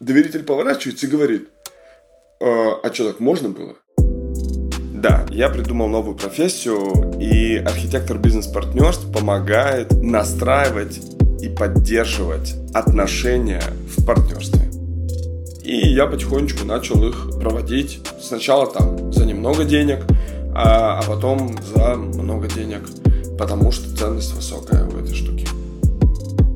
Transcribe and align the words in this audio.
доверитель 0.00 0.42
поворачивается 0.42 1.06
и 1.06 1.10
говорит, 1.10 1.48
а, 2.40 2.80
а 2.82 2.92
что, 2.92 3.08
так 3.08 3.20
можно 3.20 3.48
было? 3.48 3.74
Да, 4.94 5.26
я 5.30 5.48
придумал 5.50 5.88
новую 5.88 6.16
профессию, 6.16 7.18
и 7.20 7.56
архитектор 7.56 8.18
бизнес-партнерств 8.18 9.12
помогает 9.12 9.92
настраивать 9.92 11.00
и 11.40 11.48
поддерживать 11.48 12.54
отношения 12.74 13.62
в 13.96 14.04
партнерстве. 14.04 14.62
И 15.62 15.88
я 15.88 16.06
потихонечку 16.06 16.64
начал 16.64 17.06
их 17.06 17.38
проводить 17.40 18.00
сначала 18.20 18.66
там 18.66 19.12
за 19.12 19.26
немного 19.26 19.64
денег, 19.64 20.00
а, 20.54 21.00
а 21.00 21.02
потом 21.02 21.56
за 21.74 21.96
много 21.96 22.48
денег, 22.48 22.82
потому 23.38 23.72
что 23.72 23.94
ценность 23.96 24.32
высокая 24.34 24.84
в 24.84 25.02
этой 25.02 25.14
штуке. 25.14 25.46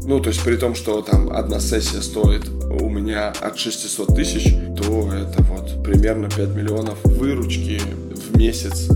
Ну, 0.04 0.20
то 0.20 0.30
есть 0.30 0.42
при 0.42 0.56
том, 0.56 0.74
что 0.74 1.02
там 1.02 1.30
одна 1.30 1.60
сессия 1.60 2.00
стоит 2.00 2.50
у 2.70 2.88
меня 2.88 3.32
от 3.40 3.58
600 3.58 4.14
тысяч, 4.14 4.54
то 4.76 5.12
это 5.12 5.42
вот 5.42 5.82
примерно 5.82 6.28
5 6.28 6.48
миллионов 6.50 6.98
выручки 7.04 7.80
в 7.80 8.36
месяц. 8.36 8.88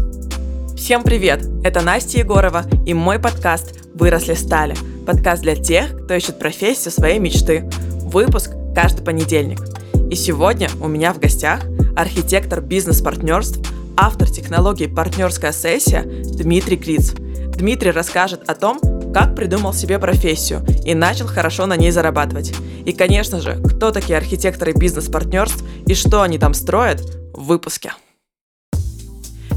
Всем 0.76 1.02
привет! 1.02 1.44
Это 1.64 1.82
Настя 1.82 2.18
Егорова 2.18 2.64
и 2.86 2.94
мой 2.94 3.18
подкаст 3.18 3.80
«Выросли 3.94 4.34
стали». 4.34 4.74
Подкаст 5.06 5.42
для 5.42 5.56
тех, 5.56 6.04
кто 6.04 6.14
ищет 6.14 6.38
профессию 6.38 6.92
своей 6.92 7.18
мечты. 7.18 7.68
Выпуск 8.00 8.52
каждый 8.74 9.04
понедельник– 9.04 9.60
и 10.10 10.16
сегодня 10.16 10.68
у 10.80 10.86
меня 10.86 11.12
в 11.12 11.18
гостях 11.18 11.62
архитектор 11.96 12.60
бизнес-партнерств, 12.60 13.68
автор 13.96 14.30
технологии 14.30 14.86
«Партнерская 14.86 15.50
сессия» 15.50 16.02
Дмитрий 16.02 16.76
Гриц. 16.76 17.14
Дмитрий 17.56 17.90
расскажет 17.90 18.48
о 18.48 18.54
том, 18.54 18.78
как 19.14 19.36
придумал 19.36 19.72
себе 19.72 20.00
профессию 20.00 20.66
и 20.84 20.92
начал 20.92 21.28
хорошо 21.28 21.66
на 21.66 21.76
ней 21.76 21.92
зарабатывать. 21.92 22.52
И, 22.84 22.92
конечно 22.92 23.40
же, 23.40 23.62
кто 23.64 23.92
такие 23.92 24.18
архитекторы 24.18 24.72
бизнес-партнерств 24.72 25.62
и 25.86 25.94
что 25.94 26.22
они 26.22 26.36
там 26.36 26.52
строят 26.52 27.00
в 27.32 27.44
выпуске. 27.44 27.92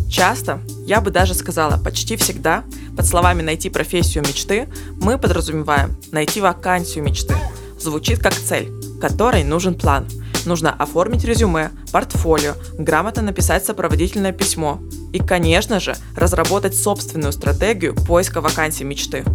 Часто, 0.07 0.61
я 0.85 1.01
бы 1.01 1.09
даже 1.09 1.33
сказала 1.33 1.77
почти 1.83 2.15
всегда, 2.17 2.63
под 2.95 3.07
словами 3.07 3.41
«найти 3.41 3.69
профессию 3.69 4.23
мечты» 4.23 4.69
мы 5.01 5.17
подразумеваем 5.17 5.97
«найти 6.11 6.39
вакансию 6.39 7.03
мечты». 7.03 7.35
Звучит 7.79 8.19
как 8.19 8.33
цель, 8.33 8.71
которой 9.01 9.43
нужен 9.43 9.73
план– 9.73 10.07
Нужно 10.47 10.71
оформить 10.71 11.25
резюме, 11.25 11.71
портфолио, 11.91 12.53
грамотно 12.77 13.21
написать 13.21 13.65
сопроводительное 13.65 14.31
письмо 14.31 14.79
и, 15.11 15.19
конечно 15.19 15.81
же, 15.81 15.93
разработать 16.15 16.73
собственную 16.73 17.33
стратегию 17.33 17.93
поиска 17.93 18.39
вакансий 18.39 18.85
мечты. 18.85 19.25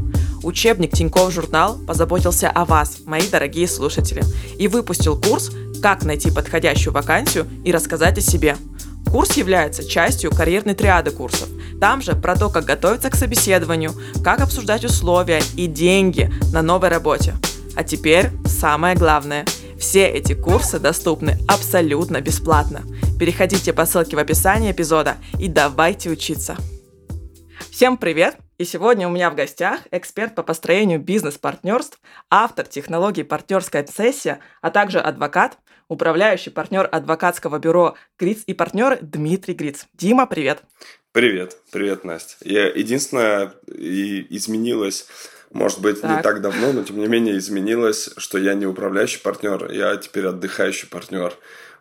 Учебник 0.43 0.93
Тинькофф 0.93 1.31
журнал 1.31 1.77
позаботился 1.87 2.49
о 2.49 2.65
вас, 2.65 3.01
мои 3.05 3.29
дорогие 3.29 3.69
слушатели, 3.69 4.25
и 4.59 4.69
выпустил 4.69 5.21
курс 5.21 5.51
«Как 5.83 6.03
найти 6.03 6.31
подходящую 6.31 6.95
вакансию 6.95 7.47
и 7.63 7.73
рассказать 7.73 8.17
о 8.17 8.23
себе». 8.23 8.57
Курс 9.11 9.33
является 9.37 9.87
частью 9.87 10.31
карьерной 10.31 10.73
триады 10.73 11.11
курсов. 11.11 11.51
Там 11.79 12.01
же 12.01 12.15
про 12.15 12.37
то, 12.37 12.49
как 12.49 12.65
готовиться 12.65 13.11
к 13.11 13.17
собеседованию, 13.17 13.93
как 14.25 14.41
обсуждать 14.41 14.87
условия 14.87 15.43
и 15.57 15.67
деньги 15.67 16.33
на 16.55 16.63
новой 16.63 16.89
работе. 16.89 17.35
А 17.77 17.85
теперь 17.85 18.31
самое 18.47 18.97
главное– 18.97 19.45
все 19.83 20.07
эти 20.07 20.33
курсы 20.33 20.79
доступны 20.79 21.39
абсолютно 21.49 22.21
бесплатно. 22.21 22.83
Переходите 23.19 23.73
по 23.73 23.85
ссылке 23.85 24.15
в 24.15 24.21
описании 24.21 24.71
эпизода 24.71 25.17
и 25.41 25.49
давайте 25.49 26.09
учиться. 26.09 26.57
Всем 27.69 27.97
привет! 27.97 28.37
И 28.59 28.65
сегодня 28.65 29.09
у 29.09 29.11
меня 29.11 29.29
в 29.29 29.35
гостях 29.35 29.81
эксперт 29.91 30.37
по 30.37 30.45
построению 30.45 31.01
бизнес-партнерств, 31.01 31.99
автор 32.31 32.65
технологии 32.65 33.25
«Партнерская 33.25 33.85
сессия», 33.85 34.39
а 34.61 34.71
также 34.71 35.01
адвокат, 35.01 35.59
управляющий 35.89 36.51
партнер 36.51 36.89
адвокатского 36.91 37.59
бюро 37.59 37.97
«Гриц 38.21 38.45
и 38.47 38.55
партнеры» 38.55 39.01
Дмитрий 39.03 39.55
Гриц. 39.55 39.87
Дима, 39.95 40.27
привет! 40.27 40.63
Привет, 41.11 41.57
привет, 41.73 42.05
Настя. 42.05 42.37
Я 42.43 42.69
единственное 42.69 43.53
изменилось 43.67 45.09
может 45.53 45.81
быть, 45.81 46.01
так. 46.01 46.17
не 46.17 46.23
так 46.23 46.41
давно, 46.41 46.73
но 46.73 46.83
тем 46.83 46.99
не 46.99 47.07
менее 47.07 47.39
изменилось, 47.39 48.11
что 48.17 48.39
я 48.39 48.55
не 48.55 48.67
управляющий 48.67 49.21
партнер, 49.21 49.71
я 49.71 49.97
теперь 49.97 50.27
отдыхающий 50.27 50.89
партнер. 50.89 51.35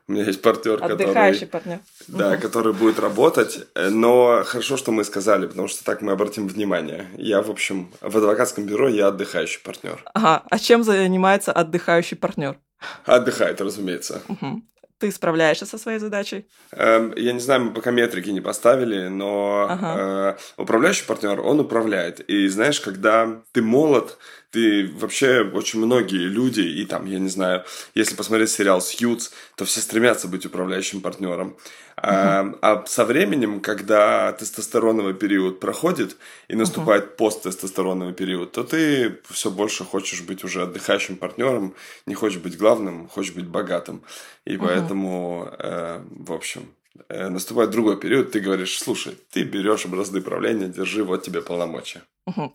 У 0.07 0.13
меня 0.13 0.25
есть 0.25 0.41
партнер, 0.41 0.83
Отдыхающий 0.83 1.45
который, 1.45 1.47
партнер. 1.47 1.79
Да, 2.07 2.31
угу. 2.31 2.41
который 2.41 2.73
будет 2.73 2.99
работать. 2.99 3.65
Но 3.75 4.43
хорошо, 4.45 4.75
что 4.75 4.91
мы 4.91 5.05
сказали, 5.05 5.47
потому 5.47 5.67
что 5.67 5.85
так 5.85 6.01
мы 6.01 6.11
обратим 6.11 6.47
внимание. 6.47 7.07
Я, 7.17 7.41
в 7.41 7.49
общем, 7.49 7.91
в 8.01 8.17
адвокатском 8.17 8.65
бюро 8.65 8.89
я 8.89 9.07
отдыхающий 9.07 9.61
партнер. 9.63 10.03
Ага. 10.13 10.43
А 10.49 10.59
чем 10.59 10.83
занимается 10.83 11.53
отдыхающий 11.53 12.17
партнер? 12.17 12.57
Отдыхает, 13.05 13.61
разумеется. 13.61 14.21
Угу 14.27 14.63
ты 15.01 15.11
справляешься 15.11 15.65
со 15.65 15.77
своей 15.77 15.99
задачей? 15.99 16.45
Эм, 16.71 17.13
я 17.17 17.33
не 17.33 17.39
знаю, 17.39 17.65
мы 17.65 17.73
пока 17.73 17.91
метрики 17.91 18.29
не 18.29 18.41
поставили, 18.41 19.07
но 19.07 19.67
ага. 19.69 20.37
э, 20.57 20.61
управляющий 20.61 21.05
партнер, 21.07 21.41
он 21.41 21.59
управляет. 21.59 22.19
И 22.29 22.47
знаешь, 22.47 22.79
когда 22.79 23.41
ты 23.51 23.63
молод, 23.63 24.17
ты 24.51 24.91
вообще 24.95 25.41
очень 25.41 25.79
многие 25.79 26.27
люди, 26.27 26.59
и 26.59 26.85
там, 26.85 27.05
я 27.05 27.19
не 27.19 27.29
знаю, 27.29 27.63
если 27.95 28.15
посмотреть 28.15 28.49
сериал 28.49 28.81
«Сьюз», 28.81 29.31
то 29.55 29.63
все 29.63 29.79
стремятся 29.79 30.27
быть 30.27 30.45
управляющим 30.45 31.01
партнером. 31.01 31.55
Uh-huh. 31.97 32.57
А, 32.61 32.81
а 32.81 32.85
со 32.85 33.05
временем, 33.05 33.61
когда 33.61 34.33
тестостероновый 34.33 35.13
период 35.13 35.59
проходит 35.59 36.17
и 36.49 36.55
наступает 36.55 37.05
uh-huh. 37.05 37.15
посттестостероновый 37.15 38.13
период, 38.13 38.51
то 38.51 38.63
ты 38.63 39.19
все 39.29 39.49
больше 39.49 39.85
хочешь 39.85 40.21
быть 40.21 40.43
уже 40.43 40.63
отдыхающим 40.63 41.15
партнером, 41.15 41.73
не 42.05 42.15
хочешь 42.15 42.39
быть 42.39 42.57
главным, 42.57 43.07
хочешь 43.07 43.33
быть 43.33 43.47
богатым. 43.47 44.03
И 44.45 44.55
uh-huh. 44.55 44.59
поэтому, 44.59 45.49
э, 45.59 46.03
в 46.09 46.33
общем, 46.33 46.73
э, 47.07 47.29
наступает 47.29 47.69
другой 47.69 47.97
период, 47.97 48.31
ты 48.31 48.41
говоришь, 48.41 48.79
слушай, 48.79 49.17
ты 49.31 49.43
берешь 49.43 49.85
бразды 49.85 50.21
правления, 50.21 50.67
держи, 50.67 51.05
вот 51.05 51.23
тебе 51.23 51.41
полномочия. 51.41 52.01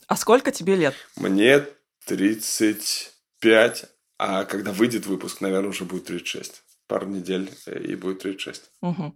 А 0.06 0.16
сколько 0.16 0.50
тебе 0.52 0.76
лет? 0.76 0.94
Мне 1.16 1.64
35, 2.06 3.84
а 4.18 4.44
когда 4.44 4.72
выйдет 4.72 5.06
выпуск, 5.06 5.40
наверное, 5.40 5.70
уже 5.70 5.84
будет 5.84 6.06
36. 6.06 6.62
Пару 6.86 7.06
недель 7.06 7.50
э, 7.66 7.78
и 7.80 7.96
будет 7.96 8.20
36. 8.20 8.62
Угу. 8.80 9.14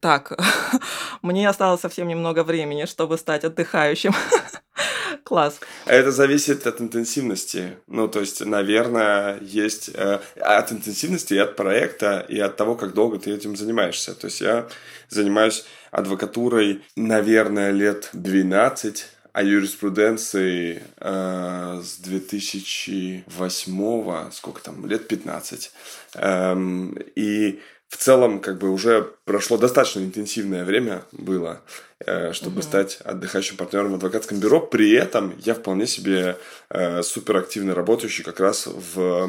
Так, 0.00 0.38
мне 1.22 1.48
осталось 1.48 1.80
совсем 1.80 2.06
немного 2.06 2.44
времени, 2.44 2.84
чтобы 2.84 3.18
стать 3.18 3.44
отдыхающим. 3.44 4.12
Класс. 5.24 5.60
Это 5.86 6.12
зависит 6.12 6.66
от 6.66 6.80
интенсивности. 6.80 7.78
Ну, 7.86 8.08
то 8.08 8.20
есть, 8.20 8.44
наверное, 8.44 9.38
есть 9.40 9.90
э, 9.94 10.20
от 10.40 10.72
интенсивности 10.72 11.34
и 11.34 11.38
от 11.38 11.56
проекта, 11.56 12.24
и 12.28 12.38
от 12.38 12.56
того, 12.56 12.74
как 12.74 12.94
долго 12.94 13.18
ты 13.18 13.32
этим 13.32 13.56
занимаешься. 13.56 14.14
То 14.14 14.26
есть, 14.26 14.40
я 14.40 14.68
занимаюсь 15.08 15.64
адвокатурой, 15.90 16.82
наверное, 16.96 17.70
лет 17.70 18.10
12, 18.12 19.06
о 19.32 19.42
юриспруденции 19.42 20.82
э, 20.98 21.80
с 21.82 21.96
2008, 21.98 24.30
сколько 24.32 24.62
там, 24.62 24.86
лет 24.86 25.08
15. 25.08 25.72
Эм, 26.14 26.96
и 27.14 27.60
в 27.90 27.96
целом, 27.96 28.40
как 28.40 28.58
бы 28.58 28.70
уже 28.70 29.12
прошло 29.24 29.58
достаточно 29.58 29.98
интенсивное 29.98 30.64
время 30.64 31.02
было, 31.10 31.60
э, 31.98 32.32
чтобы 32.32 32.58
угу. 32.58 32.62
стать 32.62 33.00
отдыхающим 33.04 33.56
партнером 33.56 33.90
в 33.90 33.94
адвокатском 33.96 34.38
бюро. 34.38 34.60
При 34.60 34.92
этом 34.92 35.34
я 35.40 35.54
вполне 35.54 35.88
себе 35.88 36.36
э, 36.68 37.02
суперактивно 37.02 37.74
работающий 37.74 38.22
как 38.22 38.38
раз 38.38 38.68
в 38.68 39.28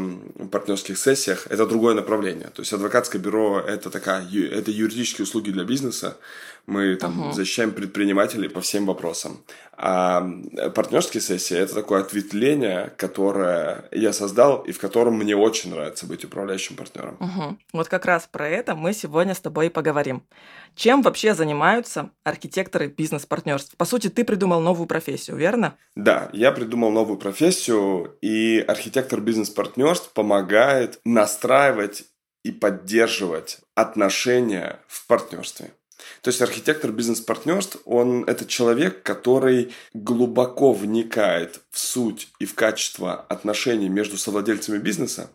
партнерских 0.52 1.00
сессиях. 1.00 1.48
Это 1.50 1.66
другое 1.66 1.96
направление. 1.96 2.52
То 2.54 2.62
есть 2.62 2.72
адвокатское 2.72 3.20
бюро 3.20 3.60
это 3.60 3.90
такая, 3.90 4.22
это 4.22 4.70
юридические 4.70 5.24
услуги 5.24 5.50
для 5.50 5.64
бизнеса. 5.64 6.18
Мы 6.66 6.96
там 6.96 7.20
угу. 7.20 7.32
защищаем 7.34 7.72
предпринимателей 7.72 8.48
по 8.48 8.62
всем 8.62 8.86
вопросам. 8.86 9.44
А 9.84 10.22
партнерские 10.76 11.22
сессии 11.22 11.58
это 11.58 11.74
такое 11.74 12.02
ответвление, 12.02 12.94
которое 12.98 13.86
я 13.92 14.14
создал 14.14 14.62
и 14.62 14.72
в 14.72 14.80
котором 14.80 15.18
мне 15.18 15.36
очень 15.36 15.72
нравится 15.72 16.06
быть 16.06 16.24
управляющим 16.24 16.76
партнером. 16.76 17.18
Угу. 17.20 17.58
Вот 17.74 17.88
как 17.88 18.06
раз 18.06 18.28
про 18.32 18.48
это 18.48 18.76
мы 18.76 18.94
сегодня 18.94 19.34
с 19.34 19.40
тобой 19.40 19.68
и 19.68 19.70
поговорим. 19.70 20.24
Чем 20.76 21.02
вообще 21.02 21.34
занимаются 21.34 22.12
архитекторы 22.24 22.88
бизнес-партнерств? 22.88 23.76
По 23.76 23.86
сути, 23.86 24.10
ты 24.10 24.24
придумал 24.24 24.62
новую 24.62 24.88
профессию, 24.88 25.36
верно? 25.36 25.76
Да, 25.96 26.30
я 26.32 26.52
придумал 26.52 26.92
новую 26.92 27.18
профессию, 27.18 28.18
и 28.22 28.60
архитектор 28.60 29.20
бизнес-партнерств 29.20 30.14
помогает 30.14 31.00
настраивать 31.06 32.04
и 32.44 32.52
поддерживать 32.52 33.60
отношения 33.76 34.80
в 34.88 35.08
партнерстве. 35.08 35.72
То 36.22 36.30
есть 36.30 36.42
архитектор 36.42 36.92
бизнес-партнерств, 36.92 37.78
он 37.86 38.24
это 38.26 38.46
человек, 38.46 39.04
который 39.04 39.74
глубоко 39.94 40.74
вникает 40.74 41.62
в 41.70 41.80
суть 41.80 42.30
и 42.40 42.46
в 42.46 42.56
качество 42.56 43.14
отношений 43.30 43.90
между 43.90 44.18
совладельцами 44.18 44.78
бизнеса 44.78 45.30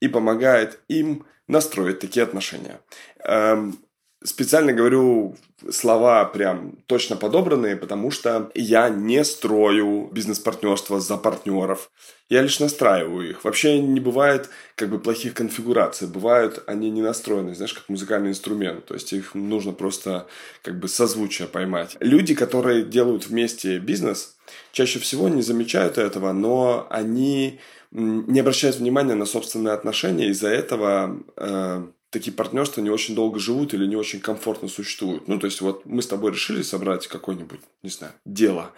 и 0.00 0.08
помогает 0.08 0.80
им 0.88 1.26
настроить 1.46 1.98
такие 1.98 2.22
отношения. 2.22 2.80
Эм, 3.24 3.78
специально 4.22 4.72
говорю 4.72 5.36
слова 5.70 6.24
прям 6.24 6.78
точно 6.86 7.16
подобранные, 7.16 7.76
потому 7.76 8.10
что 8.10 8.50
я 8.54 8.88
не 8.88 9.24
строю 9.24 10.08
бизнес-партнерство 10.12 11.00
за 11.00 11.16
партнеров. 11.16 11.90
Я 12.28 12.42
лишь 12.42 12.60
настраиваю 12.60 13.30
их. 13.30 13.44
Вообще 13.44 13.80
не 13.80 14.00
бывает 14.00 14.48
как 14.74 14.90
бы 14.90 14.98
плохих 14.98 15.34
конфигураций. 15.34 16.06
Бывают 16.06 16.62
они 16.66 16.90
не 16.90 17.02
настроены, 17.02 17.54
знаешь, 17.54 17.74
как 17.74 17.88
музыкальный 17.88 18.30
инструмент. 18.30 18.86
То 18.86 18.94
есть 18.94 19.12
их 19.12 19.34
нужно 19.34 19.72
просто 19.72 20.26
как 20.62 20.78
бы 20.78 20.88
созвучие 20.88 21.48
поймать. 21.48 21.96
Люди, 22.00 22.34
которые 22.34 22.84
делают 22.84 23.26
вместе 23.26 23.78
бизнес, 23.78 24.36
чаще 24.72 24.98
всего 24.98 25.28
не 25.28 25.42
замечают 25.42 25.98
этого, 25.98 26.32
но 26.32 26.86
они 26.90 27.58
не 27.90 28.40
обращают 28.40 28.76
внимания 28.76 29.14
на 29.14 29.26
собственные 29.26 29.74
отношения, 29.74 30.28
из-за 30.28 30.48
этого 30.48 31.18
э, 31.36 31.86
такие 32.10 32.32
партнерства 32.32 32.80
не 32.80 32.90
очень 32.90 33.14
долго 33.14 33.38
живут 33.38 33.72
или 33.72 33.86
не 33.86 33.96
очень 33.96 34.20
комфортно 34.20 34.68
существуют. 34.68 35.28
Ну, 35.28 35.38
то 35.38 35.46
есть, 35.46 35.60
вот 35.60 35.86
мы 35.86 36.02
с 36.02 36.06
тобой 36.06 36.32
решили 36.32 36.62
собрать 36.62 37.06
какое-нибудь, 37.06 37.60
не 37.82 37.90
знаю, 37.90 38.12
дело. 38.24 38.72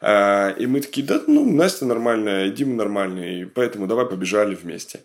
Э, 0.00 0.54
и 0.58 0.66
мы 0.66 0.80
такие, 0.80 1.06
да, 1.06 1.22
ну, 1.26 1.50
Настя 1.50 1.86
нормальная, 1.86 2.50
Дима 2.50 2.74
нормальный, 2.74 3.46
поэтому 3.46 3.86
давай 3.86 4.06
побежали 4.06 4.54
вместе. 4.54 5.00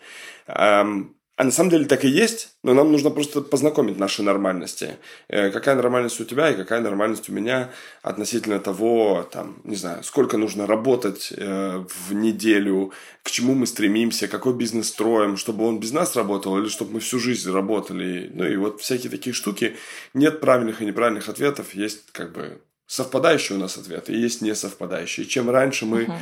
А 1.37 1.43
на 1.43 1.51
самом 1.51 1.69
деле 1.69 1.85
так 1.85 2.03
и 2.03 2.07
есть, 2.07 2.49
но 2.63 2.73
нам 2.73 2.91
нужно 2.91 3.11
просто 3.11 3.41
познакомить 3.41 3.99
наши 3.99 4.23
нормальности. 4.23 4.97
Э, 5.29 5.51
какая 5.51 5.75
нормальность 5.75 6.19
у 6.19 6.25
тебя 6.25 6.49
и 6.49 6.55
какая 6.55 6.81
нормальность 6.81 7.29
у 7.29 7.31
меня 7.31 7.69
относительно 8.01 8.59
того, 8.59 9.23
там, 9.31 9.57
не 9.63 9.75
знаю, 9.75 10.03
сколько 10.03 10.37
нужно 10.37 10.65
работать 10.65 11.31
э, 11.37 11.85
в 11.87 12.13
неделю, 12.13 12.91
к 13.21 13.29
чему 13.29 13.53
мы 13.53 13.67
стремимся, 13.67 14.27
какой 14.27 14.55
бизнес 14.55 14.87
строим, 14.87 15.37
чтобы 15.37 15.63
он 15.65 15.79
без 15.79 15.91
нас 15.91 16.15
работал 16.15 16.57
или 16.57 16.69
чтобы 16.69 16.93
мы 16.93 16.99
всю 17.01 17.19
жизнь 17.19 17.51
работали. 17.51 18.31
Ну 18.33 18.43
и 18.43 18.55
вот 18.55 18.81
всякие 18.81 19.11
такие 19.11 19.35
штуки. 19.35 19.75
Нет 20.15 20.39
правильных 20.39 20.81
и 20.81 20.85
неправильных 20.85 21.29
ответов, 21.29 21.75
есть 21.75 22.11
как 22.13 22.31
бы 22.31 22.59
совпадающие 22.87 23.57
у 23.57 23.61
нас 23.61 23.77
ответы 23.77 24.13
и 24.13 24.19
есть 24.19 24.41
несовпадающие. 24.41 25.25
Чем 25.25 25.49
раньше 25.49 25.85
мы 25.85 26.03
uh-huh 26.03 26.19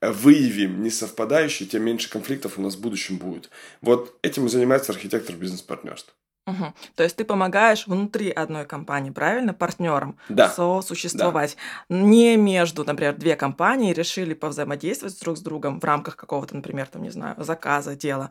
выявим 0.00 0.82
несовпадающие, 0.82 1.68
тем 1.68 1.82
меньше 1.84 2.10
конфликтов 2.10 2.58
у 2.58 2.62
нас 2.62 2.74
в 2.74 2.80
будущем 2.80 3.18
будет. 3.18 3.50
Вот 3.80 4.18
этим 4.22 4.46
и 4.46 4.48
занимается 4.48 4.92
архитектор 4.92 5.36
бизнес-партнерств. 5.36 6.14
Угу. 6.46 6.72
То 6.96 7.02
есть 7.02 7.16
ты 7.16 7.24
помогаешь 7.24 7.86
внутри 7.86 8.30
одной 8.30 8.64
компании, 8.64 9.10
правильно, 9.10 9.52
партнерам 9.52 10.16
да. 10.28 10.48
сосуществовать. 10.48 11.56
Да. 11.88 11.96
Не 11.96 12.36
между, 12.36 12.84
например, 12.84 13.14
две 13.14 13.36
компании 13.36 13.92
решили 13.92 14.34
повзаимодействовать 14.34 15.20
друг 15.20 15.36
с 15.36 15.40
другом 15.40 15.80
в 15.80 15.84
рамках 15.84 16.16
какого-то, 16.16 16.56
например, 16.56 16.86
там, 16.86 17.02
не 17.02 17.10
знаю, 17.10 17.36
заказа, 17.38 17.94
дела. 17.94 18.30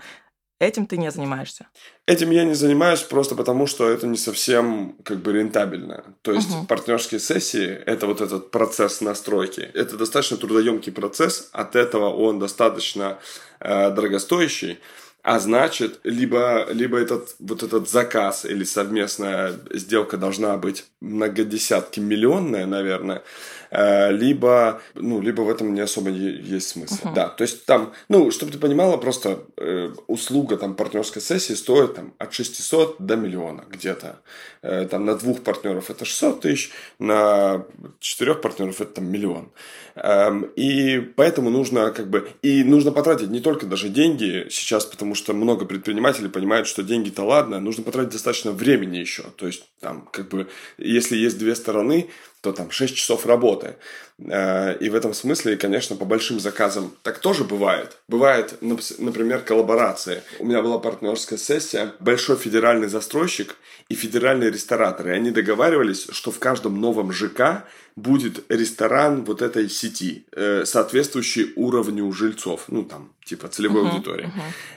Этим 0.59 0.87
ты 0.87 0.97
не 0.97 1.09
занимаешься? 1.09 1.67
Этим 2.05 2.31
я 2.31 2.43
не 2.43 2.53
занимаюсь 2.53 2.99
просто 2.99 3.35
потому, 3.35 3.65
что 3.65 3.89
это 3.89 4.07
не 4.07 4.17
совсем 4.17 4.97
как 5.03 5.19
бы 5.19 5.31
рентабельно. 5.31 6.03
То 6.21 6.33
есть 6.33 6.51
угу. 6.51 6.65
партнерские 6.65 7.21
сессии– 7.21 7.69
это 7.85 8.07
вот 8.07 8.19
этот 8.19 8.51
процесс 8.51 8.99
настройки. 8.99 9.61
Это 9.73 9.95
достаточно 9.95 10.35
трудоемкий 10.35 10.91
процесс, 10.91 11.49
от 11.53 11.77
этого 11.77 12.13
он 12.13 12.39
достаточно 12.39 13.19
э, 13.61 13.89
дорогостоящий. 13.91 14.79
А 15.21 15.39
значит, 15.39 15.99
либо, 16.03 16.67
либо 16.71 16.97
этот, 16.97 17.35
вот 17.39 17.63
этот 17.63 17.89
заказ 17.89 18.45
или 18.45 18.63
совместная 18.63 19.53
сделка 19.71 20.17
должна 20.17 20.57
быть 20.57 20.85
многодесятки 21.01 21.99
миллионная, 21.99 22.65
наверное, 22.65 23.23
либо, 23.71 24.81
ну, 24.95 25.21
либо 25.21 25.41
в 25.41 25.49
этом 25.49 25.73
не 25.73 25.81
особо 25.81 26.09
есть 26.09 26.69
смысл. 26.69 26.95
Uh-huh. 27.03 27.13
Да, 27.13 27.29
то 27.29 27.43
есть 27.43 27.65
там, 27.65 27.93
ну, 28.07 28.31
чтобы 28.31 28.51
ты 28.51 28.57
понимала, 28.57 28.97
просто 28.97 29.43
э, 29.57 29.89
услуга 30.07 30.57
там 30.57 30.75
партнерской 30.75 31.21
сессии 31.21 31.53
стоит 31.53 31.95
там 31.95 32.13
от 32.17 32.33
600 32.33 32.95
до 32.99 33.15
миллиона 33.15 33.65
где-то. 33.69 34.19
Э, 34.61 34.87
там 34.89 35.05
на 35.05 35.15
двух 35.15 35.43
партнеров 35.43 35.89
это 35.89 36.05
600 36.05 36.41
тысяч, 36.41 36.71
на 36.99 37.65
четырех 37.99 38.41
партнеров 38.41 38.81
это 38.81 38.95
там 38.95 39.11
миллион. 39.11 39.51
Эм, 39.95 40.43
и 40.55 40.99
поэтому 40.99 41.49
нужно 41.49 41.91
как 41.91 42.09
бы, 42.09 42.29
и 42.41 42.63
нужно 42.63 42.91
потратить 42.91 43.29
не 43.29 43.39
только 43.39 43.65
даже 43.65 43.89
деньги 43.89 44.47
сейчас, 44.49 44.85
потому 44.85 45.15
что 45.15 45.33
много 45.33 45.65
предпринимателей 45.65 46.29
понимают, 46.29 46.67
что 46.67 46.83
деньги-то 46.83 47.23
ладно, 47.23 47.59
нужно 47.59 47.83
потратить 47.83 48.13
достаточно 48.13 48.51
времени 48.51 48.97
еще. 48.97 49.23
То 49.35 49.47
есть 49.47 49.63
там 49.79 50.07
как 50.11 50.29
бы, 50.29 50.47
если 50.77 51.17
есть 51.17 51.37
две 51.37 51.55
стороны, 51.55 52.09
то 52.41 52.53
там 52.53 52.71
6 52.71 52.95
часов 52.95 53.25
работы. 53.25 53.75
Э, 54.17 54.77
и 54.77 54.89
в 54.89 54.95
этом 54.95 55.13
смысле, 55.13 55.57
конечно, 55.57 55.95
по 55.95 56.05
большим 56.05 56.39
заказам 56.39 56.95
так 57.03 57.19
тоже 57.19 57.43
бывает. 57.43 57.97
Бывает, 58.07 58.57
например, 58.61 59.41
коллаборации. 59.41 60.21
У 60.39 60.45
меня 60.45 60.61
была 60.61 60.79
партнерская 60.79 61.37
сессия, 61.37 61.93
большой 61.99 62.37
федеральный 62.37 62.87
застройщик 62.87 63.57
и 63.89 63.95
федеральный 63.95 64.49
ресторатор. 64.49 65.09
И 65.09 65.11
они 65.11 65.31
договаривались, 65.31 66.07
что 66.11 66.31
в 66.31 66.39
каждом 66.39 66.79
новом 66.79 67.11
ЖК 67.11 67.65
будет 67.95 68.45
ресторан 68.49 69.25
вот 69.25 69.41
этой 69.41 69.69
сети, 69.69 70.25
э, 70.31 70.63
соответствующий 70.65 71.51
уровню 71.57 72.09
жильцов, 72.13 72.65
ну 72.69 72.83
там, 72.83 73.13
типа 73.25 73.49
целевой 73.49 73.83
uh-huh, 73.83 73.89
аудитории. 73.89 74.31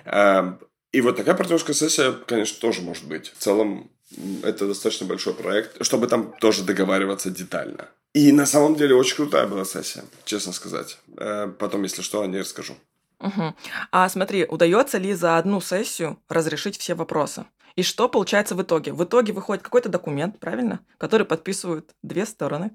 Uh-huh. 0.05 0.59
И 0.93 1.01
вот 1.01 1.17
такая 1.17 1.35
партнерская 1.35 1.75
сессия, 1.75 2.13
конечно, 2.27 2.61
тоже 2.61 2.83
может 2.83 3.07
быть. 3.07 3.33
В 3.35 3.39
целом 3.39 3.91
это 4.43 4.67
достаточно 4.67 5.07
большой 5.07 5.35
проект, 5.35 5.85
чтобы 5.85 6.07
там 6.07 6.35
тоже 6.41 6.65
договариваться 6.65 7.31
детально. 7.31 7.89
И 8.15 8.33
на 8.33 8.47
самом 8.47 8.75
деле 8.75 8.95
очень 8.95 9.17
крутая 9.17 9.47
была 9.47 9.65
сессия, 9.65 10.05
честно 10.25 10.53
сказать. 10.53 10.99
Э, 11.17 11.49
потом, 11.59 11.83
если 11.83 12.03
что, 12.03 12.21
о 12.21 12.27
ней 12.27 12.41
расскажу. 12.41 12.75
Угу. 13.21 13.55
А 13.93 14.09
смотри, 14.09 14.45
удается 14.45 14.99
ли 14.99 15.15
за 15.15 15.39
одну 15.39 15.61
сессию 15.61 16.19
разрешить 16.29 16.77
все 16.77 16.95
вопросы? 16.95 17.45
И 17.77 17.83
что 17.83 18.09
получается 18.09 18.55
в 18.55 18.63
итоге? 18.63 18.93
В 18.93 19.03
итоге 19.05 19.33
выходит 19.33 19.63
какой-то 19.63 19.89
документ, 19.89 20.39
правильно, 20.39 20.81
который 20.99 21.27
подписывают 21.27 21.95
две 22.03 22.27
стороны. 22.27 22.73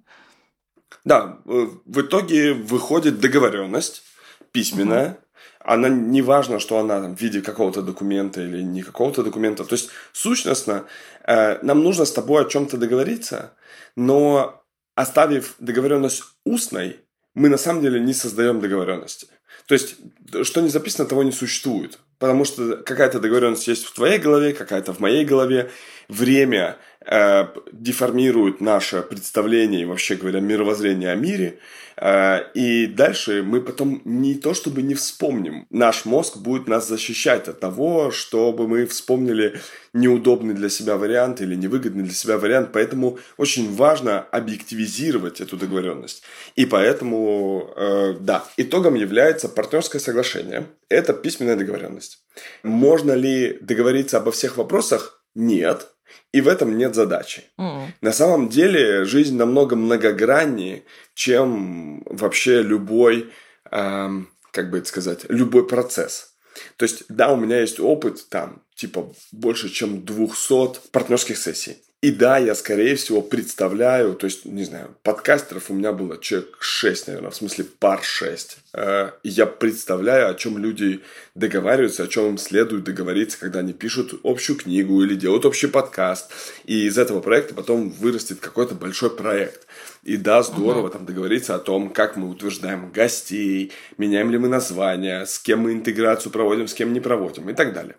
Да, 1.04 1.40
э, 1.46 1.68
в 1.86 2.02
итоге 2.02 2.54
выходит 2.54 3.20
договоренность 3.20 4.04
письменная, 4.52 5.12
угу 5.12 5.27
она 5.60 5.90
не 5.90 6.22
важно, 6.22 6.60
что 6.60 6.78
она 6.78 7.02
там, 7.02 7.16
в 7.16 7.22
виде 7.22 7.42
какого-то 7.42 7.82
документа 7.82 8.42
или 8.42 8.62
не 8.62 8.84
какого-то 8.84 9.24
документа. 9.24 9.64
То 9.64 9.76
есть, 9.76 9.90
сущностно, 10.14 10.86
э, 11.26 11.60
нам 11.62 11.84
нужно 11.84 12.06
с 12.06 12.12
тобой 12.12 12.44
о 12.44 12.50
чем-то 12.50 12.78
договориться, 12.78 13.54
но 13.96 14.64
оставив 14.96 15.56
договоренность 15.60 16.24
устной, 16.46 17.02
мы 17.36 17.50
на 17.50 17.58
самом 17.58 17.82
деле 17.82 18.00
не 18.00 18.14
создаем 18.14 18.60
договоренности. 18.60 19.28
То 19.68 19.74
есть, 19.74 19.98
что 20.44 20.62
не 20.62 20.70
записано, 20.70 21.08
того 21.08 21.24
не 21.24 21.32
существует. 21.32 22.00
Потому 22.20 22.46
что 22.46 22.78
какая-то 22.78 23.20
договоренность 23.20 23.68
есть 23.68 23.86
в 23.86 23.94
твоей 23.94 24.18
голове, 24.18 24.54
какая-то 24.54 24.94
в 24.94 25.00
моей 25.00 25.26
голове. 25.26 25.70
Время 26.08 26.78
э, 27.08 27.48
деформирует 27.72 28.62
наше 28.62 29.02
представление 29.02 29.82
и 29.82 29.86
вообще 29.86 30.16
говоря 30.16 30.40
мировоззрение 30.40 31.12
о 31.12 31.16
мире. 31.16 31.60
Э, 31.96 32.42
и 32.54 32.86
дальше 32.88 33.44
мы 33.44 33.62
потом 33.62 34.02
не 34.06 34.36
то 34.36 34.54
чтобы 34.54 34.82
не 34.82 34.94
вспомним. 34.94 35.66
Наш 35.70 36.06
мозг 36.06 36.38
будет 36.38 36.68
нас 36.68 36.88
защищать 36.88 37.48
от 37.48 37.60
того, 37.60 38.12
чтобы 38.12 38.68
мы 38.68 38.86
вспомнили 38.86 39.60
неудобный 39.94 40.54
для 40.54 40.70
себя 40.70 40.98
вариант 40.98 41.42
или 41.42 41.56
невыгодный 41.56 42.04
для 42.04 42.14
себя 42.14 42.38
вариант. 42.38 42.70
Поэтому 42.74 43.18
очень 43.38 43.74
важно 43.74 44.20
объективизировать 44.20 45.42
эту 45.42 45.58
договоренность. 45.58 46.24
И 46.56 46.66
поэтому, 46.66 47.74
э, 47.76 48.16
да, 48.20 48.44
итогом 48.58 48.96
является 48.96 49.50
партнерское 49.50 50.00
соглашение. 50.00 50.68
Это 50.90 51.14
письменная 51.14 51.56
договоренность. 51.56 52.24
Можно 52.64 53.14
ли 53.14 53.58
договориться 53.62 54.18
обо 54.18 54.32
всех 54.32 54.58
вопросах? 54.58 55.24
Нет. 55.34 55.88
И 56.32 56.42
в 56.42 56.48
этом 56.48 56.78
нет 56.78 56.96
задачи. 56.96 57.44
Mm. 57.60 57.88
На 58.02 58.12
самом 58.12 58.50
деле 58.50 59.06
жизнь 59.06 59.36
намного 59.36 59.76
многограннее, 59.76 60.84
чем 61.14 62.04
вообще 62.06 62.62
любой, 62.62 63.32
эм, 63.72 64.30
как 64.52 64.70
бы 64.70 64.80
это 64.80 64.88
сказать, 64.88 65.26
любой 65.30 65.68
процесс. 65.68 66.34
То 66.78 66.84
есть, 66.84 67.04
да, 67.10 67.32
у 67.32 67.38
меня 67.38 67.62
есть 67.62 67.80
опыт 67.80 68.28
там, 68.30 68.64
типа, 68.76 69.14
больше, 69.32 69.70
чем 69.70 70.04
200 70.04 70.90
партнерских 70.92 71.38
сессий. 71.38 71.78
И 72.00 72.12
да, 72.12 72.38
я, 72.38 72.54
скорее 72.54 72.96
всего, 72.96 73.24
представляю, 73.24 74.14
то 74.14 74.26
есть, 74.26 74.46
не 74.46 74.64
знаю, 74.64 74.96
подкастеров 75.02 75.72
у 75.72 75.74
меня 75.74 75.92
было 75.92 76.20
человек 76.20 76.56
6, 76.60 77.08
наверное, 77.08 77.32
в 77.32 77.36
смысле 77.36 77.64
пар 77.64 78.04
6. 78.04 78.58
Э, 78.74 79.12
я 79.24 79.48
представляю, 79.48 80.30
о 80.30 80.36
чем 80.36 80.60
люди 80.60 81.02
договариваются, 81.34 82.04
о 82.04 82.08
чем 82.08 82.28
им 82.28 82.38
следует 82.38 82.84
договориться, 82.84 83.40
когда 83.40 83.60
они 83.60 83.74
пишут 83.74 84.14
общую 84.24 84.60
книгу 84.60 85.02
или 85.02 85.16
делают 85.16 85.46
общий 85.46 85.66
подкаст. 85.66 86.32
И 86.66 86.86
из 86.86 87.00
этого 87.00 87.20
проекта 87.20 87.56
потом 87.56 87.90
вырастет 87.90 88.40
какой-то 88.42 88.76
большой 88.76 89.10
проект. 89.10 89.66
И 90.04 90.18
да, 90.18 90.44
здорово 90.44 90.92
там 90.92 91.04
договориться 91.04 91.56
о 91.56 91.60
том, 91.60 91.90
как 91.90 92.16
мы 92.16 92.30
утверждаем 92.30 92.92
гостей, 92.92 93.72
меняем 93.98 94.30
ли 94.30 94.38
мы 94.38 94.50
названия, 94.50 95.26
с 95.26 95.40
кем 95.40 95.62
мы 95.62 95.74
интеграцию 95.74 96.32
проводим, 96.32 96.68
с 96.68 96.76
кем 96.76 96.94
не 96.94 97.00
проводим 97.00 97.50
и 97.50 97.56
так 97.56 97.74
далее. 97.74 97.96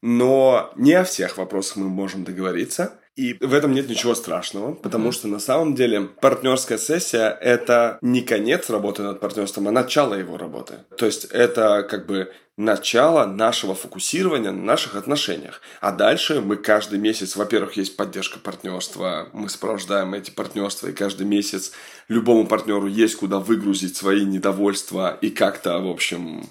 Но 0.00 0.72
не 0.76 0.94
о 0.94 1.04
всех 1.04 1.36
вопросах 1.36 1.76
мы 1.76 1.88
можем 1.90 2.24
договориться– 2.24 2.94
и 3.18 3.36
в 3.40 3.52
этом 3.52 3.72
нет 3.72 3.88
ничего 3.88 4.14
страшного, 4.14 4.74
потому 4.74 5.08
mm-hmm. 5.08 5.12
что 5.12 5.26
на 5.26 5.40
самом 5.40 5.74
деле 5.74 6.02
партнерская 6.02 6.78
сессия 6.78 7.36
это 7.40 7.98
не 8.00 8.20
конец 8.20 8.70
работы 8.70 9.02
над 9.02 9.18
партнерством, 9.18 9.66
а 9.66 9.72
начало 9.72 10.14
его 10.14 10.38
работы. 10.38 10.74
То 10.96 11.04
есть 11.04 11.24
это 11.24 11.82
как 11.82 12.06
бы 12.06 12.30
начало 12.56 13.26
нашего 13.26 13.74
фокусирования 13.74 14.52
на 14.52 14.62
наших 14.62 14.94
отношениях. 14.94 15.62
А 15.80 15.90
дальше 15.90 16.40
мы 16.40 16.54
каждый 16.56 17.00
месяц, 17.00 17.34
во-первых, 17.34 17.76
есть 17.76 17.96
поддержка 17.96 18.38
партнерства, 18.38 19.28
мы 19.32 19.48
сопровождаем 19.48 20.14
эти 20.14 20.30
партнерства, 20.30 20.86
и 20.86 20.92
каждый 20.92 21.26
месяц 21.26 21.72
любому 22.06 22.46
партнеру 22.46 22.86
есть 22.86 23.16
куда 23.16 23.40
выгрузить 23.40 23.96
свои 23.96 24.24
недовольства 24.24 25.18
и 25.20 25.30
как-то, 25.30 25.78
в 25.78 25.88
общем, 25.88 26.48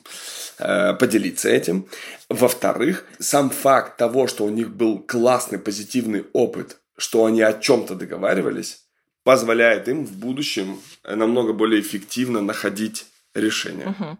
э, 0.60 0.94
поделиться 0.94 1.50
этим. 1.50 1.88
Во-вторых, 2.30 3.06
сам 3.20 3.50
факт 3.50 3.98
того, 3.98 4.28
что 4.28 4.46
у 4.46 4.50
них 4.50 4.70
был 4.70 5.00
классный 5.00 5.60
позитивный 5.60 6.26
опыт, 6.34 6.78
что 6.98 7.26
они 7.26 7.42
о 7.42 7.54
чем-то 7.54 7.96
договаривались, 7.96 8.86
позволяет 9.24 9.88
им 9.88 10.06
в 10.06 10.14
будущем 10.14 10.80
намного 11.04 11.54
более 11.54 11.82
эффективно 11.82 12.42
находить 12.42 13.06
решения. 13.34 14.18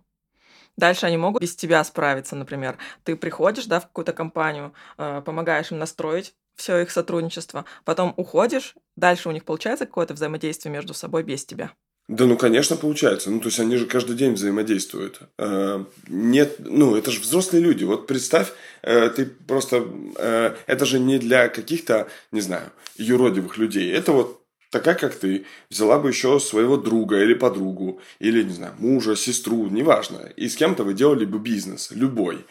Дальше 0.78 1.08
они 1.08 1.18
могут 1.18 1.42
без 1.42 1.56
тебя 1.56 1.84
справиться, 1.84 2.36
например. 2.36 2.78
Ты 3.04 3.16
приходишь, 3.16 3.66
да, 3.66 3.80
в 3.80 3.88
какую-то 3.88 4.14
компанию, 4.14 4.74
э, 4.98 5.24
помогаешь 5.26 5.72
им 5.72 5.80
настроить 5.80 6.36
все 6.56 6.80
их 6.80 6.92
сотрудничество, 6.92 7.66
потом 7.86 8.14
уходишь, 8.18 8.76
дальше 8.96 9.30
у 9.30 9.32
них 9.32 9.46
получается 9.46 9.86
какое-то 9.86 10.14
взаимодействие 10.14 10.74
между 10.74 10.94
собой 10.94 11.24
без 11.24 11.46
тебя. 11.46 11.72
Да, 12.08 12.26
ну, 12.26 12.38
конечно, 12.38 12.78
получается. 12.78 13.30
Ну, 13.30 13.40
то 13.40 13.48
есть, 13.48 13.60
они 13.60 13.76
же 13.76 13.86
каждый 13.86 14.16
день 14.16 14.34
взаимодействуют. 14.34 15.20
Э, 15.38 15.84
нет, 16.08 16.56
ну, 16.60 16.96
это 16.96 17.12
же 17.12 17.20
взрослые 17.20 17.62
люди. 17.62 17.84
Вот 17.84 18.08
представь, 18.08 18.54
э, 18.82 19.10
ты 19.10 19.26
просто... 19.26 19.86
Э, 20.18 20.56
это 20.68 20.86
же 20.86 21.00
не 21.00 21.20
для 21.20 21.50
каких-то, 21.50 22.08
не 22.32 22.40
знаю, 22.40 22.72
юродивых 22.98 23.58
людей. 23.58 23.92
Это 23.92 24.14
вот 24.14 24.42
такая, 24.72 24.96
как 24.96 25.16
ты, 25.16 25.46
взяла 25.70 26.00
бы 26.00 26.08
еще 26.08 26.40
своего 26.40 26.78
друга 26.78 27.22
или 27.22 27.34
подругу, 27.34 28.00
или, 28.20 28.42
не 28.42 28.54
знаю, 28.54 28.74
мужа, 28.80 29.18
сестру, 29.18 29.68
неважно, 29.68 30.32
и 30.38 30.48
с 30.48 30.56
кем-то 30.56 30.86
вы 30.86 30.94
делали 30.94 31.26
бы 31.26 31.40
бизнес, 31.40 31.90
любой. 31.92 32.46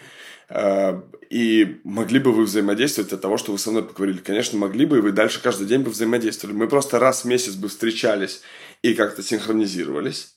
И 1.29 1.81
могли 1.83 2.21
бы 2.21 2.33
вы 2.33 2.45
взаимодействовать 2.45 3.13
от 3.13 3.21
того, 3.21 3.37
что 3.37 3.51
вы 3.51 3.59
со 3.59 3.71
мной 3.73 3.83
поговорили. 3.83 4.19
Конечно, 4.19 4.57
могли 4.59 4.87
бы, 4.87 4.99
и 4.99 5.01
вы 5.01 5.11
дальше 5.11 5.43
каждый 5.43 5.67
день 5.67 5.81
бы 5.81 5.91
взаимодействовали. 5.91 6.57
Мы 6.57 6.69
просто 6.69 7.01
раз 7.01 7.25
в 7.25 7.25
месяц 7.27 7.55
бы 7.55 7.69
встречались 7.69 8.43
и 8.91 8.95
как-то 8.95 9.23
синхронизировались. 9.23 10.35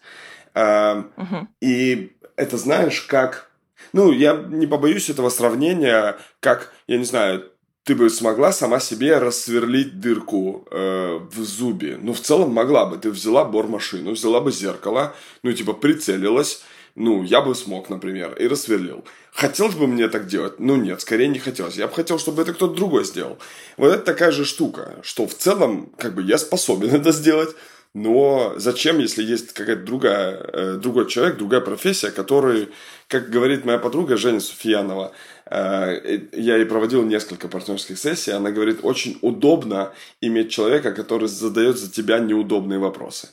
Угу. 0.55 1.47
И 1.61 2.11
это 2.35 2.57
знаешь, 2.57 3.01
как... 3.01 3.49
Ну, 3.93 4.11
я 4.11 4.35
не 4.35 4.67
побоюсь 4.67 5.09
этого 5.09 5.29
сравнения, 5.29 6.17
как, 6.41 6.73
я 6.87 6.97
не 6.97 7.05
знаю, 7.05 7.51
ты 7.83 7.95
бы 7.95 8.09
смогла 8.09 8.51
сама 8.51 8.79
себе 8.79 9.17
рассверлить 9.17 9.99
дырку 9.99 10.67
э, 10.69 11.19
в 11.31 11.43
зубе. 11.43 11.97
Ну, 11.99 12.13
в 12.13 12.19
целом 12.19 12.51
могла 12.51 12.85
бы. 12.85 12.97
Ты 12.97 13.09
взяла 13.09 13.45
бормашину, 13.45 14.11
взяла 14.11 14.41
бы 14.41 14.51
зеркало, 14.51 15.15
ну, 15.41 15.51
типа, 15.53 15.73
прицелилась. 15.73 16.61
Ну, 16.95 17.23
я 17.23 17.41
бы 17.41 17.55
смог, 17.55 17.89
например, 17.89 18.35
и 18.35 18.47
рассверлил. 18.47 19.05
Хотелось 19.31 19.75
бы 19.75 19.87
мне 19.87 20.07
так 20.07 20.27
делать? 20.27 20.59
Ну, 20.59 20.75
нет, 20.75 21.01
скорее 21.01 21.29
не 21.29 21.39
хотелось. 21.39 21.77
Я 21.77 21.87
бы 21.87 21.93
хотел, 21.93 22.19
чтобы 22.19 22.41
это 22.41 22.53
кто-то 22.53 22.75
другой 22.75 23.05
сделал. 23.05 23.39
Вот 23.77 23.87
это 23.87 24.03
такая 24.03 24.31
же 24.31 24.45
штука, 24.45 24.97
что 25.01 25.25
в 25.25 25.33
целом, 25.33 25.91
как 25.97 26.13
бы, 26.13 26.21
я 26.21 26.37
способен 26.37 26.89
это 26.93 27.11
сделать. 27.11 27.55
Но 27.95 28.53
зачем, 28.57 28.99
если 28.99 29.23
есть 29.23 29.53
какая-то 29.53 29.83
другая, 29.83 30.37
э, 30.37 30.73
другой 30.75 31.09
человек, 31.09 31.37
другая 31.37 31.61
профессия, 31.61 32.11
который, 32.11 32.69
как 33.07 33.31
говорит 33.31 33.65
моя 33.65 33.79
подруга 33.79 34.15
Женя 34.15 34.39
Суфиянова, 34.39 35.11
э, 35.47 36.19
я 36.33 36.57
ей 36.57 36.65
проводил 36.65 37.03
несколько 37.03 37.47
партнерских 37.47 37.97
сессий, 37.97 38.31
она 38.31 38.51
говорит, 38.51 38.79
очень 38.83 39.17
удобно 39.21 39.91
иметь 40.21 40.51
человека, 40.51 40.91
который 40.91 41.27
задает 41.27 41.77
за 41.77 41.91
тебя 41.91 42.19
неудобные 42.19 42.77
вопросы. 42.77 43.29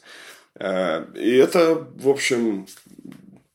Э, 0.54 1.04
и 1.14 1.36
это, 1.36 1.86
в 1.94 2.08
общем, 2.08 2.66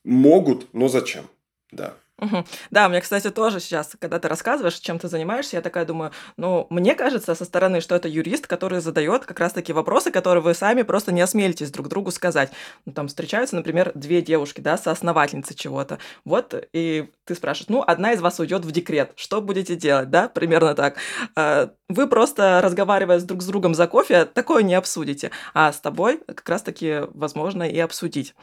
могут, 0.03 0.71
но 0.73 0.87
зачем? 0.87 1.25
Да. 1.71 1.95
Угу. 2.21 2.45
Да, 2.69 2.87
мне, 2.87 3.01
кстати, 3.01 3.31
тоже 3.31 3.59
сейчас, 3.59 3.95
когда 3.99 4.19
ты 4.19 4.27
рассказываешь, 4.27 4.75
чем 4.75 4.99
ты 4.99 5.07
занимаешься, 5.07 5.55
я 5.55 5.61
такая 5.63 5.85
думаю, 5.85 6.11
ну, 6.37 6.67
мне 6.69 6.93
кажется 6.93 7.33
со 7.33 7.45
стороны, 7.45 7.81
что 7.81 7.95
это 7.95 8.07
юрист, 8.07 8.45
который 8.45 8.79
задает 8.79 9.25
как 9.25 9.39
раз-таки 9.39 9.73
вопросы, 9.73 10.11
которые 10.11 10.43
вы 10.43 10.53
сами 10.53 10.83
просто 10.83 11.11
не 11.11 11.21
осмелитесь 11.21 11.71
друг 11.71 11.87
другу 11.87 12.11
сказать. 12.11 12.51
Ну, 12.85 12.93
там 12.93 13.07
встречаются, 13.07 13.55
например, 13.55 13.91
две 13.95 14.21
девушки, 14.21 14.61
да, 14.61 14.77
соосновательницы 14.77 15.55
чего-то. 15.55 15.97
Вот, 16.23 16.53
и 16.73 17.09
ты 17.25 17.33
спрашиваешь, 17.33 17.69
ну, 17.69 17.83
одна 17.85 18.13
из 18.13 18.21
вас 18.21 18.39
уйдет 18.39 18.65
в 18.65 18.71
декрет, 18.71 19.13
что 19.15 19.41
будете 19.41 19.75
делать, 19.75 20.11
да, 20.11 20.27
примерно 20.29 20.75
так. 20.75 20.97
А, 21.35 21.71
вы 21.89 22.07
просто, 22.07 22.61
разговаривая 22.63 23.19
с 23.19 23.23
друг 23.23 23.41
с 23.41 23.47
другом 23.47 23.73
за 23.73 23.87
кофе, 23.87 24.25
такое 24.25 24.61
не 24.61 24.75
обсудите, 24.75 25.31
а 25.55 25.73
с 25.73 25.79
тобой 25.79 26.19
как 26.27 26.47
раз-таки 26.47 27.01
возможно 27.15 27.63
и 27.63 27.79
обсудить. 27.79 28.35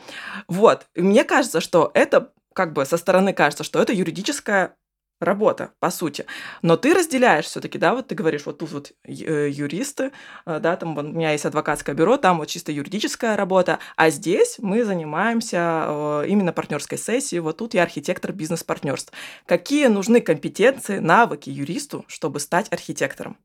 Вот, 0.49 0.87
и 0.97 1.03
мне 1.03 1.23
кажется, 1.23 1.61
что 1.61 1.93
это 1.95 2.33
как 2.59 2.73
бы 2.73 2.85
со 2.85 2.97
стороны 2.97 3.33
кажется, 3.33 3.63
что 3.63 3.81
это 3.81 3.93
юридическая 3.93 4.75
работа, 5.21 5.71
по 5.79 5.91
сути. 5.91 6.27
Но 6.61 6.77
ты 6.77 6.93
разделяешь 6.93 7.45
все-таки, 7.45 7.79
да, 7.79 7.95
вот 7.95 8.09
ты 8.09 8.17
говоришь, 8.17 8.47
вот 8.47 8.59
тут 8.59 8.73
вот 8.73 8.93
э, 9.05 9.49
юристы, 9.49 10.11
э, 10.45 10.59
да, 10.59 10.75
там 10.75 10.99
у 10.99 11.03
меня 11.03 11.31
есть 11.31 11.45
адвокатское 11.45 11.95
бюро, 11.95 12.17
там 12.17 12.39
вот 12.39 12.49
чисто 12.49 12.73
юридическая 12.73 13.37
работа, 13.37 13.79
а 13.95 14.11
здесь 14.11 14.57
мы 14.59 14.85
занимаемся 14.85 15.85
э, 15.87 16.25
именно 16.27 16.53
партнерской 16.53 16.99
сессией, 16.99 17.39
вот 17.39 17.59
тут 17.59 17.75
я 17.75 17.85
архитектор 17.85 18.33
бизнес-партнерств. 18.33 19.13
Какие 19.47 19.87
нужны 19.87 20.21
компетенции, 20.21 20.99
навыки 20.99 21.51
юристу, 21.51 22.05
чтобы 22.09 22.41
стать 22.41 22.73
архитектором? 22.73 23.37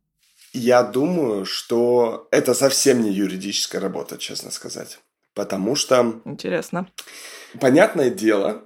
Я 0.54 0.82
думаю, 0.82 1.46
что 1.46 2.28
это 2.32 2.56
совсем 2.56 3.04
не 3.04 3.12
юридическая 3.12 3.80
работа, 3.80 4.18
честно 4.18 4.50
сказать. 4.50 4.98
Потому 5.36 5.76
что... 5.76 6.22
Интересно. 6.26 6.88
Понятное 7.60 8.10
дело, 8.10 8.64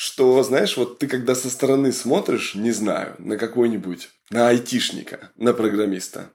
что, 0.00 0.42
знаешь, 0.42 0.78
вот 0.78 0.98
ты 0.98 1.06
когда 1.06 1.34
со 1.34 1.50
стороны 1.50 1.92
смотришь, 1.92 2.54
не 2.54 2.70
знаю, 2.70 3.16
на 3.18 3.36
какой-нибудь, 3.36 4.08
на 4.30 4.48
айтишника, 4.48 5.30
на 5.36 5.52
программиста, 5.52 6.32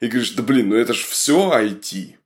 и 0.00 0.08
говоришь, 0.08 0.32
да 0.32 0.42
блин, 0.42 0.70
ну 0.70 0.74
это 0.74 0.92
ж 0.92 1.04
все 1.04 1.52
IT. 1.56 2.16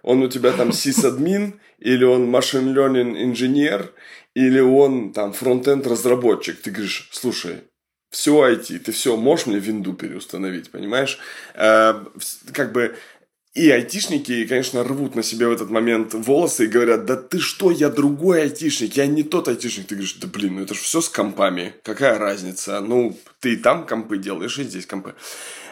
Он 0.00 0.22
у 0.22 0.28
тебя 0.28 0.52
там 0.52 0.72
сисадмин, 0.72 1.60
или 1.78 2.04
он 2.04 2.26
машин 2.30 2.74
learning 2.74 3.22
инженер, 3.22 3.92
или 4.32 4.60
он 4.60 5.12
там 5.12 5.34
фронтенд 5.34 5.86
разработчик. 5.86 6.58
Ты 6.58 6.70
говоришь, 6.70 7.10
слушай, 7.12 7.56
все 8.10 8.50
IT, 8.50 8.78
ты 8.78 8.92
все 8.92 9.18
можешь 9.18 9.44
мне 9.44 9.58
винду 9.58 9.92
переустановить, 9.92 10.70
понимаешь? 10.70 11.18
Э, 11.52 12.02
как 12.54 12.72
бы 12.72 12.96
и 13.54 13.68
айтишники, 13.70 14.46
конечно, 14.46 14.84
рвут 14.84 15.16
на 15.16 15.22
себе 15.24 15.48
в 15.48 15.52
этот 15.52 15.70
момент 15.70 16.14
волосы 16.14 16.64
и 16.64 16.68
говорят, 16.68 17.04
да 17.04 17.16
ты 17.16 17.40
что, 17.40 17.72
я 17.72 17.88
другой 17.88 18.42
айтишник, 18.42 18.96
я 18.96 19.06
не 19.06 19.24
тот 19.24 19.48
айтишник. 19.48 19.88
Ты 19.88 19.96
говоришь, 19.96 20.14
да 20.14 20.28
блин, 20.28 20.56
ну 20.56 20.62
это 20.62 20.74
же 20.74 20.80
все 20.80 21.00
с 21.00 21.08
компами, 21.08 21.74
какая 21.82 22.18
разница? 22.18 22.80
Ну, 22.80 23.18
ты 23.40 23.54
и 23.54 23.56
там 23.56 23.86
компы 23.86 24.18
делаешь, 24.18 24.56
и 24.58 24.62
здесь 24.62 24.86
компы. 24.86 25.14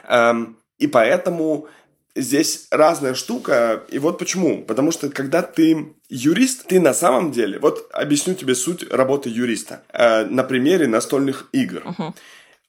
Эм, 0.08 0.58
и 0.78 0.88
поэтому 0.88 1.68
здесь 2.16 2.66
разная 2.72 3.14
штука. 3.14 3.84
И 3.90 3.98
вот 4.00 4.18
почему. 4.18 4.64
Потому 4.64 4.90
что 4.90 5.08
когда 5.08 5.42
ты 5.42 5.94
юрист, 6.08 6.66
ты 6.66 6.80
на 6.80 6.94
самом 6.94 7.30
деле... 7.30 7.60
Вот 7.60 7.88
объясню 7.92 8.34
тебе 8.34 8.56
суть 8.56 8.90
работы 8.90 9.28
юриста. 9.28 9.84
Э, 9.92 10.24
на 10.24 10.42
примере 10.42 10.88
настольных 10.88 11.48
игр. 11.52 11.82
Uh-huh. 11.84 12.12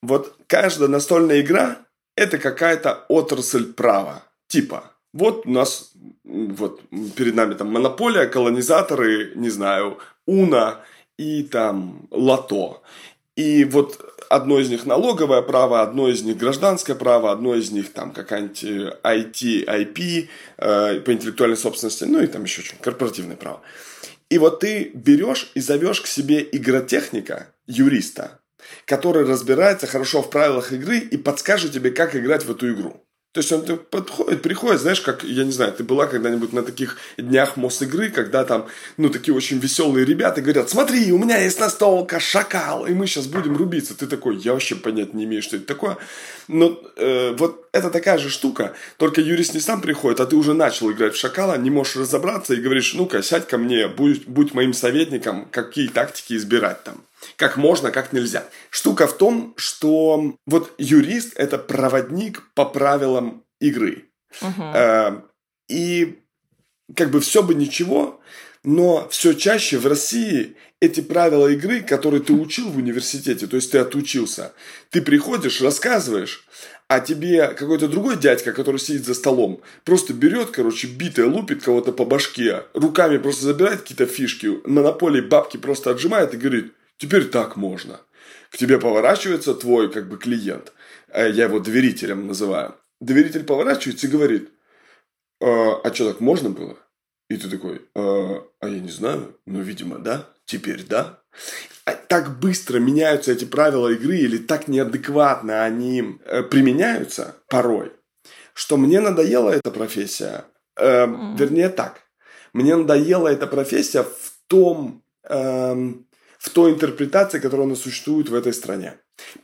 Вот 0.01 0.37
каждая 0.47 0.87
настольная 0.87 1.41
игра– 1.41 1.79
это 2.15 2.37
какая-то 2.37 3.05
отрасль 3.09 3.73
права. 3.73 4.23
Типа, 4.47 4.88
вот 5.13 5.45
у 5.45 5.51
нас, 5.51 5.91
вот 6.23 6.81
перед 7.15 7.35
нами 7.35 7.55
там 7.55 7.71
монополия, 7.71 8.27
колонизаторы, 8.27 9.33
не 9.35 9.49
знаю, 9.49 9.97
Уна 10.25 10.81
и 11.17 11.43
там 11.43 12.07
Лото. 12.11 12.81
И 13.35 13.63
вот 13.63 14.05
одно 14.29 14.59
из 14.59 14.69
них 14.69 14.85
налоговое 14.85 15.41
право, 15.41 15.81
одно 15.81 16.09
из 16.09 16.23
них 16.23 16.37
гражданское 16.37 16.95
право, 16.95 17.31
одно 17.31 17.55
из 17.55 17.71
них 17.71 17.91
там 17.93 18.11
какая-нибудь 18.11 18.63
IT, 18.63 19.63
э, 19.65 19.83
IP 19.83 20.27
э, 20.57 20.99
по 20.99 21.13
интеллектуальной 21.13 21.57
собственности, 21.57 22.03
ну 22.03 22.21
и 22.21 22.27
там 22.27 22.43
еще 22.43 22.61
что-нибудь, 22.61 22.83
корпоративное 22.83 23.37
право. 23.37 23.61
И 24.29 24.37
вот 24.37 24.59
ты 24.59 24.91
берешь 24.93 25.51
и 25.55 25.59
зовешь 25.59 26.01
к 26.01 26.07
себе 26.07 26.47
игротехника, 26.51 27.47
юриста, 27.65 28.39
который 28.85 29.25
разбирается 29.25 29.87
хорошо 29.87 30.21
в 30.21 30.29
правилах 30.29 30.71
игры 30.71 30.99
и 30.99 31.17
подскажет 31.17 31.71
тебе, 31.71 31.91
как 31.91 32.15
играть 32.15 32.45
в 32.45 32.51
эту 32.51 32.71
игру. 32.71 33.03
То 33.31 33.41
есть 33.41 33.51
он 33.51 33.63
подходит, 33.77 34.41
приходит, 34.41 34.81
знаешь, 34.81 35.01
как, 35.01 35.23
я 35.23 35.43
не 35.43 35.51
знаю, 35.51 35.71
ты 35.71 35.83
была 35.83 36.07
когда-нибудь 36.07 36.51
на 36.51 36.63
таких 36.63 36.97
днях 37.15 37.57
Мосигры, 37.57 38.09
когда 38.09 38.43
там, 38.43 38.65
ну, 38.97 39.09
такие 39.09 39.35
очень 39.35 39.59
веселые 39.59 40.03
ребята 40.03 40.41
говорят, 40.41 40.71
смотри, 40.71 41.11
у 41.11 41.19
меня 41.19 41.37
есть 41.37 41.59
настолка, 41.59 42.19
шакал, 42.19 42.87
и 42.87 42.93
мы 42.93 43.05
сейчас 43.05 43.27
будем 43.27 43.55
рубиться. 43.55 43.95
Ты 43.95 44.07
такой, 44.07 44.37
я 44.37 44.53
вообще 44.53 44.75
понять 44.75 45.13
не 45.13 45.25
имею, 45.25 45.43
что 45.43 45.57
это 45.57 45.67
такое. 45.67 45.97
Но 46.47 46.81
э, 46.95 47.35
вот 47.37 47.69
это 47.71 47.91
такая 47.91 48.17
же 48.17 48.29
штука, 48.31 48.73
только 48.97 49.21
юрист 49.21 49.53
не 49.53 49.59
сам 49.59 49.81
приходит, 49.81 50.19
а 50.21 50.25
ты 50.25 50.35
уже 50.35 50.55
начал 50.55 50.91
играть 50.91 51.13
в 51.13 51.19
шакала, 51.19 51.55
не 51.55 51.69
можешь 51.69 51.97
разобраться 51.97 52.55
и 52.55 52.61
говоришь, 52.61 52.95
ну-ка, 52.95 53.21
сядь 53.21 53.47
ко 53.47 53.59
мне, 53.59 53.87
будь, 53.87 54.25
будь 54.25 54.55
моим 54.55 54.73
советником, 54.73 55.47
какие 55.51 55.87
тактики 55.87 56.33
избирать 56.33 56.83
там 56.83 57.03
как 57.39 57.55
можно, 57.55 57.89
как 57.89 58.11
нельзя. 58.11 58.43
Штука 58.69 59.07
в 59.07 59.17
том, 59.17 59.53
что 59.55 60.35
вот 60.45 60.73
юрист– 60.77 61.33
это 61.37 61.57
проводник 61.57 62.43
по 62.53 62.65
правилам 62.65 63.45
игры. 63.61 64.09
Uh-huh. 64.41 65.23
И 65.69 66.19
как 66.93 67.11
бы 67.11 67.21
все 67.21 67.41
бы 67.41 67.55
ничего, 67.55 68.19
Но 68.63 69.07
все 69.09 69.33
чаще 69.33 69.77
в 69.77 69.87
России 69.87 70.57
эти 70.81 70.99
правила 70.99 71.47
игры, 71.47 71.81
которые 71.81 72.21
ты 72.21 72.33
учил 72.33 72.69
в 72.69 72.77
университете, 72.77 73.47
то 73.47 73.55
есть 73.55 73.71
ты 73.71 73.77
отучился, 73.77 74.53
ты 74.89 75.01
приходишь, 75.01 75.61
рассказываешь, 75.61 76.45
а 76.87 76.99
тебе 76.99 77.47
какой-то 77.47 77.87
другой 77.87 78.17
дядька, 78.17 78.51
который 78.51 78.79
сидит 78.79 79.05
за 79.05 79.13
столом, 79.13 79.61
просто 79.85 80.13
берет, 80.13 80.51
короче, 80.51 80.87
битое, 80.87 81.27
лупит 81.27 81.63
кого-то 81.63 81.93
по 81.93 82.03
башке, 82.03 82.63
руками 82.73 83.17
просто 83.17 83.45
забирает 83.45 83.81
какие-то 83.81 84.05
фишки, 84.05 84.59
монополии 84.65 85.21
бабки 85.21 85.57
просто 85.57 85.91
отжимает 85.91 86.33
и 86.33 86.37
говорит, 86.37 86.73
теперь 86.99 87.29
так 87.29 87.55
можно. 87.55 87.99
К 88.51 88.57
тебе 88.57 88.79
поворачивается 88.79 89.55
твой, 89.55 89.91
как 89.91 90.07
бы, 90.07 90.17
клиент, 90.17 90.73
э, 91.07 91.31
я 91.31 91.45
его 91.45 91.59
доверителем 91.59 92.27
называю. 92.27 92.75
Доверитель 93.01 93.43
поворачивается 93.43 94.05
и 94.05 94.11
говорит, 94.11 94.51
а, 95.41 95.81
а 95.83 95.93
что, 95.93 96.11
так 96.11 96.19
можно 96.19 96.49
было? 96.49 96.77
И 97.29 97.37
ты 97.37 97.49
такой, 97.49 97.81
а, 97.95 98.43
а 98.59 98.67
я 98.67 98.79
не 98.79 98.89
знаю, 98.89 99.37
ну, 99.45 99.61
видимо, 99.61 99.99
да, 99.99 100.29
теперь 100.45 100.83
да. 100.83 101.19
А 101.85 101.93
так 101.93 102.39
быстро 102.39 102.79
меняются 102.79 103.31
эти 103.31 103.45
правила 103.45 103.89
игры 103.89 104.17
или 104.17 104.37
так 104.37 104.67
неадекватно 104.67 105.63
они 105.63 106.19
э, 106.25 106.43
применяются 106.43 107.35
порой, 107.47 107.93
что 108.53 108.77
мне 108.77 108.99
надоела 108.99 109.51
эта 109.51 109.71
профессия. 109.71 110.45
Э, 110.75 111.05
mm. 111.05 111.37
Вернее 111.37 111.69
так, 111.69 112.01
мне 112.53 112.75
надоела 112.75 113.27
эта 113.29 113.47
профессия 113.47 114.03
в 114.03 114.33
том, 114.47 115.03
э, 115.23 115.93
в 116.39 116.49
той 116.49 116.71
интерпретации, 116.71 117.39
которая 117.39 117.67
она 117.67 117.75
существует 117.75 118.29
в 118.29 118.33
этой 118.33 118.53
стране. 118.53 118.95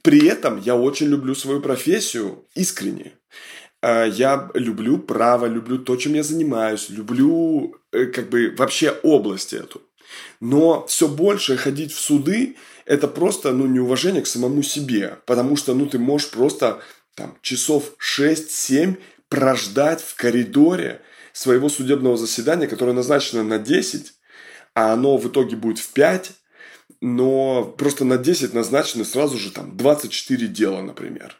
При 0.02 0.28
этом 0.28 0.60
я 0.60 0.76
очень 0.76 1.08
люблю 1.08 1.36
свою 1.36 1.62
профессию 1.62 2.46
искренне. 2.56 3.12
Э, 3.82 4.10
я 4.10 4.50
люблю 4.54 4.98
право, 4.98 5.46
люблю 5.46 5.78
то, 5.78 5.98
чем 5.98 6.14
я 6.14 6.24
занимаюсь, 6.24 6.90
люблю 6.90 7.76
э, 7.92 8.06
как 8.06 8.30
бы 8.30 8.56
вообще 8.58 8.92
область 9.04 9.54
эту. 9.54 9.82
Но 10.40 10.86
все 10.88 11.08
больше 11.08 11.58
ходить 11.58 11.92
в 11.92 12.00
суды– 12.00 12.56
это 12.86 13.10
просто 13.10 13.52
ну, 13.52 13.66
неуважение 13.66 14.22
к 14.22 14.28
самому 14.28 14.64
себе. 14.64 15.18
Потому 15.26 15.58
что 15.58 15.74
ну, 15.74 15.88
ты 15.88 16.00
можешь 16.00 16.30
просто 16.30 16.80
там, 17.16 17.38
часов 17.42 17.92
6-7 18.18 18.96
прождать 19.28 20.02
в 20.02 20.16
коридоре 20.16 21.02
своего 21.34 21.68
судебного 21.68 22.16
заседания, 22.16 22.68
которое 22.68 22.94
назначено 22.94 23.44
на 23.44 23.60
10, 23.60 24.14
а 24.76 24.94
оно 24.94 25.18
в 25.18 25.28
итоге 25.28 25.58
будет 25.58 25.80
в 25.80 25.92
5, 25.92 26.32
но 27.06 27.64
просто 27.78 28.06
на 28.06 28.18
10 28.18 28.54
назначены 28.54 29.06
сразу 29.06 29.38
же 29.38 29.52
там 29.52 29.78
24 29.78 30.48
дела, 30.48 30.82
например 30.82 31.38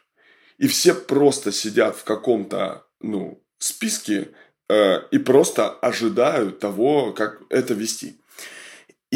и 0.58 0.66
все 0.66 0.94
просто 0.94 1.52
сидят 1.52 1.96
в 1.96 2.04
каком-то, 2.04 2.86
ну, 3.00 3.42
списке 3.58 4.30
э, 4.68 5.00
и 5.10 5.18
просто 5.18 5.70
ожидают 5.70 6.60
того, 6.60 7.12
как 7.12 7.42
это 7.50 7.74
вести. 7.74 8.18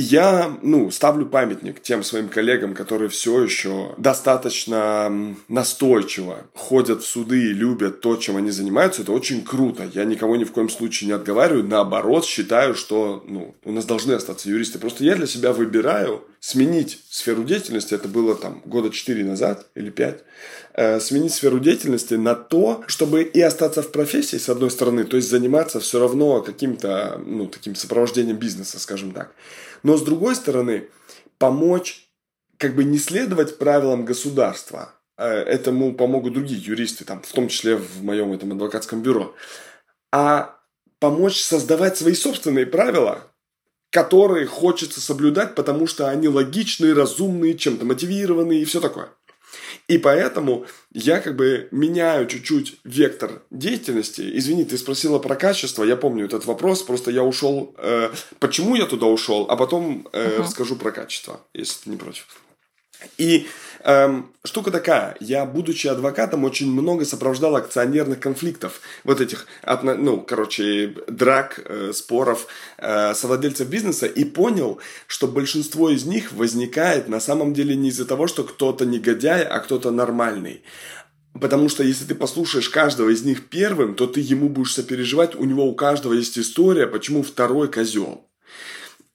Я, 0.01 0.59
ну, 0.63 0.91
ставлю 0.91 1.27
памятник 1.27 1.81
тем 1.81 2.03
своим 2.03 2.29
коллегам, 2.29 2.75
которые 2.75 3.09
все 3.09 3.43
еще 3.43 3.95
достаточно 3.99 5.37
настойчиво 5.49 6.47
ходят 6.55 7.03
в 7.03 7.07
суды 7.07 7.51
и 7.51 7.53
любят 7.53 8.01
то, 8.01 8.17
чем 8.17 8.37
они 8.37 8.51
занимаются. 8.51 9.03
Это 9.03 9.13
очень 9.13 9.45
круто. 9.45 9.89
Я 9.93 10.05
никого 10.05 10.37
ни 10.37 10.45
в 10.45 10.53
коем 10.53 10.69
случае 10.69 11.09
не 11.09 11.13
отговариваю. 11.13 11.65
Наоборот, 11.65 12.25
считаю, 12.25 12.75
что, 12.75 13.23
ну, 13.27 13.55
у 13.65 13.73
нас 13.73 13.85
должны 13.85 14.13
остаться 14.13 14.49
юристы. 14.49 14.79
Просто 14.79 15.05
я 15.05 15.17
для 15.17 15.27
себя 15.27 15.53
выбираю 15.53 16.25
сменить 16.41 17.01
сферу 17.11 17.45
деятельности. 17.45 17.95
Это 17.95 18.09
было 18.09 18.35
там 18.35 18.63
года 18.65 18.91
4 18.91 19.25
назад 19.25 19.67
или 19.75 19.91
5 19.91 20.25
э, 20.75 21.01
сменить 21.01 21.35
сферу 21.35 21.61
деятельности 21.61 22.15
на 22.15 22.35
то, 22.35 22.83
чтобы 22.87 23.23
и 23.23 23.41
остаться 23.41 23.83
в 23.83 23.93
профессии, 23.93 24.37
с 24.37 24.49
одной 24.49 24.71
стороны, 24.71 25.05
то 25.05 25.17
есть 25.17 25.29
заниматься 25.29 25.81
все 25.81 26.01
равно 26.01 26.41
каким-то, 26.41 27.21
ну, 27.25 27.47
таким 27.47 27.75
сопровождением 27.75 28.39
бизнеса, 28.39 28.81
скажем 28.81 29.13
так. 29.13 29.33
Но 29.83 29.97
с 29.97 30.03
другой 30.03 30.35
стороны, 30.35 30.89
помочь 31.39 32.09
как 32.57 32.75
бы 32.75 32.85
не 32.85 32.99
следовать 32.99 33.59
правилам 33.59 34.05
государства. 34.05 34.93
Э, 35.17 35.27
этому 35.27 35.95
помогут 35.95 36.35
другие 36.35 36.61
юристы, 36.61 37.05
там, 37.05 37.23
в 37.23 37.33
том 37.33 37.49
числе 37.49 37.77
в 37.77 38.03
моем 38.03 38.33
этом 38.33 38.53
адвокатском 38.53 39.03
бюро. 39.03 39.35
А 40.13 40.59
помочь 40.99 41.41
создавать 41.41 41.97
свои 41.97 42.15
собственные 42.15 42.67
правила, 42.67 43.23
которые 43.91 44.47
хочется 44.47 45.01
соблюдать, 45.01 45.55
потому 45.55 45.87
что 45.87 46.09
они 46.09 46.29
логичные, 46.29 46.93
разумные, 46.93 47.57
чем-то 47.57 47.85
мотивированные 47.85 48.61
и 48.61 48.65
все 48.65 48.81
такое. 48.81 49.09
И 49.91 49.99
поэтому 49.99 50.67
я 50.93 51.19
как 51.19 51.35
бы 51.35 51.67
меняю 51.73 52.29
чуть-чуть 52.29 52.77
вектор 52.85 53.43
деятельности. 53.51 54.23
Извини, 54.39 54.65
ты 54.65 54.79
спросила 54.79 55.19
про 55.19 55.35
качество, 55.35 55.83
я 55.83 55.97
помню 55.97 56.27
этот 56.27 56.47
вопрос, 56.47 56.85
просто 56.85 57.11
я 57.11 57.25
ушел, 57.25 57.75
э, 57.77 58.11
почему 58.39 58.77
я 58.77 58.87
туда 58.87 59.07
ушел, 59.07 59.47
а 59.49 59.57
потом 59.57 60.07
э, 60.13 60.25
uh-huh. 60.25 60.43
расскажу 60.43 60.77
про 60.77 60.93
качество, 60.93 61.41
если 61.55 61.83
ты 61.83 61.91
не 61.91 61.97
против. 61.97 62.29
И 63.19 63.49
эм, 63.85 64.33
штука 64.45 64.71
такая, 64.71 65.17
я, 65.21 65.45
будучи 65.45 65.87
адвокатом, 65.87 66.45
очень 66.45 66.71
много 66.71 67.05
сопровождал 67.05 67.57
акционерных 67.57 68.21
конфликтов, 68.21 68.81
вот 69.05 69.21
этих, 69.21 69.47
ну, 69.83 70.21
короче, 70.21 70.95
драк, 71.09 71.61
э, 71.65 71.93
споров 71.95 72.47
э, 72.79 73.15
совладельцев 73.15 73.69
бизнеса, 73.69 74.07
и 74.07 74.25
понял, 74.25 74.79
что 75.07 75.27
большинство 75.27 75.91
из 75.91 76.05
них 76.05 76.33
возникает 76.33 77.09
на 77.09 77.21
самом 77.21 77.55
деле 77.55 77.77
не 77.77 77.89
из-за 77.89 78.07
того, 78.07 78.27
что 78.27 78.45
кто-то 78.45 78.87
негодяй, 78.87 79.43
а 79.43 79.61
кто-то 79.61 79.91
нормальный. 79.91 80.63
Потому 81.41 81.69
что 81.69 81.85
если 81.85 82.05
ты 82.05 82.15
послушаешь 82.15 82.69
каждого 82.69 83.11
из 83.11 83.23
них 83.23 83.49
первым, 83.49 83.95
то 83.95 84.07
ты 84.07 84.21
ему 84.21 84.49
будешь 84.49 84.75
сопереживать, 84.75 85.37
у 85.37 85.45
него 85.45 85.65
у 85.67 85.75
каждого 85.75 86.13
есть 86.13 86.39
история, 86.39 86.87
почему 86.87 87.23
второй 87.23 87.71
козел. 87.71 88.30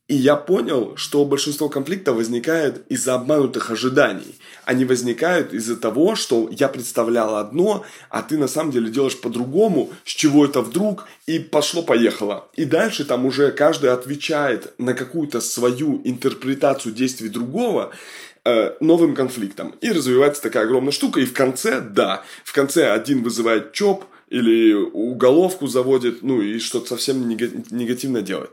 И 0.08 0.14
я 0.16 0.36
понял, 0.36 0.94
что 0.98 1.26
большинство 1.26 1.68
конфликтов 1.68 2.18
возникает 2.18 2.86
из-за 2.90 3.16
обманутых 3.16 3.72
ожиданий. 3.72 4.36
Они 4.64 4.86
возникают 4.86 5.52
из-за 5.52 5.78
того, 5.78 6.16
что 6.16 6.48
я 6.52 6.68
представлял 6.68 7.38
одно, 7.38 7.84
а 8.10 8.22
ты 8.22 8.38
на 8.38 8.48
самом 8.48 8.72
деле 8.72 8.92
делаешь 8.92 9.20
по-другому, 9.20 9.90
с 10.04 10.12
чего 10.12 10.46
это 10.46 10.62
вдруг, 10.62 11.08
и 11.26 11.40
пошло-поехало. 11.40 12.48
И 12.54 12.66
дальше 12.66 13.04
там 13.04 13.26
уже 13.26 13.52
каждый 13.52 13.90
отвечает 13.90 14.74
на 14.78 14.94
какую-то 14.94 15.42
свою 15.42 16.02
интерпретацию 16.04 16.94
действий 16.94 17.30
другого, 17.30 17.92
э, 18.44 18.76
новым 18.80 19.16
конфликтом. 19.16 19.74
И 19.82 19.92
развивается 19.92 20.44
такая 20.44 20.66
огромная 20.66 20.92
штука. 20.92 21.20
И 21.20 21.26
в 21.26 21.34
конце, 21.34 21.82
да, 21.82 22.24
в 22.44 22.54
конце 22.54 22.92
один 22.92 23.24
вызывает 23.24 23.74
ЧОП 23.74 24.06
или 24.30 24.74
уголовку 24.74 25.66
заводит, 25.66 26.22
ну 26.22 26.42
и 26.42 26.60
что-то 26.60 26.90
совсем 26.90 27.28
негативно 27.28 28.22
делает. 28.22 28.52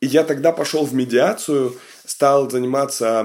И 0.00 0.06
я 0.06 0.24
тогда 0.24 0.50
пошел 0.50 0.86
в 0.86 0.94
медиацию, 0.94 1.76
стал 2.06 2.50
заниматься 2.50 3.24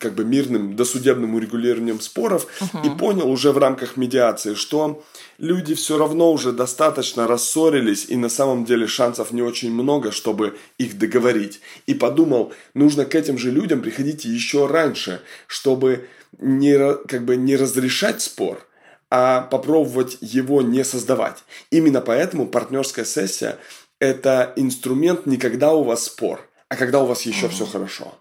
как 0.00 0.14
бы 0.14 0.24
мирным 0.24 0.76
досудебным 0.76 1.34
урегулированием 1.34 2.00
споров 2.00 2.46
uh-huh. 2.60 2.86
и 2.86 2.98
понял 2.98 3.28
уже 3.28 3.50
в 3.50 3.58
рамках 3.58 3.96
медиации, 3.96 4.54
что 4.54 5.04
люди 5.38 5.74
все 5.74 5.98
равно 5.98 6.32
уже 6.32 6.52
достаточно 6.52 7.26
рассорились 7.26 8.06
и 8.08 8.16
на 8.16 8.28
самом 8.28 8.64
деле 8.64 8.86
шансов 8.86 9.32
не 9.32 9.42
очень 9.42 9.72
много, 9.72 10.12
чтобы 10.12 10.56
их 10.78 10.98
договорить. 10.98 11.60
И 11.86 11.94
подумал, 11.94 12.52
нужно 12.74 13.04
к 13.04 13.14
этим 13.14 13.36
же 13.36 13.50
людям 13.50 13.82
приходить 13.82 14.24
еще 14.24 14.66
раньше, 14.66 15.20
чтобы 15.48 16.08
не, 16.38 16.94
как 17.08 17.24
бы 17.24 17.36
не 17.36 17.56
разрешать 17.56 18.22
спор, 18.22 18.66
а 19.10 19.42
попробовать 19.42 20.18
его 20.20 20.62
не 20.62 20.84
создавать. 20.84 21.44
Именно 21.70 22.00
поэтому 22.00 22.46
партнерская 22.46 23.04
сессия 23.04 23.58
это 23.98 24.52
инструмент 24.56 25.26
не 25.26 25.36
когда 25.36 25.72
у 25.72 25.82
вас 25.82 26.04
спор, 26.04 26.48
а 26.68 26.76
когда 26.76 27.00
у 27.00 27.06
вас 27.06 27.22
еще 27.22 27.46
mm-hmm. 27.46 27.50
все 27.50 27.66
хорошо. 27.66 28.14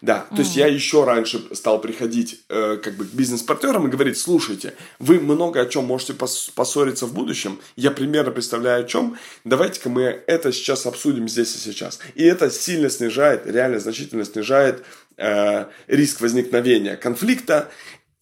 Да, 0.00 0.26
то 0.30 0.34
mm-hmm. 0.34 0.38
есть 0.40 0.56
я 0.56 0.66
еще 0.66 1.04
раньше 1.04 1.40
стал 1.52 1.80
приходить 1.80 2.40
э, 2.48 2.76
как 2.82 2.96
бы 2.96 3.04
к 3.04 3.12
бизнес-партнерам 3.12 3.86
и 3.86 3.90
говорить, 3.90 4.18
слушайте, 4.18 4.74
вы 4.98 5.20
много 5.20 5.60
о 5.60 5.66
чем 5.66 5.84
можете 5.84 6.12
пос- 6.14 6.50
поссориться 6.52 7.06
в 7.06 7.14
будущем, 7.14 7.60
я 7.76 7.92
примерно 7.92 8.32
представляю 8.32 8.84
о 8.84 8.88
чем, 8.88 9.16
давайте-ка 9.44 9.88
мы 9.88 10.02
это 10.02 10.52
сейчас 10.52 10.86
обсудим 10.86 11.28
здесь 11.28 11.54
и 11.54 11.58
сейчас. 11.58 12.00
И 12.16 12.24
это 12.24 12.50
сильно 12.50 12.90
снижает, 12.90 13.46
реально 13.46 13.78
значительно 13.78 14.24
снижает 14.24 14.84
э, 15.18 15.66
риск 15.86 16.20
возникновения 16.20 16.96
конфликта, 16.96 17.70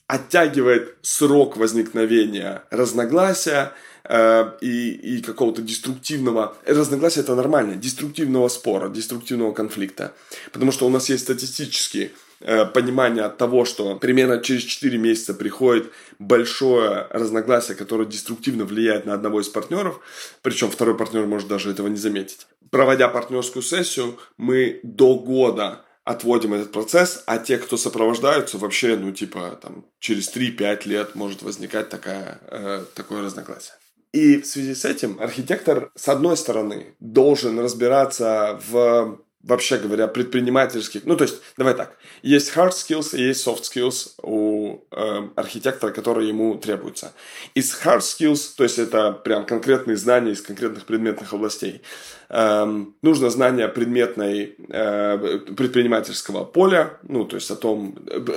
оттягивает 0.07 0.97
срок 1.01 1.57
возникновения 1.57 2.65
разногласия, 2.71 3.73
Э, 4.05 4.53
и, 4.61 4.93
и 4.93 5.23
какого-то 5.23 5.63
деструктивного... 5.63 6.57
Разногласия 6.65 7.21
это 7.21 7.35
нормально, 7.35 7.77
деструктивного 7.77 8.49
спора, 8.49 8.89
деструктивного 8.89 9.53
конфликта. 9.53 10.15
Потому 10.53 10.73
что 10.73 10.87
у 10.87 10.91
нас 10.91 11.09
есть 11.09 11.25
статистические 11.25 12.13
э, 12.41 12.67
понимание 12.67 13.29
того, 13.29 13.65
что 13.65 13.97
примерно 13.97 14.41
через 14.41 14.63
4 14.63 14.99
месяца 14.99 15.35
приходит 15.35 15.91
большое 16.19 17.07
разногласие, 17.11 17.77
которое 17.77 18.07
деструктивно 18.07 18.65
влияет 18.65 19.07
на 19.07 19.15
одного 19.15 19.41
из 19.41 19.49
партнеров, 19.49 20.01
причем 20.43 20.71
второй 20.71 20.97
партнер 20.97 21.27
может 21.27 21.49
даже 21.49 21.71
этого 21.71 21.89
не 21.89 21.97
заметить. 21.97 22.47
Проводя 22.71 23.09
партнерскую 23.09 23.63
сессию, 23.63 24.19
мы 24.37 24.81
до 24.83 25.17
года 25.17 25.85
отводим 26.05 26.55
этот 26.55 26.73
процесс, 26.73 27.23
а 27.27 27.39
те, 27.39 27.59
кто 27.59 27.77
сопровождаются, 27.77 28.59
вообще, 28.59 28.97
ну, 28.97 29.13
типа, 29.13 29.59
там, 29.63 29.85
через 29.99 30.35
3-5 30.35 30.89
лет 30.89 31.15
может 31.15 31.43
возникать 31.43 31.89
такая, 31.89 32.41
э, 32.49 32.85
такое 32.95 33.23
разногласие. 33.23 33.75
И 34.13 34.41
в 34.41 34.47
связи 34.47 34.75
с 34.75 34.85
этим 34.85 35.21
архитектор, 35.21 35.93
с 35.95 36.09
одной 36.09 36.37
стороны, 36.37 36.95
должен 36.99 37.59
разбираться 37.59 38.61
в 38.69 39.21
вообще 39.43 39.79
говоря, 39.79 40.07
предпринимательских. 40.07 41.03
Ну, 41.05 41.17
то 41.17 41.25
есть, 41.25 41.41
давай 41.57 41.75
так. 41.75 41.97
Есть 42.23 42.55
hard 42.55 42.73
skills 42.73 43.17
и 43.17 43.23
есть 43.23 43.47
soft 43.47 43.63
skills 43.63 44.11
у 44.23 44.81
э, 44.91 45.29
архитектора, 45.35 45.93
которые 45.93 46.29
ему 46.29 46.57
требуются. 46.57 47.13
Из 47.55 47.75
hard 47.83 48.01
skills, 48.01 48.51
то 48.57 48.65
есть 48.65 48.79
это 48.79 49.13
прям 49.13 49.47
конкретные 49.47 49.97
знания 49.97 50.33
из 50.33 50.43
конкретных 50.43 50.85
предметных 50.85 51.33
областей, 51.33 51.81
э, 52.29 52.85
нужно 53.01 53.31
знание 53.31 53.69
предметной 53.69 54.57
э, 54.69 55.39
предпринимательского 55.57 56.45
поля, 56.45 56.99
ну, 57.03 57.25
то 57.25 57.37
есть 57.37 57.51
о 57.51 57.57
том, 57.57 57.93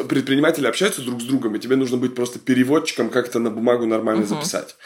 предприниматели 0.07 0.67
общаются 0.67 1.01
друг 1.01 1.21
с 1.21 1.25
другом, 1.25 1.55
и 1.55 1.59
тебе 1.59 1.75
нужно 1.75 1.97
быть 1.97 2.15
просто 2.15 2.39
переводчиком, 2.39 3.09
как 3.09 3.27
это 3.27 3.39
на 3.39 3.51
бумагу 3.51 3.85
нормально 3.85 4.23
uh-huh. 4.23 4.27
записать 4.27 4.77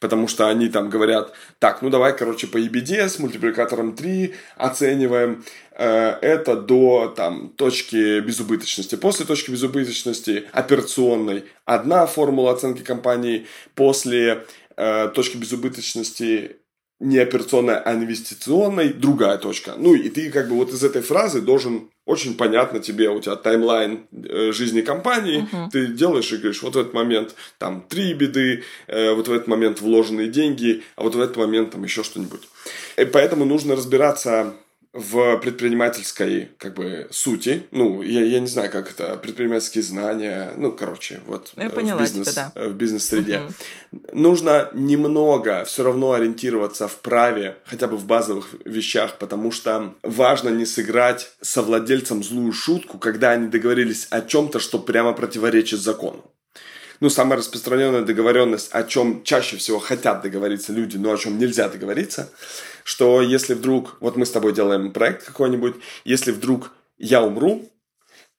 потому 0.00 0.28
что 0.28 0.48
они 0.48 0.68
там 0.68 0.90
говорят, 0.90 1.32
так, 1.58 1.82
ну 1.82 1.90
давай, 1.90 2.16
короче, 2.16 2.46
по 2.46 2.58
EBD 2.58 3.08
с 3.08 3.18
мультипликатором 3.18 3.94
3 3.94 4.34
оцениваем 4.56 5.44
э, 5.72 6.18
это 6.20 6.56
до 6.56 7.12
там 7.16 7.50
точки 7.50 8.20
безубыточности. 8.20 8.96
После 8.96 9.26
точки 9.26 9.50
безубыточности 9.50 10.44
операционной 10.52 11.44
одна 11.64 12.06
формула 12.06 12.52
оценки 12.52 12.82
компании, 12.82 13.46
после 13.74 14.44
э, 14.76 15.08
точки 15.14 15.36
безубыточности 15.36 16.56
не 17.00 17.18
операционной, 17.18 17.76
а 17.76 17.94
инвестиционной, 17.94 18.92
другая 18.92 19.38
точка. 19.38 19.74
Ну 19.76 19.94
и 19.94 20.08
ты 20.08 20.30
как 20.30 20.48
бы 20.48 20.56
вот 20.56 20.70
из 20.70 20.82
этой 20.82 21.02
фразы 21.02 21.40
должен 21.40 21.90
очень 22.06 22.36
понятно 22.36 22.80
тебе, 22.80 23.08
у 23.08 23.20
тебя 23.20 23.36
таймлайн 23.36 24.06
э, 24.12 24.52
жизни 24.52 24.82
компании, 24.82 25.48
uh-huh. 25.50 25.70
ты 25.72 25.86
делаешь 25.86 26.30
и 26.32 26.36
говоришь, 26.36 26.62
вот 26.62 26.74
в 26.74 26.78
этот 26.78 26.92
момент 26.92 27.34
там 27.58 27.82
три 27.88 28.12
беды, 28.12 28.62
э, 28.86 29.12
вот 29.12 29.28
в 29.28 29.32
этот 29.32 29.46
момент 29.48 29.80
вложенные 29.80 30.28
деньги, 30.28 30.82
а 30.96 31.02
вот 31.02 31.14
в 31.14 31.20
этот 31.20 31.36
момент 31.36 31.70
там 31.70 31.82
еще 31.82 32.02
что-нибудь. 32.02 32.42
И 32.96 33.04
поэтому 33.04 33.44
нужно 33.44 33.74
разбираться 33.74 34.54
в 34.94 35.38
предпринимательской 35.38 36.50
как 36.56 36.74
бы 36.74 37.08
сути, 37.10 37.64
ну, 37.72 38.00
я, 38.00 38.24
я 38.24 38.38
не 38.38 38.46
знаю, 38.46 38.70
как 38.70 38.90
это, 38.90 39.16
предпринимательские 39.16 39.82
знания, 39.82 40.52
ну, 40.56 40.70
короче, 40.70 41.20
вот 41.26 41.52
я 41.56 41.68
поняла 41.68 41.98
в, 41.98 42.02
бизнес, 42.02 42.28
тебя, 42.28 42.52
да. 42.54 42.68
в 42.68 42.74
бизнес-среде. 42.74 43.40
Угу. 43.40 44.00
Нужно 44.12 44.70
немного 44.72 45.64
все 45.64 45.82
равно 45.82 46.12
ориентироваться 46.12 46.86
в 46.86 46.96
праве, 47.00 47.56
хотя 47.64 47.88
бы 47.88 47.96
в 47.96 48.06
базовых 48.06 48.54
вещах, 48.64 49.18
потому 49.18 49.50
что 49.50 49.94
важно 50.02 50.50
не 50.50 50.64
сыграть 50.64 51.32
совладельцам 51.40 52.22
злую 52.22 52.52
шутку, 52.52 52.98
когда 52.98 53.32
они 53.32 53.48
договорились 53.48 54.06
о 54.10 54.20
чем-то, 54.20 54.60
что 54.60 54.78
прямо 54.78 55.12
противоречит 55.12 55.80
закону 55.80 56.24
ну, 57.00 57.10
самая 57.10 57.38
распространенная 57.38 58.02
договоренность, 58.02 58.70
о 58.72 58.84
чем 58.84 59.22
чаще 59.24 59.56
всего 59.56 59.78
хотят 59.78 60.22
договориться 60.22 60.72
люди, 60.72 60.96
но 60.96 61.12
о 61.12 61.18
чем 61.18 61.38
нельзя 61.38 61.68
договориться, 61.68 62.30
что 62.84 63.20
если 63.20 63.54
вдруг, 63.54 63.96
вот 64.00 64.16
мы 64.16 64.26
с 64.26 64.30
тобой 64.30 64.52
делаем 64.52 64.92
проект 64.92 65.24
какой-нибудь, 65.24 65.76
если 66.04 66.32
вдруг 66.32 66.72
я 66.98 67.22
умру, 67.22 67.70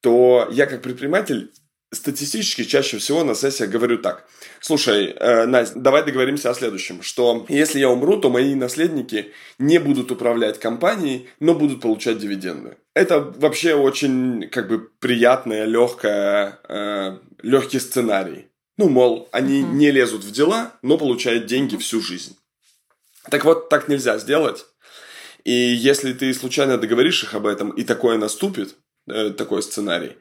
то 0.01 0.47
я 0.51 0.65
как 0.65 0.81
предприниматель 0.81 1.51
статистически 1.91 2.63
чаще 2.63 2.97
всего 2.97 3.23
на 3.23 3.35
сессиях 3.35 3.69
говорю 3.69 3.97
так. 3.97 4.27
Слушай, 4.59 5.15
э, 5.15 5.45
Настя, 5.45 5.79
давай 5.79 6.03
договоримся 6.03 6.49
о 6.49 6.53
следующем, 6.53 7.01
что 7.01 7.45
если 7.49 7.79
я 7.79 7.89
умру, 7.89 8.17
то 8.17 8.29
мои 8.29 8.55
наследники 8.55 9.31
не 9.59 9.79
будут 9.79 10.11
управлять 10.11 10.59
компанией, 10.59 11.29
но 11.39 11.53
будут 11.53 11.81
получать 11.81 12.17
дивиденды. 12.17 12.77
Это 12.93 13.19
вообще 13.21 13.75
очень 13.75 14.49
как 14.49 14.67
бы 14.67 14.89
приятная, 14.99 15.65
легкая, 15.65 16.59
э, 16.67 17.17
легкий 17.41 17.79
сценарий. 17.79 18.47
Ну, 18.77 18.89
мол, 18.89 19.29
они 19.31 19.61
uh-huh. 19.61 19.71
не 19.73 19.91
лезут 19.91 20.23
в 20.23 20.31
дела, 20.31 20.73
но 20.81 20.97
получают 20.97 21.45
деньги 21.45 21.77
всю 21.77 22.01
жизнь. 22.01 22.35
Так 23.29 23.45
вот, 23.45 23.69
так 23.69 23.87
нельзя 23.87 24.17
сделать. 24.17 24.65
И 25.45 25.51
если 25.51 26.13
ты 26.13 26.33
случайно 26.33 26.77
договоришь 26.77 27.23
их 27.23 27.33
об 27.35 27.45
этом, 27.45 27.69
и 27.69 27.83
такое 27.83 28.17
наступит, 28.17 28.75
э, 29.07 29.29
такой 29.29 29.61
сценарий, 29.61 30.17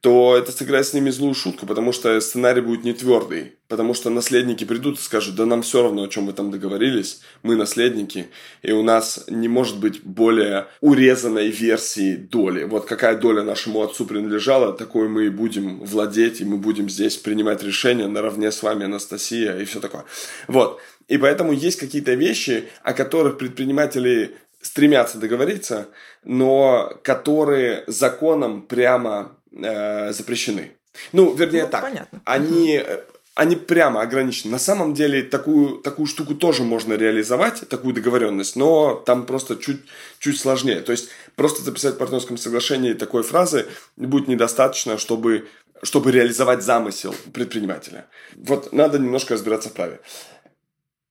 то 0.00 0.36
это 0.36 0.52
сыграет 0.52 0.86
с 0.86 0.94
ними 0.94 1.10
злую 1.10 1.34
шутку, 1.34 1.66
потому 1.66 1.92
что 1.92 2.20
сценарий 2.20 2.60
будет 2.60 2.84
не 2.84 2.92
твердый, 2.92 3.56
потому 3.66 3.94
что 3.94 4.10
наследники 4.10 4.64
придут 4.64 4.98
и 4.98 5.02
скажут, 5.02 5.34
да 5.34 5.44
нам 5.44 5.62
все 5.62 5.82
равно, 5.82 6.04
о 6.04 6.08
чем 6.08 6.24
мы 6.24 6.32
там 6.32 6.52
договорились, 6.52 7.20
мы 7.42 7.56
наследники, 7.56 8.28
и 8.62 8.70
у 8.70 8.82
нас 8.82 9.24
не 9.26 9.48
может 9.48 9.80
быть 9.80 10.04
более 10.04 10.68
урезанной 10.80 11.48
версии 11.48 12.14
доли. 12.14 12.62
Вот 12.62 12.84
какая 12.84 13.16
доля 13.16 13.42
нашему 13.42 13.82
отцу 13.82 14.06
принадлежала, 14.06 14.72
такой 14.72 15.08
мы 15.08 15.26
и 15.26 15.30
будем 15.30 15.80
владеть, 15.80 16.40
и 16.40 16.44
мы 16.44 16.58
будем 16.58 16.88
здесь 16.88 17.16
принимать 17.16 17.64
решения 17.64 18.06
наравне 18.06 18.52
с 18.52 18.62
вами, 18.62 18.84
Анастасия, 18.84 19.58
и 19.58 19.64
все 19.64 19.80
такое. 19.80 20.04
Вот. 20.46 20.80
И 21.08 21.18
поэтому 21.18 21.52
есть 21.52 21.80
какие-то 21.80 22.14
вещи, 22.14 22.68
о 22.84 22.92
которых 22.92 23.36
предприниматели 23.36 24.36
стремятся 24.60 25.18
договориться, 25.18 25.88
но 26.24 26.92
которые 27.02 27.84
законом 27.86 28.62
прямо 28.62 29.38
э, 29.52 30.12
запрещены. 30.12 30.72
Ну, 31.12 31.34
вернее 31.34 31.64
ну, 31.64 31.70
так. 31.70 31.82
Понятно. 31.82 32.20
Они, 32.24 32.80
угу. 32.80 33.00
они 33.34 33.56
прямо 33.56 34.00
ограничены. 34.00 34.52
На 34.52 34.58
самом 34.58 34.94
деле 34.94 35.22
такую, 35.22 35.78
такую 35.78 36.06
штуку 36.06 36.34
тоже 36.34 36.62
можно 36.62 36.94
реализовать, 36.94 37.68
такую 37.68 37.94
договоренность, 37.94 38.56
но 38.56 38.94
там 38.94 39.26
просто 39.26 39.56
чуть, 39.56 39.80
чуть 40.18 40.40
сложнее. 40.40 40.80
То 40.80 40.92
есть 40.92 41.08
просто 41.36 41.62
записать 41.62 41.94
в 41.94 41.98
партнерском 41.98 42.36
соглашении 42.36 42.92
такой 42.94 43.22
фразы 43.22 43.66
будет 43.96 44.28
недостаточно, 44.28 44.98
чтобы, 44.98 45.48
чтобы 45.82 46.10
реализовать 46.12 46.62
замысел 46.62 47.14
предпринимателя. 47.32 48.06
Вот 48.36 48.72
надо 48.72 48.98
немножко 48.98 49.34
разбираться 49.34 49.68
в 49.68 49.72
праве. 49.72 50.00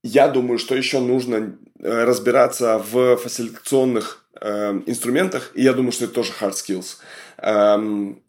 Я 0.04 0.28
думаю, 0.28 0.60
что 0.60 0.76
еще 0.76 1.00
нужно 1.00 1.58
э, 1.80 2.04
разбираться 2.04 2.78
в 2.78 3.18
фасилитационных 3.18 4.26
э, 4.40 4.82
инструментах, 4.86 5.52
и 5.54 5.64
я 5.64 5.74
думаю, 5.74 5.92
что 5.92 6.06
это 6.06 6.14
тоже 6.14 6.32
hard 6.40 6.54
skills. 6.54 6.98
Эм, 7.40 8.22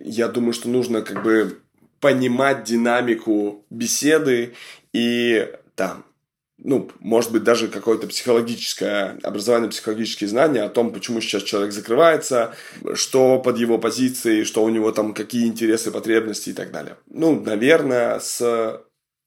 я 0.00 0.28
думаю, 0.28 0.52
что 0.52 0.68
нужно 0.68 1.02
как 1.02 1.22
бы 1.22 1.60
понимать 2.00 2.64
динамику 2.64 3.64
беседы 3.70 4.54
и 4.92 5.50
там, 5.74 6.04
ну, 6.58 6.90
может 7.00 7.32
быть, 7.32 7.42
даже 7.42 7.68
какое-то 7.68 8.06
психологическое 8.06 9.18
образование, 9.22 9.70
психологические 9.70 10.28
знания 10.28 10.62
о 10.62 10.68
том, 10.68 10.92
почему 10.92 11.20
сейчас 11.20 11.42
человек 11.42 11.72
закрывается, 11.72 12.54
что 12.94 13.38
под 13.38 13.58
его 13.58 13.78
позицией, 13.78 14.44
что 14.44 14.62
у 14.62 14.68
него 14.68 14.92
там, 14.92 15.14
какие 15.14 15.46
интересы, 15.46 15.90
потребности 15.90 16.50
и 16.50 16.52
так 16.52 16.70
далее. 16.70 16.96
Ну, 17.08 17.40
наверное, 17.40 18.18
с 18.20 18.40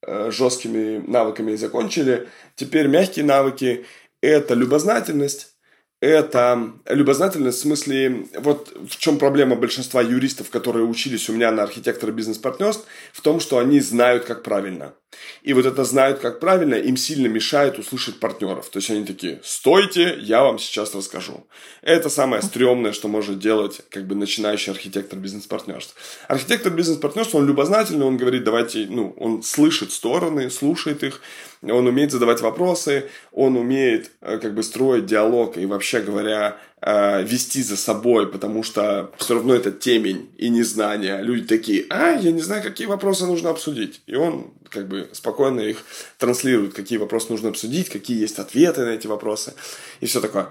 э, 0.02 0.32
жесткими 0.32 1.04
навыками 1.06 1.56
закончили. 1.56 2.28
Теперь 2.56 2.88
мягкие 2.88 3.26
навыки– 3.26 3.86
это 4.22 4.54
любознательность, 4.54 5.57
это 6.00 6.74
любознательность 6.86 7.60
в 7.60 7.62
смысле, 7.62 8.28
вот 8.36 8.72
в 8.88 8.98
чем 8.98 9.18
проблема 9.18 9.56
большинства 9.56 10.02
юристов, 10.02 10.50
которые 10.50 10.86
учились 10.86 11.28
у 11.30 11.34
меня 11.34 11.52
на 11.52 11.64
архитектора 11.64 12.12
бизнес-партнерств, 12.12 12.86
в 13.14 13.22
том, 13.22 13.40
что 13.40 13.58
они 13.58 13.80
знают, 13.80 14.26
как 14.26 14.44
правильно. 14.44 14.94
И 15.42 15.54
вот 15.54 15.66
это 15.66 15.84
знают, 15.86 16.20
как 16.20 16.40
правильно, 16.40 16.76
им 16.76 16.98
сильно 16.98 17.28
мешает 17.28 17.80
услышать 17.80 18.20
партнеров. 18.20 18.70
То 18.70 18.78
есть 18.78 18.92
они 18.92 19.06
такие, 19.06 19.40
стойте, 19.44 20.18
я 20.20 20.44
вам 20.44 20.60
сейчас 20.60 20.94
расскажу. 20.94 21.48
Это 21.82 22.10
самое 22.10 22.42
стрёмное, 22.42 22.92
что 22.92 23.08
может 23.08 23.40
делать 23.40 23.82
как 23.90 24.06
бы 24.06 24.16
начинающий 24.16 24.72
архитектор 24.72 25.18
бизнес-партнерств. 25.18 25.96
Архитектор 26.28 26.72
бизнес-партнерств, 26.72 27.34
он 27.34 27.48
любознательный, 27.48 28.06
он 28.06 28.18
говорит, 28.18 28.44
давайте, 28.44 28.86
ну, 28.90 29.16
он 29.18 29.42
слышит 29.42 29.92
стороны, 29.92 30.52
слушает 30.52 31.04
их, 31.04 31.22
он 31.64 31.88
умеет 31.88 32.12
задавать 32.12 32.42
вопросы, 32.42 33.10
он 33.32 33.58
умеет 33.58 34.12
э, 34.22 34.38
как 34.38 34.54
бы 34.54 34.64
строить 34.64 35.06
диалог 35.06 35.58
и 35.58 35.66
вообще 35.66 36.02
говоря 36.02 36.58
э, 36.82 37.24
вести 37.24 37.64
за 37.64 37.78
собой, 37.78 38.32
потому 38.32 38.64
что 38.64 39.12
все 39.18 39.36
равно 39.36 39.56
это 39.56 39.72
темень 39.72 40.30
и 40.38 40.50
незнание. 40.50 41.22
Люди 41.22 41.48
такие, 41.48 41.86
а, 41.90 42.12
я 42.12 42.32
не 42.32 42.42
знаю, 42.42 42.62
какие 42.64 42.88
вопросы 42.88 43.26
нужно 43.26 43.50
обсудить. 43.50 44.02
И 44.06 44.16
он 44.16 44.54
как 44.70 44.88
бы 44.88 45.10
спокойно 45.14 45.62
их 45.62 45.84
транслирует, 46.18 46.74
какие 46.74 46.98
вопросы 46.98 47.32
нужно 47.32 47.50
обсудить, 47.50 47.90
какие 47.90 48.20
есть 48.20 48.40
ответы 48.40 48.86
на 48.86 48.90
эти 48.90 49.08
вопросы 49.08 49.54
и 50.00 50.06
все 50.06 50.22
такое. 50.22 50.50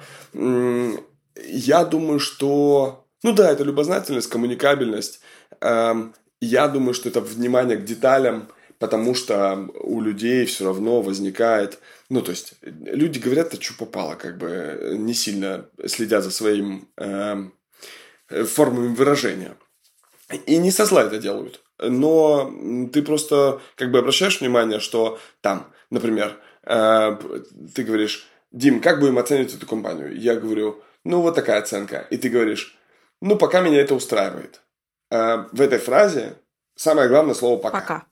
Я 1.44 1.84
думаю, 1.84 2.18
что... 2.18 3.04
Ну 3.22 3.32
да, 3.32 3.50
это 3.50 3.64
любознательность, 3.64 4.28
коммуникабельность. 4.28 5.20
Эм, 5.60 6.14
я 6.40 6.68
думаю, 6.68 6.94
что 6.94 7.08
это 7.08 7.20
внимание 7.20 7.76
к 7.76 7.84
деталям, 7.84 8.48
потому 8.78 9.14
что 9.14 9.68
у 9.80 10.00
людей 10.00 10.46
все 10.46 10.64
равно 10.64 11.02
возникает, 11.02 11.78
ну, 12.08 12.22
то 12.22 12.30
есть, 12.30 12.54
люди 12.62 13.18
говорят, 13.18 13.54
это 13.54 13.62
что 13.62 13.74
попало, 13.74 14.14
как 14.14 14.38
бы, 14.38 14.94
не 14.98 15.14
сильно 15.14 15.68
следят 15.86 16.24
за 16.24 16.30
своим 16.30 16.88
э, 16.96 17.48
формами 18.28 18.94
выражения. 18.94 19.56
И 20.46 20.56
не 20.58 20.70
со 20.70 20.84
зла 20.84 21.04
это 21.04 21.18
делают. 21.18 21.62
Но 21.78 22.52
ты 22.92 23.02
просто, 23.02 23.60
как 23.76 23.90
бы, 23.90 23.98
обращаешь 23.98 24.40
внимание, 24.40 24.80
что 24.80 25.18
там, 25.40 25.72
например, 25.90 26.38
э, 26.64 27.16
ты 27.74 27.84
говоришь, 27.84 28.26
Дим, 28.52 28.80
как 28.80 29.00
будем 29.00 29.18
оценивать 29.18 29.54
эту 29.54 29.66
компанию? 29.66 30.18
Я 30.18 30.36
говорю, 30.36 30.82
ну, 31.04 31.20
вот 31.20 31.34
такая 31.34 31.58
оценка. 31.58 32.06
И 32.10 32.16
ты 32.16 32.28
говоришь, 32.28 32.78
ну, 33.20 33.36
пока 33.36 33.60
меня 33.60 33.80
это 33.80 33.94
устраивает. 33.94 34.62
Э, 35.10 35.46
в 35.52 35.60
этой 35.60 35.78
фразе 35.78 36.36
самое 36.76 37.08
главное 37.08 37.34
слово 37.34 37.58
«пока». 37.58 37.80
Пока. 37.80 38.06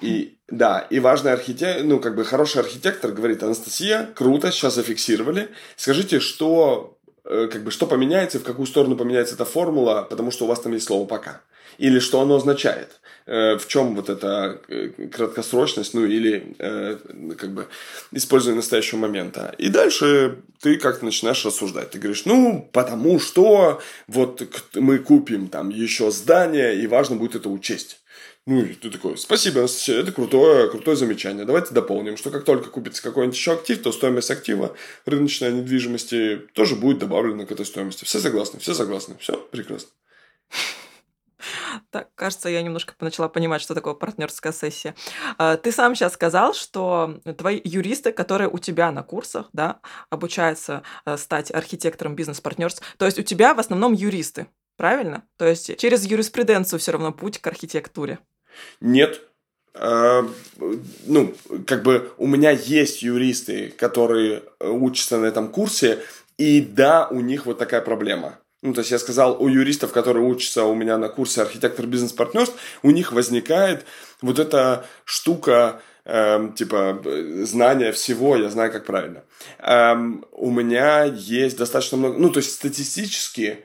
И 0.00 0.38
да, 0.48 0.80
и 0.90 0.98
важный 0.98 1.32
архитектор, 1.32 1.84
ну, 1.84 2.00
как 2.00 2.16
бы 2.16 2.24
хороший 2.24 2.60
архитектор 2.60 3.12
говорит, 3.12 3.42
Анастасия, 3.42 4.10
круто, 4.14 4.50
сейчас 4.50 4.74
зафиксировали. 4.74 5.48
Скажите, 5.76 6.20
что, 6.20 6.98
э, 7.24 7.48
как 7.50 7.62
бы, 7.62 7.70
что 7.70 7.86
поменяется, 7.86 8.40
в 8.40 8.42
какую 8.42 8.66
сторону 8.66 8.96
поменяется 8.96 9.34
эта 9.34 9.44
формула, 9.44 10.06
потому 10.10 10.30
что 10.30 10.44
у 10.44 10.48
вас 10.48 10.60
там 10.60 10.72
есть 10.72 10.86
слово 10.86 11.06
«пока». 11.06 11.40
Или 11.78 11.98
что 11.98 12.20
оно 12.20 12.36
означает. 12.36 13.00
Э, 13.26 13.56
в 13.56 13.68
чем 13.68 13.94
вот 13.94 14.08
эта 14.08 14.60
э, 14.68 14.88
краткосрочность, 15.12 15.94
ну, 15.94 16.04
или, 16.04 16.56
как 17.36 17.52
бы, 17.52 17.68
использование 18.10 18.56
настоящего 18.56 18.98
момента. 18.98 19.54
И 19.58 19.68
дальше 19.68 20.38
ты 20.60 20.76
как-то 20.76 21.04
начинаешь 21.04 21.44
рассуждать. 21.44 21.90
Ты 21.90 21.98
говоришь, 21.98 22.24
ну, 22.24 22.68
потому 22.72 23.20
что 23.20 23.80
вот 24.08 24.42
мы 24.74 24.98
купим 24.98 25.48
там 25.48 25.70
еще 25.70 26.10
здание, 26.10 26.76
и 26.76 26.86
важно 26.86 27.16
будет 27.16 27.36
это 27.36 27.48
учесть. 27.48 28.02
Ну, 28.44 28.60
и 28.60 28.74
ты 28.74 28.90
такой, 28.90 29.16
спасибо, 29.18 29.60
это 29.60 30.12
крутое, 30.12 30.68
крутое 30.68 30.96
замечание. 30.96 31.44
Давайте 31.44 31.72
дополним, 31.72 32.16
что 32.16 32.30
как 32.30 32.44
только 32.44 32.70
купится 32.70 33.00
какой-нибудь 33.00 33.36
еще 33.36 33.52
актив, 33.52 33.80
то 33.80 33.92
стоимость 33.92 34.32
актива 34.32 34.76
рыночной 35.06 35.52
недвижимости 35.52 36.48
тоже 36.52 36.74
будет 36.74 36.98
добавлена 36.98 37.46
к 37.46 37.52
этой 37.52 37.64
стоимости. 37.64 38.04
Все 38.04 38.18
согласны? 38.18 38.58
Все 38.58 38.74
согласны? 38.74 39.16
Все 39.20 39.36
прекрасно. 39.36 39.90
Так, 41.90 42.08
кажется, 42.14 42.48
я 42.48 42.62
немножко 42.62 42.94
начала 43.00 43.28
понимать, 43.28 43.62
что 43.62 43.74
такое 43.74 43.94
партнерская 43.94 44.52
сессия. 44.52 44.94
А, 45.38 45.56
ты 45.56 45.72
сам 45.72 45.94
сейчас 45.94 46.14
сказал, 46.14 46.54
что 46.54 47.20
твои 47.38 47.60
юристы, 47.64 48.12
которые 48.12 48.48
у 48.48 48.58
тебя 48.58 48.90
на 48.92 49.02
курсах, 49.02 49.48
да, 49.52 49.80
обучаются 50.10 50.82
э, 51.04 51.16
стать 51.16 51.50
архитектором 51.50 52.14
бизнес-партнерств, 52.14 52.82
то 52.96 53.06
есть 53.06 53.18
у 53.18 53.22
тебя 53.22 53.54
в 53.54 53.60
основном 53.60 53.92
юристы, 53.92 54.46
правильно? 54.76 55.24
То 55.36 55.46
есть 55.46 55.76
через 55.78 56.04
юриспруденцию 56.04 56.78
все 56.78 56.92
равно 56.92 57.12
путь 57.12 57.38
к 57.38 57.46
архитектуре. 57.46 58.18
Нет. 58.80 59.20
А, 59.74 60.28
ну, 61.06 61.34
как 61.66 61.82
бы 61.82 62.12
у 62.18 62.26
меня 62.26 62.50
есть 62.50 63.02
юристы, 63.02 63.68
которые 63.70 64.42
учатся 64.60 65.18
на 65.18 65.26
этом 65.26 65.48
курсе, 65.48 66.02
и 66.36 66.60
да, 66.60 67.08
у 67.08 67.20
них 67.20 67.46
вот 67.46 67.58
такая 67.58 67.80
проблема. 67.80 68.38
Ну, 68.62 68.72
то 68.72 68.80
есть 68.80 68.90
я 68.90 68.98
сказал, 68.98 69.42
у 69.42 69.48
юристов, 69.48 69.92
которые 69.92 70.24
учатся 70.24 70.64
у 70.64 70.74
меня 70.74 70.96
на 70.96 71.08
курсе 71.08 71.42
архитектор 71.42 71.86
бизнес-партнерств, 71.86 72.56
у 72.82 72.90
них 72.90 73.12
возникает 73.12 73.84
вот 74.20 74.38
эта 74.38 74.86
штука, 75.04 75.82
эм, 76.04 76.52
типа 76.52 77.02
знания 77.42 77.92
всего, 77.92 78.36
я 78.36 78.48
знаю, 78.50 78.70
как 78.70 78.86
правильно. 78.86 79.24
Эм, 79.58 80.24
у 80.30 80.50
меня 80.50 81.04
есть 81.04 81.58
достаточно 81.58 81.98
много, 81.98 82.18
ну, 82.18 82.30
то 82.30 82.38
есть 82.38 82.52
статистически, 82.52 83.64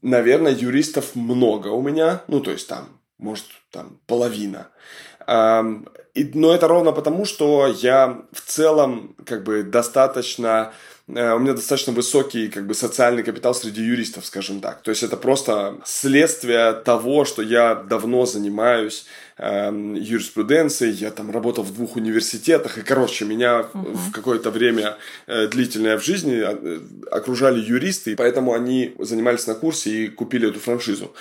наверное, 0.00 0.52
юристов 0.52 1.16
много 1.16 1.68
у 1.68 1.82
меня, 1.82 2.22
ну, 2.28 2.40
то 2.40 2.52
есть 2.52 2.68
там 2.68 2.96
может, 3.18 3.46
там, 3.70 3.98
половина. 4.06 4.68
И, 6.16 6.30
но 6.34 6.54
это 6.54 6.66
ровно 6.66 6.92
потому, 6.92 7.26
что 7.26 7.66
я 7.66 8.22
в 8.32 8.40
целом 8.40 9.14
как 9.26 9.44
бы 9.44 9.62
достаточно 9.62 10.72
э, 11.08 11.34
у 11.34 11.38
меня 11.38 11.52
достаточно 11.52 11.92
высокий 11.92 12.48
как 12.48 12.66
бы 12.66 12.74
социальный 12.74 13.22
капитал 13.22 13.54
среди 13.54 13.82
юристов, 13.82 14.24
скажем 14.24 14.60
так. 14.60 14.82
То 14.82 14.90
есть 14.90 15.02
это 15.02 15.18
просто 15.18 15.76
следствие 15.84 16.72
того, 16.72 17.26
что 17.26 17.42
я 17.42 17.74
давно 17.74 18.24
занимаюсь 18.24 19.04
э, 19.38 19.70
юриспруденцией, 19.96 20.92
я 20.92 21.10
там 21.10 21.30
работал 21.30 21.64
в 21.64 21.74
двух 21.74 21.96
университетах, 21.96 22.78
и, 22.78 22.82
короче, 22.82 23.24
меня 23.24 23.60
uh-huh. 23.60 23.94
в 23.94 24.12
какое-то 24.12 24.50
время 24.50 24.96
э, 25.26 25.48
длительное 25.48 25.98
в 25.98 26.04
жизни 26.04 26.42
э, 26.42 26.80
окружали 27.10 27.60
юристы, 27.60 28.12
и 28.12 28.14
поэтому 28.14 28.54
они 28.54 28.94
занимались 28.98 29.46
на 29.46 29.54
курсе 29.54 29.90
и 29.90 30.08
купили 30.08 30.48
эту 30.48 30.60
франшизу. 30.60 31.14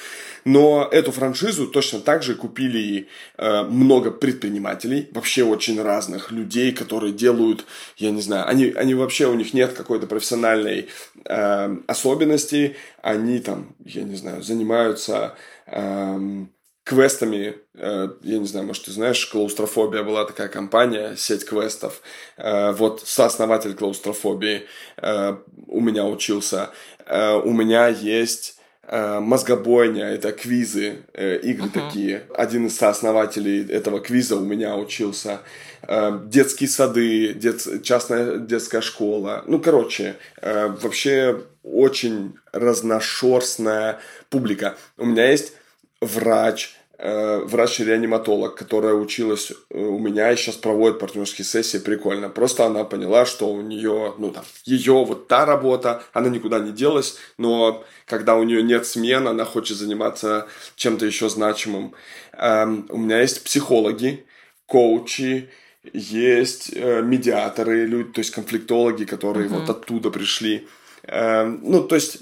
Но 0.45 0.87
эту 0.91 1.11
франшизу 1.11 1.67
точно 1.67 1.99
так 1.99 2.21
же 2.21 2.35
купили 2.35 3.07
э, 3.37 3.63
много 3.63 4.11
предпринимателей, 4.11 5.09
вообще 5.11 5.43
очень 5.43 5.81
разных 5.81 6.31
людей, 6.31 6.71
которые 6.71 7.13
делают, 7.13 7.65
я 7.97 8.11
не 8.11 8.21
знаю, 8.21 8.47
они, 8.47 8.65
они 8.75 8.93
вообще, 8.93 9.27
у 9.27 9.33
них 9.33 9.53
нет 9.53 9.73
какой-то 9.73 10.05
профессиональной 10.05 10.87
э, 11.25 11.77
особенности, 11.87 12.75
они 13.01 13.39
там, 13.39 13.75
я 13.83 14.03
не 14.03 14.15
знаю, 14.15 14.43
занимаются... 14.43 15.35
Э, 15.65 16.45
квестами, 16.85 17.55
э, 17.73 18.09
я 18.21 18.37
не 18.37 18.45
знаю, 18.45 18.67
может, 18.67 18.85
ты 18.85 18.91
знаешь, 18.91 19.25
Клаустрофобия 19.25 20.03
была 20.03 20.23
такая 20.23 20.47
компания, 20.47 21.15
сеть 21.17 21.43
квестов. 21.43 22.01
Э, 22.37 22.71
вот 22.73 23.01
сооснователь 23.03 23.73
Клаустрофобии 23.73 24.65
э, 24.97 25.35
у 25.67 25.81
меня 25.81 26.05
учился. 26.05 26.69
У 27.07 27.51
меня 27.51 27.87
есть 27.87 28.57
мозгобойня, 28.87 30.05
это 30.05 30.31
квизы, 30.31 31.05
игры 31.13 31.67
uh-huh. 31.67 31.87
такие. 31.87 32.23
Один 32.35 32.65
из 32.65 32.77
сооснователей 32.77 33.63
этого 33.67 33.99
квиза 33.99 34.37
у 34.37 34.39
меня 34.39 34.75
учился. 34.75 35.41
Детские 35.87 36.67
сады, 36.67 37.33
дет, 37.33 37.83
частная 37.83 38.37
детская 38.37 38.81
школа. 38.81 39.43
Ну, 39.45 39.59
короче, 39.59 40.15
вообще 40.41 41.43
очень 41.61 42.33
разношерстная 42.53 43.99
публика. 44.31 44.77
У 44.97 45.05
меня 45.05 45.29
есть 45.29 45.53
врач, 46.01 46.75
э, 46.97 47.39
врач-реаниматолог, 47.39 48.55
которая 48.55 48.93
училась 48.93 49.51
э, 49.51 49.79
у 49.79 49.99
меня 49.99 50.31
и 50.31 50.35
сейчас 50.35 50.55
проводит 50.55 50.99
партнерские 50.99 51.45
сессии, 51.45 51.77
прикольно. 51.77 52.29
Просто 52.29 52.65
она 52.65 52.83
поняла, 52.83 53.25
что 53.25 53.51
у 53.51 53.61
нее, 53.61 54.13
ну 54.17 54.31
там, 54.31 54.43
ее 54.65 54.93
вот 55.05 55.27
та 55.27 55.45
работа, 55.45 56.03
она 56.13 56.29
никуда 56.29 56.59
не 56.59 56.71
делась, 56.71 57.17
но 57.37 57.83
когда 58.05 58.35
у 58.35 58.43
нее 58.43 58.63
нет 58.63 58.85
смен, 58.85 59.27
она 59.27 59.45
хочет 59.45 59.77
заниматься 59.77 60.47
чем-то 60.75 61.05
еще 61.05 61.29
значимым. 61.29 61.93
Эм, 62.33 62.85
у 62.89 62.97
меня 62.97 63.21
есть 63.21 63.43
психологи, 63.43 64.25
коучи, 64.65 65.49
есть 65.93 66.71
э, 66.73 67.01
медиаторы, 67.01 67.85
люди, 67.85 68.11
то 68.11 68.19
есть 68.19 68.31
конфликтологи, 68.31 69.05
которые 69.05 69.47
uh-huh. 69.47 69.59
вот 69.59 69.69
оттуда 69.69 70.09
пришли. 70.09 70.67
Эм, 71.03 71.59
ну, 71.63 71.83
то 71.83 71.95
есть 71.95 72.19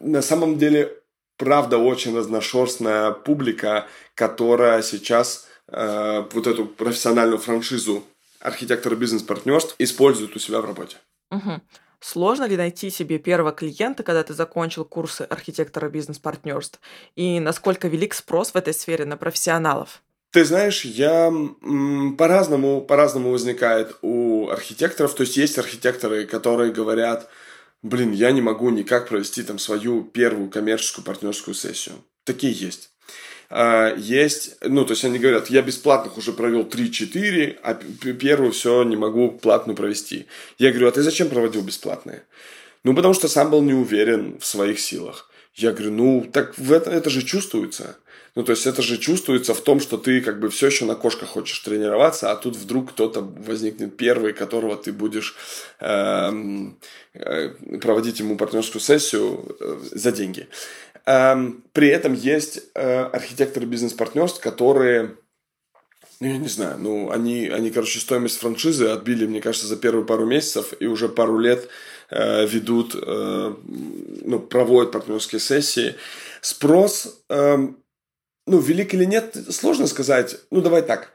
на 0.00 0.22
самом 0.22 0.58
деле 0.58 0.92
правда 1.42 1.76
очень 1.78 2.16
разношерстная 2.16 3.10
публика, 3.10 3.88
которая 4.14 4.80
сейчас 4.82 5.48
э, 5.66 6.24
вот 6.32 6.46
эту 6.46 6.66
профессиональную 6.66 7.38
франшизу 7.38 8.04
архитектора 8.38 8.94
бизнес-партнерств 8.94 9.74
использует 9.80 10.36
у 10.36 10.38
себя 10.38 10.60
в 10.60 10.66
работе. 10.66 10.98
Угу. 11.32 11.60
Сложно 11.98 12.44
ли 12.44 12.56
найти 12.56 12.90
себе 12.90 13.18
первого 13.18 13.50
клиента, 13.50 14.04
когда 14.04 14.22
ты 14.22 14.34
закончил 14.34 14.84
курсы 14.84 15.22
архитектора 15.22 15.88
бизнес-партнерств? 15.88 16.80
И 17.16 17.40
насколько 17.40 17.88
велик 17.88 18.14
спрос 18.14 18.52
в 18.52 18.56
этой 18.56 18.72
сфере 18.72 19.04
на 19.04 19.16
профессионалов? 19.16 20.00
Ты 20.30 20.44
знаешь, 20.44 20.84
я 20.84 21.32
по-разному, 22.16 22.82
по-разному 22.82 23.32
возникает 23.32 23.96
у 24.00 24.48
архитекторов. 24.48 25.14
То 25.14 25.22
есть 25.22 25.36
есть 25.36 25.58
архитекторы, 25.58 26.24
которые 26.24 26.72
говорят, 26.72 27.28
блин, 27.82 28.12
я 28.12 28.30
не 28.32 28.40
могу 28.40 28.70
никак 28.70 29.08
провести 29.08 29.42
там 29.42 29.58
свою 29.58 30.04
первую 30.04 30.50
коммерческую 30.50 31.04
партнерскую 31.04 31.54
сессию. 31.54 31.96
Такие 32.24 32.52
есть. 32.52 32.90
А, 33.50 33.94
есть, 33.96 34.56
ну, 34.62 34.84
то 34.84 34.92
есть 34.92 35.04
они 35.04 35.18
говорят, 35.18 35.50
я 35.50 35.60
бесплатных 35.62 36.16
уже 36.16 36.32
провел 36.32 36.62
3-4, 36.62 37.58
а 37.62 37.74
первую 37.74 38.52
все 38.52 38.82
не 38.84 38.96
могу 38.96 39.30
платную 39.32 39.76
провести. 39.76 40.26
Я 40.58 40.70
говорю, 40.70 40.88
а 40.88 40.92
ты 40.92 41.02
зачем 41.02 41.28
проводил 41.28 41.62
бесплатные? 41.62 42.22
Ну, 42.84 42.94
потому 42.94 43.14
что 43.14 43.28
сам 43.28 43.50
был 43.50 43.62
не 43.62 43.74
уверен 43.74 44.38
в 44.38 44.46
своих 44.46 44.80
силах. 44.80 45.30
Я 45.54 45.72
говорю, 45.72 45.92
ну, 45.92 46.30
так 46.32 46.56
в 46.56 46.72
это, 46.72 46.90
это 46.90 47.10
же 47.10 47.22
чувствуется. 47.22 47.98
Ну, 48.34 48.44
то 48.44 48.52
есть 48.52 48.66
это 48.66 48.80
же 48.80 48.96
чувствуется 48.96 49.52
в 49.52 49.60
том, 49.60 49.78
что 49.78 49.98
ты 49.98 50.22
как 50.22 50.40
бы 50.40 50.48
все 50.48 50.68
еще 50.68 50.86
на 50.86 50.94
кошках 50.94 51.28
хочешь 51.28 51.58
тренироваться, 51.58 52.30
а 52.30 52.36
тут 52.36 52.56
вдруг 52.56 52.92
кто-то 52.92 53.20
возникнет 53.20 53.96
первый, 53.96 54.32
которого 54.32 54.76
ты 54.76 54.92
будешь 54.92 55.36
эм, 55.80 56.78
э, 57.12 57.50
проводить 57.80 58.20
ему 58.20 58.38
партнерскую 58.38 58.80
сессию 58.80 59.54
э, 59.60 59.80
за 59.82 60.12
деньги. 60.12 60.48
Эм, 61.04 61.62
при 61.72 61.88
этом 61.88 62.14
есть 62.14 62.62
э, 62.74 63.02
архитекторы 63.02 63.66
бизнес-партнерств, 63.66 64.40
которые 64.40 65.16
ну, 66.20 66.28
я 66.28 66.38
не 66.38 66.48
знаю, 66.48 66.78
ну, 66.78 67.10
они, 67.10 67.48
они, 67.48 67.72
короче, 67.72 67.98
стоимость 67.98 68.38
франшизы 68.38 68.86
отбили, 68.86 69.26
мне 69.26 69.40
кажется, 69.40 69.66
за 69.66 69.76
первые 69.76 70.06
пару 70.06 70.24
месяцев 70.24 70.72
и 70.78 70.86
уже 70.86 71.08
пару 71.08 71.36
лет 71.36 71.68
э, 72.10 72.46
ведут, 72.46 72.94
э, 72.94 73.54
ну, 74.24 74.38
проводят 74.38 74.92
партнерские 74.92 75.40
сессии. 75.40 75.96
Спрос 76.40 77.24
э, 77.28 77.66
ну, 78.46 78.58
велик 78.58 78.94
или 78.94 79.04
нет, 79.04 79.36
сложно 79.50 79.86
сказать. 79.86 80.36
Ну, 80.50 80.60
давай 80.60 80.82
так. 80.82 81.12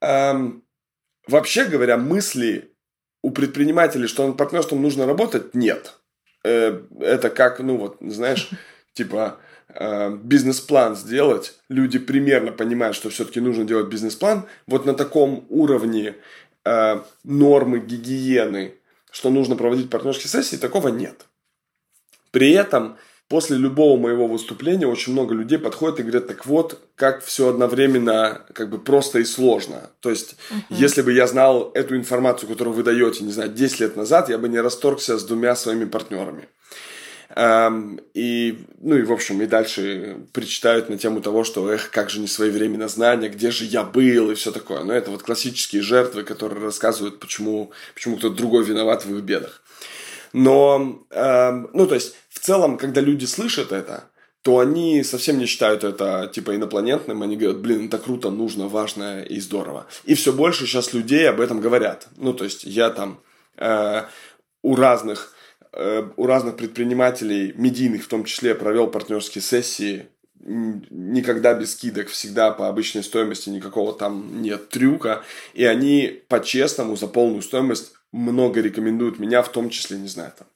Эм, 0.00 0.64
вообще 1.26 1.64
говоря, 1.66 1.96
мысли 1.96 2.72
у 3.22 3.30
предпринимателей, 3.30 4.06
что 4.06 4.26
над 4.26 4.36
партнерством 4.36 4.82
нужно 4.82 5.06
работать, 5.06 5.54
нет. 5.54 5.94
Э, 6.44 6.82
это 7.00 7.30
как, 7.30 7.60
ну 7.60 7.76
вот, 7.76 7.96
знаешь, 8.00 8.50
типа 8.92 9.38
э, 9.68 10.16
бизнес-план 10.16 10.96
сделать. 10.96 11.54
Люди 11.68 11.98
примерно 11.98 12.52
понимают, 12.52 12.96
что 12.96 13.08
все-таки 13.10 13.40
нужно 13.40 13.64
делать 13.64 13.88
бизнес-план. 13.88 14.46
Вот 14.66 14.84
на 14.84 14.94
таком 14.94 15.46
уровне 15.48 16.16
э, 16.64 17.00
нормы 17.24 17.78
гигиены, 17.78 18.74
что 19.10 19.30
нужно 19.30 19.56
проводить 19.56 19.90
партнерские 19.90 20.28
сессии, 20.28 20.56
такого 20.56 20.88
нет. 20.88 21.26
При 22.30 22.50
этом 22.50 22.98
после 23.28 23.56
любого 23.56 23.98
моего 23.98 24.26
выступления 24.26 24.86
очень 24.86 25.12
много 25.12 25.34
людей 25.34 25.58
подходят 25.58 25.98
и 25.98 26.02
говорят, 26.02 26.26
так 26.26 26.46
вот, 26.46 26.80
как 26.94 27.24
все 27.24 27.48
одновременно 27.48 28.42
как 28.52 28.70
бы 28.70 28.78
просто 28.78 29.18
и 29.20 29.24
сложно. 29.24 29.90
То 30.00 30.10
есть, 30.10 30.36
uh-huh. 30.50 30.64
если 30.70 31.02
бы 31.02 31.12
я 31.12 31.26
знал 31.26 31.70
эту 31.74 31.96
информацию, 31.96 32.48
которую 32.48 32.74
вы 32.74 32.82
даете, 32.82 33.24
не 33.24 33.32
знаю, 33.32 33.50
10 33.50 33.80
лет 33.80 33.96
назад, 33.96 34.28
я 34.28 34.38
бы 34.38 34.48
не 34.48 34.60
расторгся 34.60 35.18
с 35.18 35.24
двумя 35.24 35.56
своими 35.56 35.86
партнерами. 35.86 36.48
Эм, 37.36 38.00
и, 38.12 38.64
ну 38.80 38.96
и, 38.96 39.02
в 39.02 39.12
общем, 39.12 39.42
и 39.42 39.46
дальше 39.46 40.18
причитают 40.32 40.88
на 40.88 40.98
тему 40.98 41.20
того, 41.20 41.42
что, 41.42 41.68
эх, 41.72 41.90
как 41.90 42.10
же 42.10 42.20
не 42.20 42.28
своевременно 42.28 42.86
знания, 42.86 43.28
где 43.28 43.50
же 43.50 43.64
я 43.64 43.82
был 43.82 44.30
и 44.30 44.34
все 44.34 44.52
такое. 44.52 44.84
Но 44.84 44.92
это 44.92 45.10
вот 45.10 45.22
классические 45.22 45.82
жертвы, 45.82 46.22
которые 46.22 46.62
рассказывают, 46.62 47.18
почему, 47.18 47.72
почему 47.94 48.18
кто-то 48.18 48.36
другой 48.36 48.64
виноват 48.64 49.04
в 49.04 49.16
их 49.16 49.24
бедах. 49.24 49.62
Но, 50.32 51.04
эм, 51.10 51.70
ну, 51.72 51.86
то 51.86 51.94
есть, 51.94 52.14
целом, 52.44 52.76
когда 52.76 53.00
люди 53.00 53.24
слышат 53.24 53.72
это, 53.72 54.10
то 54.42 54.58
они 54.58 55.02
совсем 55.02 55.38
не 55.38 55.46
считают 55.46 55.84
это 55.84 56.30
типа 56.32 56.54
инопланетным, 56.54 57.22
они 57.22 57.36
говорят, 57.36 57.60
блин, 57.60 57.86
это 57.86 57.98
круто, 57.98 58.30
нужно, 58.30 58.68
важно 58.68 59.22
и 59.22 59.40
здорово. 59.40 59.86
И 60.04 60.14
все 60.14 60.32
больше 60.32 60.66
сейчас 60.66 60.92
людей 60.92 61.28
об 61.28 61.40
этом 61.40 61.60
говорят. 61.60 62.08
Ну, 62.16 62.34
то 62.34 62.44
есть 62.44 62.64
я 62.64 62.90
там 62.90 63.20
э, 63.56 64.02
у 64.62 64.76
разных 64.76 65.34
Э, 65.76 66.08
у 66.16 66.26
разных 66.26 66.56
предпринимателей, 66.56 67.52
медийных 67.56 68.04
в 68.04 68.08
том 68.08 68.24
числе, 68.24 68.54
провел 68.54 68.86
партнерские 68.86 69.42
сессии 69.42 70.06
никогда 70.46 71.54
без 71.54 71.72
скидок, 71.72 72.08
всегда 72.08 72.50
по 72.50 72.68
обычной 72.68 73.02
стоимости, 73.02 73.48
никакого 73.48 73.94
там 73.94 74.42
нет 74.42 74.68
трюка. 74.68 75.24
И 75.54 75.64
они 75.64 76.22
по-честному 76.28 76.96
за 76.96 77.08
полную 77.08 77.42
стоимость 77.42 77.92
много 78.12 78.60
рекомендуют 78.60 79.18
меня, 79.18 79.42
в 79.42 79.48
том 79.48 79.70
числе, 79.70 79.98
не 79.98 80.06
знаю, 80.06 80.32
там, 80.38 80.46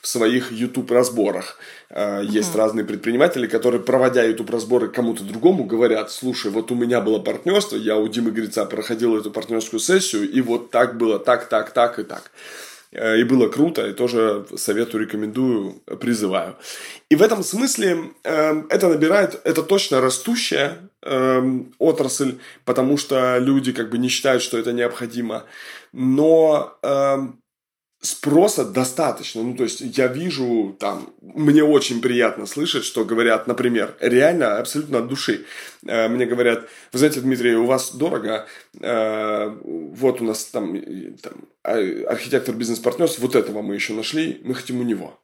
в 0.00 0.06
своих 0.06 0.52
YouTube-разборах. 0.52 1.58
Uh-huh. 1.90 2.24
Есть 2.24 2.54
разные 2.54 2.84
предприниматели, 2.84 3.46
которые, 3.46 3.82
проводя 3.82 4.22
YouTube-разборы 4.24 4.88
кому-то 4.88 5.24
другому, 5.24 5.64
говорят, 5.64 6.10
слушай, 6.10 6.50
вот 6.50 6.70
у 6.70 6.74
меня 6.74 7.00
было 7.00 7.18
партнерство, 7.18 7.76
я 7.76 7.96
у 7.96 8.06
Димы 8.08 8.30
Грица 8.30 8.64
проходил 8.64 9.16
эту 9.16 9.30
партнерскую 9.30 9.80
сессию, 9.80 10.30
и 10.30 10.40
вот 10.40 10.70
так 10.70 10.96
было, 10.96 11.18
так, 11.18 11.48
так, 11.48 11.72
так 11.72 11.98
и 11.98 12.04
так. 12.04 12.30
Э, 12.92 13.18
и 13.18 13.24
было 13.24 13.48
круто, 13.48 13.86
и 13.86 13.92
тоже 13.92 14.46
советую, 14.56 15.04
рекомендую, 15.04 15.82
призываю. 16.00 16.56
И 17.08 17.16
в 17.16 17.22
этом 17.22 17.42
смысле 17.42 18.12
э, 18.24 18.62
это 18.68 18.88
набирает, 18.88 19.40
это 19.44 19.62
точно 19.62 20.00
растущая 20.00 20.78
э, 21.02 21.60
отрасль, 21.78 22.38
потому 22.64 22.96
что 22.96 23.38
люди 23.38 23.72
как 23.72 23.90
бы 23.90 23.98
не 23.98 24.08
считают, 24.08 24.42
что 24.42 24.58
это 24.58 24.72
необходимо. 24.72 25.44
Но 25.92 26.76
э, 26.82 27.18
спроса 28.00 28.64
достаточно. 28.64 29.42
Ну, 29.42 29.54
то 29.54 29.64
есть 29.64 29.80
я 29.80 30.06
вижу 30.06 30.74
там, 30.78 31.12
мне 31.20 31.62
очень 31.62 32.00
приятно 32.00 32.46
слышать, 32.46 32.84
что 32.84 33.04
говорят, 33.04 33.46
например, 33.46 33.94
реально, 34.00 34.58
абсолютно 34.58 34.98
от 34.98 35.08
души. 35.08 35.44
Э, 35.86 36.08
мне 36.08 36.24
говорят, 36.24 36.68
вы 36.92 36.98
знаете, 36.98 37.20
Дмитрий, 37.20 37.54
у 37.56 37.66
вас 37.66 37.94
дорого, 37.94 38.46
э, 38.80 39.56
вот 39.62 40.20
у 40.20 40.24
нас 40.24 40.44
там, 40.46 40.80
там 41.22 41.32
а, 41.62 41.76
архитектор 42.08 42.54
бизнес-партнерств, 42.54 43.18
вот 43.18 43.36
этого 43.36 43.60
мы 43.60 43.74
еще 43.74 43.92
нашли, 43.92 44.40
мы 44.44 44.54
хотим 44.54 44.80
у 44.80 44.82
него. 44.82 45.20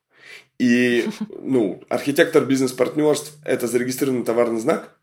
И, 0.59 1.09
ну, 1.43 1.83
архитектор 1.89 2.45
бизнес-партнерств– 2.45 3.33
это 3.45 3.67
зарегистрированный 3.67 4.25
товарный 4.25 4.61
знак, 4.61 4.95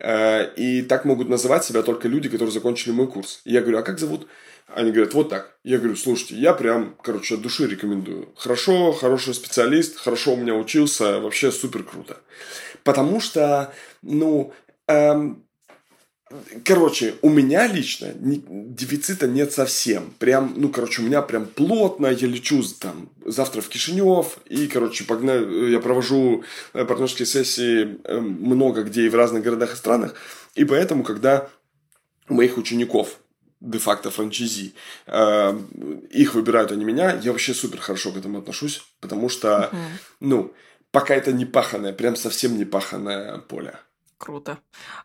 э, 0.00 0.52
и 0.56 0.82
так 0.82 1.04
могут 1.04 1.28
называть 1.28 1.64
себя 1.64 1.82
только 1.82 2.08
люди, 2.08 2.28
которые 2.28 2.52
закончили 2.52 2.92
мой 2.92 3.06
курс. 3.06 3.42
И 3.44 3.52
я 3.52 3.60
говорю, 3.60 3.78
а 3.78 3.82
как 3.82 4.00
зовут? 4.00 4.26
Они 4.66 4.90
говорят, 4.90 5.14
вот 5.14 5.28
так. 5.28 5.56
Я 5.64 5.78
говорю, 5.78 5.96
слушайте, 5.96 6.36
я 6.36 6.54
прям, 6.54 6.96
короче, 7.02 7.34
от 7.34 7.42
души 7.42 7.66
рекомендую. 7.66 8.28
Хорошо, 8.36 8.92
хороший 8.92 9.34
специалист, 9.34 9.96
хорошо 9.96 10.34
у 10.34 10.36
меня 10.36 10.54
учился, 10.54 11.20
вообще 11.20 11.52
супер 11.52 11.82
круто. 11.82 12.18
Потому 12.82 13.20
что, 13.20 13.72
ну, 14.02 14.52
эм, 14.88 15.44
короче, 16.64 17.14
у 17.22 17.28
меня 17.28 17.66
лично 17.66 18.12
не, 18.18 18.42
дефицита 18.46 19.26
нет 19.26 19.52
совсем. 19.52 20.14
Прям, 20.18 20.54
ну, 20.56 20.68
короче, 20.68 21.02
у 21.02 21.04
меня 21.04 21.22
прям 21.22 21.46
плотно, 21.46 22.06
я 22.06 22.26
лечу 22.26 22.62
там 22.80 23.10
завтра 23.24 23.60
в 23.60 23.68
Кишинев, 23.68 24.38
и, 24.46 24.66
короче, 24.66 25.04
погнаю, 25.04 25.70
я 25.70 25.80
провожу 25.80 26.44
э, 26.72 26.84
партнерские 26.84 27.26
сессии 27.26 27.98
эм, 28.04 28.38
много 28.40 28.82
где 28.82 29.06
и 29.06 29.08
в 29.08 29.14
разных 29.14 29.42
городах 29.42 29.74
и 29.74 29.76
странах, 29.76 30.14
и 30.54 30.64
поэтому, 30.64 31.04
когда 31.04 31.48
моих 32.28 32.56
учеников 32.56 33.18
де-факто 33.62 34.10
франчизи. 34.10 34.74
Э, 35.06 35.58
их 36.10 36.34
выбирают, 36.34 36.72
они 36.72 36.84
меня. 36.84 37.18
Я 37.22 37.32
вообще 37.32 37.54
супер 37.54 37.80
хорошо 37.80 38.12
к 38.12 38.16
этому 38.16 38.38
отношусь, 38.38 38.84
потому 39.00 39.28
что, 39.28 39.70
uh-huh. 39.72 39.76
ну, 40.20 40.54
пока 40.90 41.14
это 41.14 41.32
не 41.32 41.46
паханное, 41.46 41.92
прям 41.92 42.16
совсем 42.16 42.56
не 42.58 42.64
паханное 42.64 43.38
поле. 43.38 43.78
Круто. 44.18 44.58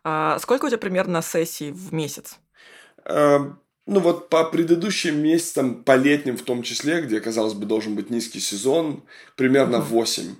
А 0.04 0.38
сколько 0.40 0.66
у 0.66 0.70
тебя 0.70 0.78
примерно 0.78 1.22
сессий 1.22 1.72
в 1.72 1.94
месяц? 1.94 2.38
Э, 3.06 3.40
ну 3.86 4.00
вот 4.00 4.30
по 4.30 4.44
предыдущим 4.44 5.20
месяцам, 5.20 5.84
по 5.84 5.96
летним 5.96 6.36
в 6.38 6.42
том 6.42 6.64
числе, 6.64 7.02
где, 7.02 7.20
казалось 7.20 7.54
бы, 7.54 7.66
должен 7.66 7.96
быть 7.96 8.10
низкий 8.10 8.40
сезон, 8.40 9.04
примерно 9.36 9.78
uh-huh. 9.78 9.82
8. 9.82 10.36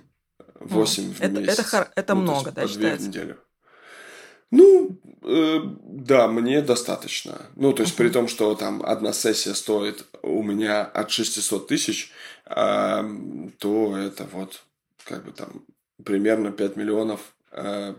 8 0.60 1.02
uh-huh. 1.02 1.12
в 1.14 1.20
это, 1.20 1.40
месяц. 1.40 1.58
Это, 1.60 1.92
это 1.94 2.14
ну, 2.14 2.22
много, 2.22 2.50
да, 2.50 2.66
считается? 2.66 3.08
неделю. 3.08 3.38
Ну, 4.50 4.98
э, 5.22 5.60
да, 5.82 6.26
мне 6.28 6.62
достаточно. 6.62 7.46
Ну, 7.56 7.72
то 7.72 7.82
есть, 7.82 7.94
uh-huh. 7.94 7.98
при 7.98 8.08
том, 8.08 8.28
что 8.28 8.54
там 8.54 8.82
одна 8.82 9.12
сессия 9.12 9.54
стоит 9.54 10.06
у 10.22 10.42
меня 10.42 10.84
от 10.84 11.10
600 11.10 11.68
тысяч, 11.68 12.10
э, 12.46 13.02
то 13.58 13.96
это 13.96 14.26
вот 14.32 14.62
как 15.04 15.24
бы 15.24 15.32
там 15.32 15.64
примерно 16.04 16.50
5 16.50 16.76
миллионов 16.76 17.34
э, 17.52 17.94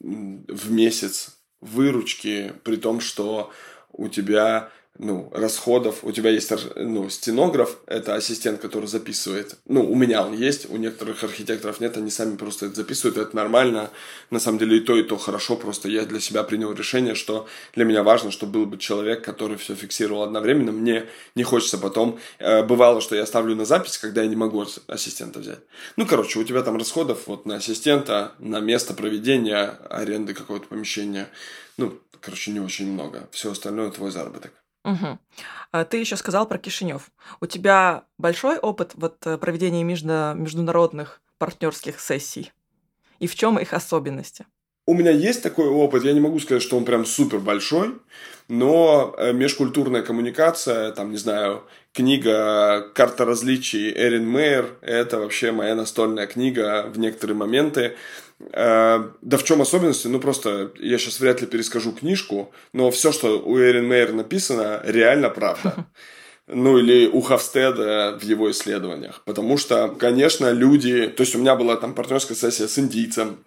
в 0.00 0.70
месяц 0.70 1.38
выручки, 1.60 2.52
при 2.64 2.76
том, 2.76 3.00
что 3.00 3.50
у 3.92 4.08
тебя 4.08 4.70
ну, 4.98 5.28
расходов. 5.32 6.04
У 6.04 6.12
тебя 6.12 6.30
есть 6.30 6.52
ну, 6.76 7.08
стенограф, 7.10 7.78
это 7.86 8.14
ассистент, 8.14 8.60
который 8.60 8.86
записывает. 8.86 9.56
Ну, 9.66 9.90
у 9.90 9.94
меня 9.94 10.24
он 10.24 10.34
есть, 10.34 10.70
у 10.70 10.76
некоторых 10.76 11.24
архитекторов 11.24 11.80
нет, 11.80 11.96
они 11.96 12.10
сами 12.10 12.36
просто 12.36 12.66
это 12.66 12.76
записывают, 12.76 13.18
это 13.18 13.34
нормально. 13.34 13.90
На 14.30 14.38
самом 14.38 14.58
деле 14.58 14.78
и 14.78 14.80
то, 14.80 14.96
и 14.96 15.02
то 15.02 15.16
хорошо, 15.16 15.56
просто 15.56 15.88
я 15.88 16.04
для 16.04 16.20
себя 16.20 16.44
принял 16.44 16.72
решение, 16.72 17.14
что 17.16 17.48
для 17.74 17.84
меня 17.84 18.02
важно, 18.02 18.30
чтобы 18.30 18.52
был 18.52 18.66
бы 18.66 18.78
человек, 18.78 19.24
который 19.24 19.56
все 19.56 19.74
фиксировал 19.74 20.22
одновременно. 20.22 20.72
Мне 20.72 21.06
не 21.34 21.42
хочется 21.42 21.78
потом... 21.78 22.18
Э, 22.38 22.62
бывало, 22.62 23.00
что 23.00 23.16
я 23.16 23.26
ставлю 23.26 23.56
на 23.56 23.64
запись, 23.64 23.98
когда 23.98 24.22
я 24.22 24.28
не 24.28 24.36
могу 24.36 24.64
ассистента 24.86 25.40
взять. 25.40 25.60
Ну, 25.96 26.06
короче, 26.06 26.38
у 26.38 26.44
тебя 26.44 26.62
там 26.62 26.76
расходов 26.76 27.26
вот 27.26 27.46
на 27.46 27.56
ассистента, 27.56 28.32
на 28.38 28.60
место 28.60 28.94
проведения, 28.94 29.76
аренды 29.90 30.34
какого-то 30.34 30.68
помещения. 30.68 31.28
Ну, 31.76 31.98
короче, 32.20 32.52
не 32.52 32.60
очень 32.60 32.92
много. 32.92 33.28
Все 33.32 33.50
остальное 33.50 33.90
твой 33.90 34.10
заработок. 34.12 34.52
Угу. 34.84 35.18
А 35.72 35.84
ты 35.84 35.96
еще 35.96 36.16
сказал 36.16 36.46
про 36.46 36.58
Кишинев. 36.58 37.10
У 37.40 37.46
тебя 37.46 38.04
большой 38.18 38.58
опыт 38.58 38.92
вот 38.94 39.26
э, 39.26 39.38
проведения 39.38 39.82
между, 39.82 40.34
международных 40.36 41.20
партнерских 41.38 42.00
сессий? 42.00 42.52
И 43.18 43.26
в 43.26 43.34
чем 43.34 43.58
их 43.58 43.72
особенности? 43.72 44.46
У 44.86 44.92
меня 44.92 45.10
есть 45.10 45.42
такой 45.42 45.66
опыт, 45.66 46.04
я 46.04 46.12
не 46.12 46.20
могу 46.20 46.38
сказать, 46.38 46.62
что 46.62 46.76
он 46.76 46.84
прям 46.84 47.06
супер 47.06 47.38
большой, 47.38 47.94
но 48.48 49.14
э, 49.16 49.32
межкультурная 49.32 50.02
коммуникация, 50.02 50.92
там, 50.92 51.10
не 51.10 51.16
знаю, 51.16 51.64
книга 51.94 52.90
«Карта 52.94 53.24
различий» 53.24 53.90
Эрин 53.90 54.28
Мейер, 54.28 54.76
это 54.82 55.20
вообще 55.20 55.52
моя 55.52 55.74
настольная 55.74 56.26
книга 56.26 56.90
в 56.94 56.98
некоторые 56.98 57.34
моменты. 57.34 57.96
Э, 58.52 59.10
да 59.22 59.36
в 59.36 59.44
чем 59.44 59.62
особенности? 59.62 60.08
Ну, 60.08 60.20
просто 60.20 60.72
я 60.78 60.98
сейчас 60.98 61.20
вряд 61.20 61.40
ли 61.40 61.46
перескажу 61.46 61.92
книжку, 61.92 62.52
но 62.72 62.90
все, 62.90 63.12
что 63.12 63.40
у 63.40 63.58
Эрин 63.58 63.86
Мейер 63.86 64.12
написано, 64.12 64.80
реально 64.84 65.30
правда. 65.30 65.86
Ну, 66.46 66.76
или 66.76 67.06
у 67.06 67.22
Хавстеда 67.22 68.18
в 68.20 68.22
его 68.22 68.50
исследованиях. 68.50 69.22
Потому 69.24 69.56
что, 69.56 69.88
конечно, 69.88 70.50
люди... 70.50 71.06
То 71.06 71.22
есть, 71.22 71.34
у 71.34 71.38
меня 71.38 71.56
была 71.56 71.76
там 71.76 71.94
партнерская 71.94 72.36
сессия 72.36 72.68
с 72.68 72.78
индийцем, 72.78 73.42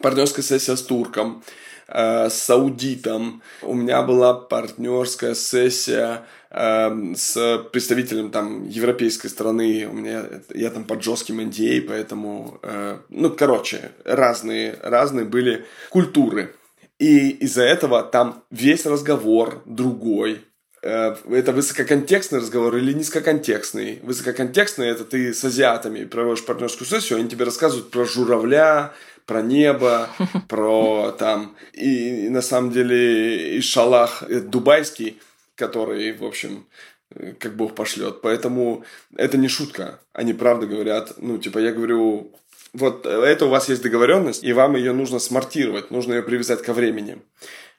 партнерская 0.00 0.44
сессия 0.44 0.74
с 0.74 0.82
турком, 0.82 1.44
э, 1.86 2.28
с 2.28 2.34
саудитом. 2.34 3.40
У 3.62 3.74
меня 3.74 4.02
была 4.02 4.34
партнерская 4.34 5.36
сессия 5.36 6.26
с 6.54 7.66
представителем 7.72 8.30
там 8.30 8.68
европейской 8.68 9.28
страны. 9.28 9.88
У 9.90 9.94
меня 9.94 10.24
я 10.54 10.70
там 10.70 10.84
под 10.84 11.02
жестким 11.02 11.40
NDA, 11.40 11.80
поэтому 11.80 12.60
э, 12.62 12.98
ну 13.08 13.30
короче 13.30 13.90
разные 14.04 14.78
разные 14.80 15.24
были 15.24 15.64
культуры. 15.90 16.54
И 17.00 17.30
из-за 17.30 17.62
этого 17.62 18.04
там 18.04 18.44
весь 18.52 18.86
разговор 18.86 19.62
другой, 19.64 20.42
э, 20.82 21.16
это 21.28 21.52
высококонтекстный 21.52 22.38
разговор 22.38 22.76
или 22.76 22.92
низкоконтекстный. 22.92 23.98
Высококонтекстный 24.04 24.86
это 24.86 25.04
ты 25.04 25.34
с 25.34 25.44
азиатами 25.44 26.04
проводишь 26.04 26.44
партнерскую 26.44 26.86
сессию, 26.86 27.18
они 27.18 27.28
тебе 27.28 27.46
рассказывают 27.46 27.90
про 27.90 28.04
журавля, 28.04 28.92
про 29.26 29.42
небо, 29.42 30.08
про 30.48 31.10
там 31.18 31.56
и, 31.72 32.26
и 32.26 32.28
на 32.28 32.42
самом 32.42 32.70
деле 32.70 33.56
и 33.56 33.60
шалах 33.60 34.22
дубайский 34.28 35.20
который, 35.56 36.12
в 36.12 36.24
общем, 36.24 36.66
э, 37.10 37.32
как 37.38 37.56
Бог 37.56 37.74
пошлет. 37.74 38.20
Поэтому 38.22 38.84
это 39.16 39.36
не 39.38 39.48
шутка. 39.48 40.00
Они 40.12 40.32
правда 40.32 40.66
говорят, 40.66 41.14
ну, 41.18 41.38
типа, 41.38 41.58
я 41.58 41.72
говорю, 41.72 42.32
вот 42.72 43.06
это 43.06 43.46
у 43.46 43.48
вас 43.48 43.68
есть 43.68 43.82
договоренность, 43.82 44.44
и 44.44 44.52
вам 44.52 44.76
ее 44.76 44.92
нужно 44.92 45.18
смартировать, 45.18 45.90
нужно 45.90 46.14
ее 46.14 46.22
привязать 46.22 46.62
ко 46.62 46.72
времени. 46.72 47.22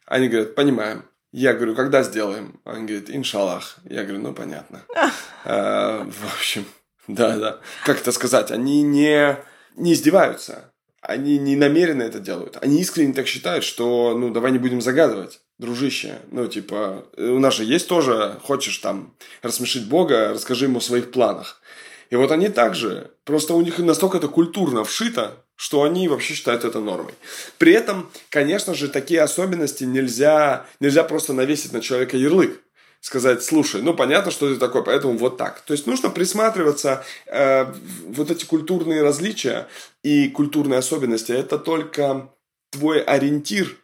Они 0.05 0.29
говорят, 0.29 0.55
понимаем. 0.55 1.03
Я 1.31 1.53
говорю, 1.53 1.75
когда 1.75 2.01
сделаем? 2.01 2.61
Он 2.63 2.85
говорит, 2.85 3.09
иншаллах. 3.09 3.77
Я 3.83 4.03
говорю, 4.03 4.21
ну 4.21 4.33
понятно. 4.33 4.83
А, 5.47 6.03
в 6.03 6.33
общем, 6.33 6.65
да, 7.07 7.37
да. 7.37 7.59
Как 7.83 7.99
это 7.99 8.11
сказать? 8.11 8.49
Они 8.49 8.81
не, 8.81 9.37
не 9.75 9.93
издеваются. 9.93 10.73
Они 11.07 11.37
не 11.37 11.55
намеренно 11.55 12.01
это 12.01 12.19
делают. 12.19 12.57
Они 12.61 12.81
искренне 12.81 13.13
так 13.13 13.27
считают, 13.27 13.63
что, 13.63 14.17
ну, 14.17 14.31
давай 14.31 14.51
не 14.51 14.57
будем 14.57 14.81
загадывать 14.81 15.41
дружище, 15.57 16.19
ну, 16.31 16.47
типа, 16.47 17.05
у 17.17 17.39
нас 17.39 17.55
же 17.55 17.63
есть 17.63 17.87
тоже, 17.87 18.37
хочешь 18.43 18.77
там 18.79 19.13
рассмешить 19.41 19.87
Бога, 19.87 20.31
расскажи 20.33 20.65
ему 20.65 20.79
о 20.79 20.81
своих 20.81 21.11
планах. 21.11 21.61
И 22.09 22.15
вот 22.15 22.31
они 22.31 22.49
также, 22.49 23.11
просто 23.23 23.53
у 23.53 23.61
них 23.61 23.79
настолько 23.79 24.17
это 24.17 24.27
культурно 24.27 24.83
вшито, 24.83 25.37
что 25.55 25.83
они 25.83 26.07
вообще 26.07 26.33
считают 26.33 26.65
это 26.65 26.79
нормой. 26.79 27.13
При 27.57 27.71
этом, 27.71 28.09
конечно 28.29 28.73
же, 28.73 28.89
такие 28.89 29.21
особенности 29.21 29.85
нельзя, 29.85 30.65
нельзя 30.79 31.03
просто 31.03 31.33
навесить 31.33 31.71
на 31.71 31.81
человека 31.81 32.17
ярлык 32.17 32.61
сказать, 33.05 33.43
слушай, 33.43 33.81
ну 33.81 33.93
понятно, 33.93 34.31
что 34.31 34.51
ты 34.51 34.59
такой, 34.59 34.83
поэтому 34.83 35.17
вот 35.17 35.37
так. 35.37 35.61
То 35.61 35.73
есть 35.73 35.85
нужно 35.85 36.09
присматриваться, 36.09 37.03
э, 37.27 37.71
вот 38.07 38.31
эти 38.31 38.45
культурные 38.45 39.03
различия 39.03 39.67
и 40.03 40.27
культурные 40.29 40.79
особенности, 40.79 41.31
это 41.31 41.59
только 41.59 42.29
твой 42.71 43.01
ориентир 43.01 43.77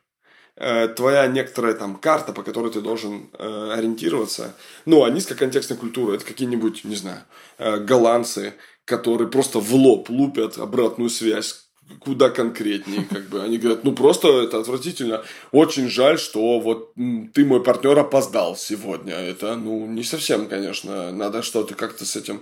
Э, 0.63 0.87
твоя 0.89 1.25
некоторая 1.25 1.73
там 1.73 1.95
карта, 1.95 2.33
по 2.33 2.43
которой 2.43 2.71
ты 2.71 2.81
должен 2.81 3.31
э, 3.33 3.71
ориентироваться. 3.75 4.53
Ну, 4.85 5.03
а 5.03 5.09
низкоконтекстная 5.09 5.75
культура 5.75 6.13
это 6.13 6.23
какие-нибудь, 6.23 6.83
не 6.83 6.95
знаю, 6.95 7.23
э, 7.57 7.77
голландцы, 7.77 8.53
которые 8.85 9.27
просто 9.27 9.59
в 9.59 9.73
лоб 9.73 10.09
лупят 10.09 10.59
обратную 10.59 11.09
связь 11.09 11.70
куда 11.99 12.29
конкретнее, 12.29 13.05
как 13.09 13.29
бы. 13.29 13.41
Они 13.41 13.57
говорят, 13.57 13.83
ну 13.83 13.93
просто 13.93 14.43
это 14.43 14.59
отвратительно. 14.59 15.23
Очень 15.51 15.89
жаль, 15.89 16.17
что 16.19 16.59
вот 16.59 16.93
ты, 17.33 17.45
мой 17.45 17.63
партнер, 17.63 17.97
опоздал 17.97 18.55
сегодня. 18.55 19.13
Это, 19.13 19.55
ну, 19.55 19.85
не 19.87 20.03
совсем, 20.03 20.47
конечно, 20.47 21.11
надо 21.11 21.41
что-то 21.41 21.75
как-то 21.75 22.05
с 22.05 22.15
этим 22.15 22.41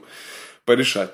порешать. 0.66 1.12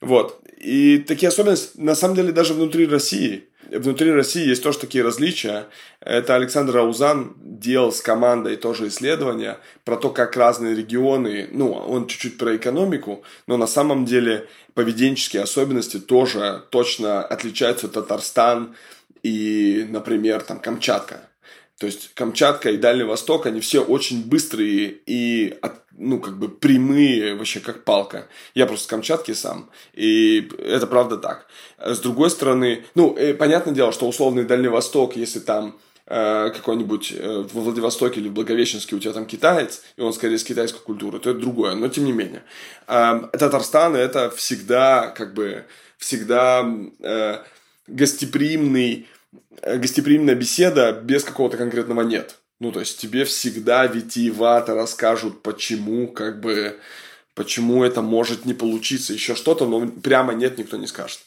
Вот. 0.00 0.40
И 0.58 0.98
такие 0.98 1.28
особенности, 1.28 1.80
на 1.80 1.94
самом 1.94 2.16
деле, 2.16 2.32
даже 2.32 2.54
внутри 2.54 2.86
России 2.86 3.48
внутри 3.70 4.10
России 4.10 4.46
есть 4.46 4.62
тоже 4.62 4.78
такие 4.78 5.04
различия. 5.04 5.66
Это 6.00 6.34
Александр 6.34 6.78
Аузан 6.78 7.34
делал 7.36 7.92
с 7.92 8.00
командой 8.00 8.56
тоже 8.56 8.88
исследования 8.88 9.58
про 9.84 9.96
то, 9.96 10.10
как 10.10 10.36
разные 10.36 10.74
регионы, 10.74 11.48
ну, 11.52 11.72
он 11.72 12.06
чуть-чуть 12.06 12.38
про 12.38 12.56
экономику, 12.56 13.22
но 13.46 13.56
на 13.56 13.66
самом 13.66 14.04
деле 14.04 14.48
поведенческие 14.74 15.42
особенности 15.42 15.98
тоже 15.98 16.62
точно 16.70 17.22
отличаются 17.22 17.88
Татарстан 17.88 18.74
и, 19.22 19.86
например, 19.88 20.42
там 20.42 20.58
Камчатка. 20.58 21.28
То 21.82 21.86
есть 21.86 22.14
Камчатка 22.14 22.70
и 22.70 22.76
Дальний 22.76 23.02
Восток, 23.02 23.46
они 23.46 23.58
все 23.58 23.82
очень 23.82 24.24
быстрые 24.24 24.98
и, 25.04 25.58
ну, 25.98 26.20
как 26.20 26.38
бы 26.38 26.48
прямые, 26.48 27.34
вообще 27.34 27.58
как 27.58 27.82
палка. 27.82 28.28
Я 28.54 28.66
просто 28.66 28.84
с 28.84 28.86
Камчатки 28.86 29.34
сам, 29.34 29.68
и 29.92 30.48
это 30.58 30.86
правда 30.86 31.16
так. 31.16 31.48
С 31.84 31.98
другой 31.98 32.30
стороны, 32.30 32.84
ну, 32.94 33.16
э, 33.16 33.34
понятное 33.34 33.74
дело, 33.74 33.90
что 33.90 34.06
условный 34.06 34.44
Дальний 34.44 34.68
Восток, 34.68 35.16
если 35.16 35.40
там 35.40 35.76
э, 36.06 36.52
какой-нибудь 36.54 37.14
э, 37.16 37.46
во 37.52 37.60
Владивостоке 37.62 38.20
или 38.20 38.28
в 38.28 38.32
Благовещенске 38.32 38.94
у 38.94 39.00
тебя 39.00 39.12
там 39.12 39.26
китаец, 39.26 39.82
и 39.96 40.02
он 40.02 40.12
скорее 40.12 40.38
с 40.38 40.44
китайской 40.44 40.84
культуры, 40.84 41.18
то 41.18 41.30
это 41.30 41.40
другое, 41.40 41.74
но 41.74 41.88
тем 41.88 42.04
не 42.04 42.12
менее. 42.12 42.44
Э, 42.86 43.22
Татарстан 43.32 43.96
это 43.96 44.30
всегда, 44.30 45.08
как 45.08 45.34
бы, 45.34 45.64
всегда 45.98 46.64
гостеприимный 47.88 49.08
гостеприимная 49.62 50.34
беседа 50.34 50.92
без 50.92 51.24
какого-то 51.24 51.56
конкретного 51.56 52.02
нет. 52.02 52.36
Ну, 52.60 52.70
то 52.70 52.80
есть 52.80 53.00
тебе 53.00 53.24
всегда 53.24 53.86
витиевато 53.86 54.74
расскажут, 54.74 55.42
почему, 55.42 56.06
как 56.06 56.40
бы, 56.40 56.78
почему 57.34 57.82
это 57.82 58.02
может 58.02 58.44
не 58.44 58.54
получиться, 58.54 59.12
еще 59.12 59.34
что-то, 59.34 59.66
но 59.66 59.88
прямо 59.88 60.32
нет, 60.32 60.58
никто 60.58 60.76
не 60.76 60.86
скажет. 60.86 61.20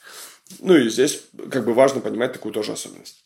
Ну 0.60 0.78
и 0.78 0.90
здесь 0.90 1.24
как 1.52 1.66
бы 1.66 1.74
важно 1.74 2.00
понимать 2.00 2.32
такую 2.32 2.54
тоже 2.54 2.72
особенность. 2.72 3.25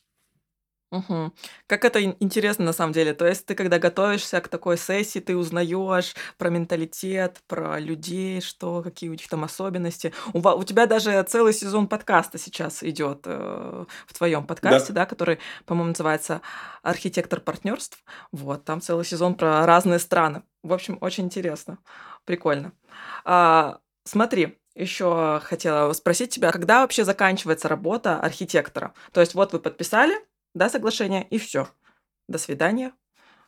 Угу. 0.92 1.34
Как 1.68 1.86
это 1.86 2.04
интересно 2.04 2.66
на 2.66 2.74
самом 2.74 2.94
деле. 2.94 3.14
То 3.14 3.28
есть 3.28 3.46
ты, 3.46 3.54
когда 3.54 3.78
готовишься 3.78 4.42
к 4.42 4.48
такой 4.48 4.76
сессии, 4.78 5.20
ты 5.20 5.38
узнаешь 5.38 6.16
про 6.38 6.50
менталитет, 6.50 7.42
про 7.48 7.80
людей, 7.80 8.42
что, 8.42 8.82
какие 8.82 9.10
у 9.10 9.14
них 9.14 9.28
там 9.28 9.44
особенности. 9.44 10.14
У, 10.34 10.40
у 10.40 10.64
тебя 10.64 10.88
даже 10.88 11.22
целый 11.24 11.54
сезон 11.54 11.88
подкаста 11.88 12.40
сейчас 12.40 12.82
идет 12.84 13.22
э, 13.26 13.86
в 14.08 14.14
твоем 14.14 14.46
подкасте, 14.48 14.92
да. 14.94 15.02
да, 15.02 15.06
который, 15.06 15.38
по-моему, 15.66 15.90
называется 15.90 16.42
«Архитектор 16.82 17.40
партнерств». 17.40 18.04
Вот, 18.32 18.66
там 18.66 18.82
целый 18.82 19.06
сезон 19.06 19.36
про 19.36 19.66
разные 19.68 20.00
страны. 20.00 20.42
В 20.64 20.74
общем, 20.74 20.98
очень 21.02 21.26
интересно. 21.26 21.78
Прикольно. 22.26 22.74
А, 23.26 23.80
смотри, 24.06 24.58
еще 24.76 25.40
хотела 25.44 25.94
спросить 25.94 26.34
тебя, 26.34 26.52
когда 26.52 26.82
вообще 26.82 27.04
заканчивается 27.04 27.68
работа 27.68 28.20
архитектора? 28.20 28.94
То 29.12 29.22
есть 29.22 29.36
вот 29.36 29.54
вы 29.54 29.60
подписали, 29.60 30.16
да, 30.54 30.70
соглашение, 30.70 31.28
и 31.30 31.38
все. 31.38 31.68
До 32.28 32.38
свидания. 32.38 32.94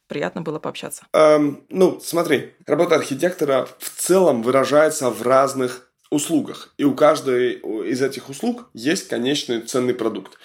Приятно 0.08 0.42
было 0.42 0.60
пообщаться. 0.60 1.06
Эм, 1.14 1.66
ну, 1.70 2.00
смотри, 2.02 2.54
работа 2.66 2.96
архитектора 2.96 3.68
в 3.80 3.90
целом 3.90 4.44
выражается 4.44 5.10
в 5.10 5.22
разных 5.22 5.90
услугах. 6.10 6.74
И 6.78 6.84
у 6.84 6.94
каждой 6.94 7.54
из 7.90 8.02
этих 8.02 8.30
услуг 8.30 8.70
есть 8.74 9.08
конечный 9.08 9.62
ценный 9.62 9.94
продукт. 9.94 10.38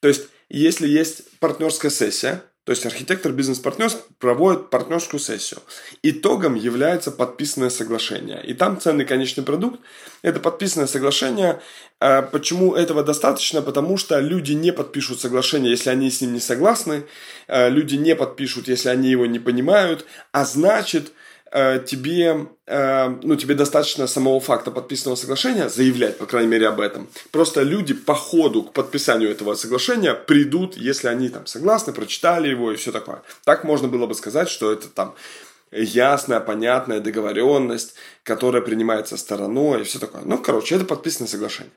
То 0.00 0.08
есть, 0.08 0.28
если 0.48 0.86
есть 0.86 1.38
партнерская 1.40 1.90
сессия, 1.90 2.44
то 2.68 2.72
есть 2.72 2.84
архитектор 2.84 3.32
бизнес-партнер 3.32 3.90
проводит 4.18 4.68
партнерскую 4.68 5.18
сессию. 5.18 5.62
Итогом 6.02 6.54
является 6.54 7.10
подписанное 7.10 7.70
соглашение. 7.70 8.44
И 8.44 8.52
там 8.52 8.78
ценный 8.78 9.06
конечный 9.06 9.42
продукт– 9.42 9.80
это 10.22 10.38
подписанное 10.38 10.86
соглашение. 10.86 11.62
А 11.98 12.20
почему 12.20 12.74
этого 12.74 13.02
достаточно? 13.02 13.62
Потому 13.62 13.96
что 13.96 14.20
люди 14.20 14.52
не 14.52 14.70
подпишут 14.70 15.18
соглашение, 15.18 15.70
если 15.70 15.88
они 15.88 16.10
с 16.10 16.20
ним 16.20 16.34
не 16.34 16.40
согласны. 16.40 17.04
А 17.46 17.70
люди 17.70 17.94
не 17.94 18.14
подпишут, 18.14 18.68
если 18.68 18.90
они 18.90 19.08
его 19.08 19.24
не 19.24 19.38
понимают. 19.38 20.04
А 20.32 20.44
значит, 20.44 21.12
Э, 21.50 21.80
тебе, 21.84 22.46
э, 22.66 23.08
ну, 23.22 23.36
тебе 23.36 23.54
достаточно 23.54 24.06
самого 24.06 24.38
факта 24.38 24.70
подписанного 24.70 25.16
соглашения 25.16 25.70
заявлять, 25.70 26.18
по 26.18 26.26
крайней 26.26 26.48
мере, 26.48 26.68
об 26.68 26.78
этом. 26.78 27.08
Просто 27.30 27.62
люди 27.62 27.94
по 27.94 28.14
ходу 28.14 28.64
к 28.64 28.72
подписанию 28.74 29.30
этого 29.30 29.54
соглашения 29.54 30.12
придут, 30.12 30.76
если 30.76 31.08
они 31.08 31.30
там 31.30 31.46
согласны, 31.46 31.94
прочитали 31.94 32.48
его 32.48 32.72
и 32.72 32.76
все 32.76 32.92
такое. 32.92 33.22
Так 33.44 33.64
можно 33.64 33.88
было 33.88 34.06
бы 34.06 34.14
сказать, 34.14 34.50
что 34.50 34.70
это 34.70 34.88
там 34.88 35.14
ясная, 35.70 36.40
понятная 36.40 37.00
договоренность, 37.00 37.94
которая 38.22 38.62
принимается 38.62 39.16
стороной 39.16 39.80
и 39.80 39.84
все 39.84 39.98
такое. 39.98 40.22
Ну, 40.24 40.38
короче, 40.38 40.76
это 40.76 40.84
подписанное 40.84 41.28
соглашение. 41.28 41.72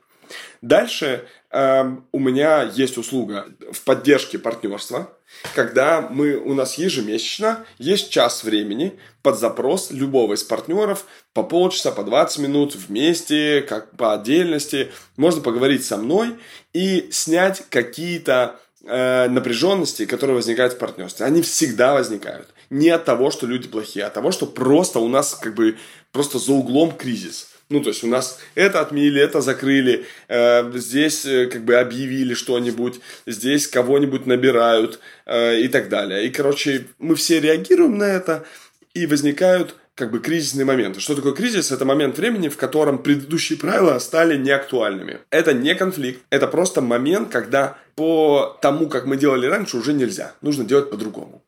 Дальше 0.60 1.26
э, 1.50 1.96
у 2.12 2.18
меня 2.18 2.62
есть 2.62 2.96
услуга 2.96 3.46
в 3.72 3.82
поддержке 3.82 4.38
партнерства, 4.38 5.12
когда 5.54 6.00
мы, 6.00 6.36
у 6.36 6.54
нас 6.54 6.78
ежемесячно 6.78 7.64
есть 7.78 8.10
час 8.10 8.44
времени 8.44 8.98
под 9.22 9.38
запрос 9.38 9.90
любого 9.90 10.34
из 10.34 10.42
партнеров 10.42 11.04
по 11.32 11.42
полчаса, 11.42 11.90
по 11.90 12.04
20 12.04 12.38
минут 12.38 12.74
вместе, 12.74 13.62
как 13.62 13.96
по 13.96 14.14
отдельности. 14.14 14.92
Можно 15.16 15.40
поговорить 15.42 15.84
со 15.84 15.96
мной 15.96 16.36
и 16.72 17.08
снять 17.10 17.64
какие-то 17.68 18.60
э, 18.84 19.28
напряженности, 19.28 20.06
которые 20.06 20.36
возникают 20.36 20.74
в 20.74 20.78
партнерстве. 20.78 21.26
Они 21.26 21.42
всегда 21.42 21.94
возникают. 21.94 22.48
Не 22.72 22.88
от 22.88 23.04
того, 23.04 23.30
что 23.30 23.46
люди 23.46 23.68
плохие, 23.68 24.06
а 24.06 24.06
от 24.06 24.14
того, 24.14 24.32
что 24.32 24.46
просто 24.46 24.98
у 24.98 25.06
нас 25.06 25.34
как 25.34 25.54
бы 25.54 25.76
просто 26.10 26.38
за 26.38 26.52
углом 26.52 26.92
кризис. 26.96 27.50
Ну, 27.68 27.82
то 27.82 27.90
есть 27.90 28.02
у 28.02 28.06
нас 28.06 28.38
это 28.54 28.80
отменили, 28.80 29.20
это 29.20 29.42
закрыли, 29.42 30.06
э, 30.28 30.72
здесь 30.78 31.26
э, 31.26 31.48
как 31.48 31.66
бы 31.66 31.74
объявили 31.74 32.32
что-нибудь, 32.32 33.00
здесь 33.26 33.66
кого-нибудь 33.66 34.24
набирают 34.24 35.00
э, 35.26 35.60
и 35.60 35.68
так 35.68 35.90
далее. 35.90 36.26
И, 36.26 36.30
короче, 36.30 36.86
мы 36.98 37.14
все 37.14 37.40
реагируем 37.40 37.98
на 37.98 38.04
это, 38.04 38.46
и 38.94 39.04
возникают 39.04 39.74
как 39.94 40.10
бы 40.10 40.20
кризисные 40.20 40.64
моменты. 40.64 41.00
Что 41.00 41.14
такое 41.14 41.34
кризис? 41.34 41.72
Это 41.72 41.84
момент 41.84 42.16
времени, 42.16 42.48
в 42.48 42.56
котором 42.56 43.02
предыдущие 43.02 43.58
правила 43.58 43.98
стали 43.98 44.38
неактуальными. 44.38 45.18
Это 45.28 45.52
не 45.52 45.74
конфликт, 45.74 46.22
это 46.30 46.46
просто 46.46 46.80
момент, 46.80 47.28
когда 47.28 47.76
по 47.96 48.58
тому, 48.62 48.88
как 48.88 49.04
мы 49.04 49.18
делали 49.18 49.44
раньше, 49.44 49.76
уже 49.76 49.92
нельзя. 49.92 50.32
Нужно 50.40 50.64
делать 50.64 50.88
по-другому. 50.88 51.42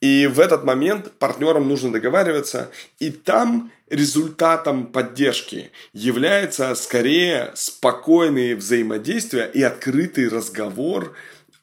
И 0.00 0.26
в 0.26 0.40
этот 0.40 0.64
момент 0.64 1.12
партнерам 1.18 1.68
нужно 1.68 1.90
договариваться, 1.90 2.70
и 2.98 3.10
там 3.10 3.72
результатом 3.88 4.86
поддержки 4.86 5.70
является 5.92 6.74
скорее 6.74 7.52
спокойные 7.54 8.56
взаимодействия 8.56 9.50
и 9.52 9.62
открытый 9.62 10.28
разговор 10.28 11.16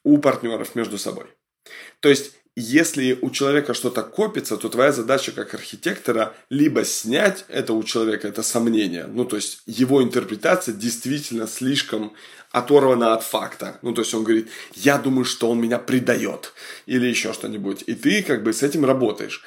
у 0.03 0.17
партнеров 0.17 0.75
между 0.75 0.97
собой. 0.97 1.25
То 1.99 2.09
есть 2.09 2.34
если 2.55 3.17
у 3.21 3.31
человека 3.31 3.73
что-то 3.73 4.03
копится, 4.03 4.57
то 4.57 4.69
твоя 4.69 4.91
задача 4.91 5.31
как 5.31 5.53
архитектора 5.53 6.33
либо 6.49 6.85
снять 6.85 7.45
это 7.47 7.73
у 7.73 7.83
человека, 7.83 8.27
это 8.27 8.43
сомнение, 8.43 9.07
ну, 9.07 9.25
то 9.25 9.35
есть 9.35 9.61
его 9.65 10.03
интерпретация 10.03 10.73
действительно 10.73 11.47
слишком 11.47 12.13
оторвана 12.51 13.13
от 13.15 13.23
факта. 13.23 13.79
Ну, 13.81 13.93
то 13.93 14.01
есть 14.01 14.13
он 14.13 14.23
говорит, 14.23 14.47
я 14.75 14.99
думаю, 14.99 15.25
что 15.25 15.49
он 15.49 15.59
меня 15.59 15.79
предает 15.79 16.53
или 16.85 17.07
еще 17.07 17.33
что-нибудь. 17.33 17.83
И 17.87 17.95
ты 17.95 18.21
как 18.21 18.43
бы 18.43 18.53
с 18.53 18.61
этим 18.61 18.85
работаешь. 18.85 19.43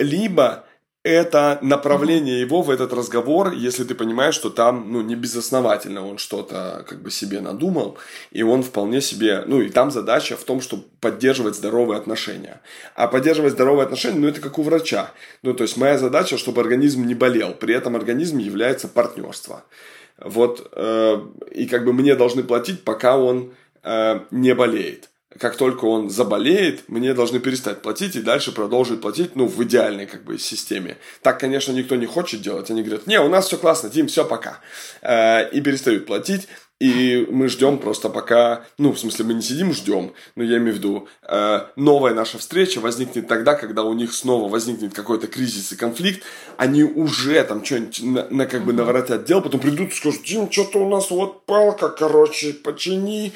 Либо 0.00 0.66
это 1.04 1.58
направление 1.62 2.40
его 2.40 2.62
в 2.62 2.70
этот 2.70 2.92
разговор, 2.92 3.52
если 3.52 3.82
ты 3.82 3.94
понимаешь, 3.94 4.34
что 4.34 4.50
там, 4.50 4.92
ну, 4.92 5.02
не 5.02 5.16
безосновательно 5.16 6.06
он 6.06 6.18
что-то 6.18 6.84
как 6.88 7.02
бы 7.02 7.10
себе 7.10 7.40
надумал, 7.40 7.98
и 8.30 8.42
он 8.42 8.62
вполне 8.62 9.00
себе, 9.00 9.42
ну, 9.46 9.60
и 9.60 9.68
там 9.68 9.90
задача 9.90 10.36
в 10.36 10.44
том, 10.44 10.60
чтобы 10.60 10.84
поддерживать 11.00 11.56
здоровые 11.56 11.98
отношения. 11.98 12.60
А 12.94 13.08
поддерживать 13.08 13.54
здоровые 13.54 13.84
отношения, 13.84 14.20
ну, 14.20 14.28
это 14.28 14.40
как 14.40 14.58
у 14.58 14.62
врача. 14.62 15.10
Ну, 15.42 15.54
то 15.54 15.62
есть 15.62 15.76
моя 15.76 15.98
задача, 15.98 16.38
чтобы 16.38 16.60
организм 16.60 17.04
не 17.04 17.14
болел, 17.14 17.52
при 17.52 17.74
этом 17.74 17.96
организм 17.96 18.38
является 18.38 18.86
партнерство. 18.86 19.64
Вот, 20.18 20.70
э, 20.72 21.20
и 21.50 21.66
как 21.66 21.84
бы 21.84 21.92
мне 21.92 22.14
должны 22.14 22.44
платить, 22.44 22.84
пока 22.84 23.16
он 23.18 23.54
э, 23.82 24.20
не 24.30 24.54
болеет 24.54 25.08
как 25.38 25.56
только 25.56 25.84
он 25.84 26.10
заболеет, 26.10 26.88
мне 26.88 27.14
должны 27.14 27.40
перестать 27.40 27.82
платить 27.82 28.16
и 28.16 28.22
дальше 28.22 28.52
продолжить 28.52 29.00
платить, 29.00 29.36
ну, 29.36 29.46
в 29.46 29.62
идеальной 29.62 30.06
как 30.06 30.24
бы 30.24 30.38
системе. 30.38 30.98
Так, 31.22 31.40
конечно, 31.40 31.72
никто 31.72 31.96
не 31.96 32.06
хочет 32.06 32.42
делать. 32.42 32.70
Они 32.70 32.82
говорят, 32.82 33.06
не, 33.06 33.20
у 33.20 33.28
нас 33.28 33.46
все 33.46 33.56
классно, 33.56 33.90
Тим, 33.90 34.08
все, 34.08 34.24
пока. 34.24 34.60
Э, 35.02 35.48
и 35.50 35.60
перестают 35.60 36.06
платить. 36.06 36.48
И 36.82 37.28
мы 37.30 37.46
ждем 37.46 37.78
просто 37.78 38.08
пока, 38.08 38.64
ну, 38.76 38.90
в 38.90 38.98
смысле, 38.98 39.26
мы 39.26 39.34
не 39.34 39.42
сидим, 39.42 39.72
ждем, 39.72 40.14
но 40.34 40.42
я 40.42 40.56
имею 40.56 40.74
в 40.74 40.78
виду, 40.78 41.08
э, 41.22 41.60
новая 41.76 42.12
наша 42.12 42.38
встреча 42.38 42.80
возникнет 42.80 43.28
тогда, 43.28 43.54
когда 43.54 43.84
у 43.84 43.92
них 43.92 44.12
снова 44.12 44.48
возникнет 44.48 44.92
какой-то 44.92 45.28
кризис 45.28 45.70
и 45.70 45.76
конфликт, 45.76 46.24
они 46.56 46.82
уже 46.82 47.40
там 47.44 47.64
что-нибудь 47.64 48.02
на, 48.02 48.28
на, 48.30 48.46
как 48.46 48.64
бы 48.64 48.72
наворотят 48.72 49.24
дел, 49.24 49.40
потом 49.40 49.60
придут 49.60 49.92
и 49.92 49.94
скажут, 49.94 50.24
Тим, 50.24 50.50
что-то 50.50 50.84
у 50.84 50.88
нас 50.88 51.08
вот 51.12 51.46
палка, 51.46 51.88
короче, 51.88 52.52
почини, 52.52 53.32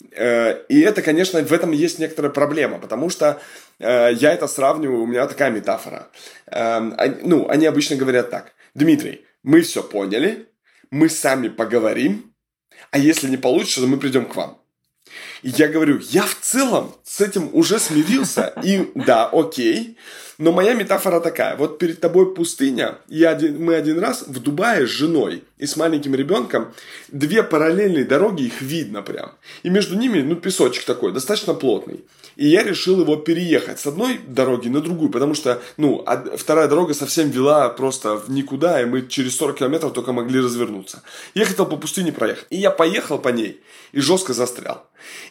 и 0.00 0.80
это, 0.80 1.02
конечно, 1.02 1.40
в 1.42 1.52
этом 1.52 1.72
есть 1.72 1.98
некоторая 1.98 2.32
проблема, 2.32 2.78
потому 2.78 3.10
что 3.10 3.40
э, 3.78 4.12
я 4.14 4.32
это 4.32 4.48
сравниваю, 4.48 5.02
у 5.02 5.06
меня 5.06 5.26
такая 5.26 5.50
метафора. 5.50 6.08
Эм, 6.46 6.96
ну, 7.22 7.48
они 7.48 7.66
обычно 7.66 7.96
говорят 7.96 8.30
так. 8.30 8.52
Дмитрий, 8.74 9.26
мы 9.42 9.60
все 9.60 9.82
поняли, 9.82 10.48
мы 10.90 11.08
сами 11.08 11.48
поговорим, 11.48 12.32
а 12.90 12.98
если 12.98 13.28
не 13.28 13.36
получится, 13.36 13.80
то 13.80 13.86
мы 13.86 13.98
придем 13.98 14.24
к 14.26 14.36
вам. 14.36 14.58
И 15.42 15.50
я 15.50 15.68
говорю, 15.68 15.98
я 15.98 16.22
в 16.22 16.36
целом 16.40 16.94
с 17.20 17.22
этим 17.22 17.50
уже 17.52 17.78
смирился, 17.78 18.54
и 18.64 18.90
да, 18.94 19.26
окей, 19.26 19.98
но 20.38 20.52
моя 20.52 20.72
метафора 20.72 21.20
такая. 21.20 21.54
Вот 21.54 21.78
перед 21.78 22.00
тобой 22.00 22.34
пустыня. 22.34 22.96
Я 23.08 23.30
один, 23.30 23.62
мы 23.62 23.74
один 23.74 23.98
раз 23.98 24.24
в 24.26 24.40
Дубае 24.40 24.86
с 24.86 24.90
женой 24.90 25.44
и 25.58 25.66
с 25.66 25.76
маленьким 25.76 26.14
ребенком. 26.14 26.72
Две 27.08 27.42
параллельные 27.42 28.06
дороги, 28.06 28.44
их 28.44 28.62
видно 28.62 29.02
прям. 29.02 29.32
И 29.62 29.68
между 29.68 29.96
ними, 29.96 30.22
ну, 30.22 30.36
песочек 30.36 30.84
такой, 30.84 31.12
достаточно 31.12 31.52
плотный. 31.52 32.06
И 32.36 32.46
я 32.46 32.62
решил 32.62 33.02
его 33.02 33.16
переехать 33.16 33.80
с 33.80 33.86
одной 33.86 34.18
дороги 34.26 34.68
на 34.68 34.80
другую, 34.80 35.10
потому 35.10 35.34
что, 35.34 35.60
ну, 35.76 36.02
вторая 36.38 36.68
дорога 36.68 36.94
совсем 36.94 37.28
вела 37.28 37.68
просто 37.68 38.16
в 38.16 38.30
никуда, 38.30 38.80
и 38.80 38.86
мы 38.86 39.06
через 39.06 39.36
40 39.36 39.58
километров 39.58 39.92
только 39.92 40.12
могли 40.12 40.40
развернуться. 40.40 41.02
Я 41.34 41.44
хотел 41.44 41.66
по 41.66 41.76
пустыне 41.76 42.12
проехать. 42.12 42.46
И 42.48 42.56
я 42.56 42.70
поехал 42.70 43.18
по 43.18 43.28
ней 43.28 43.60
и 43.92 44.00
жестко 44.00 44.32
застрял. 44.32 44.86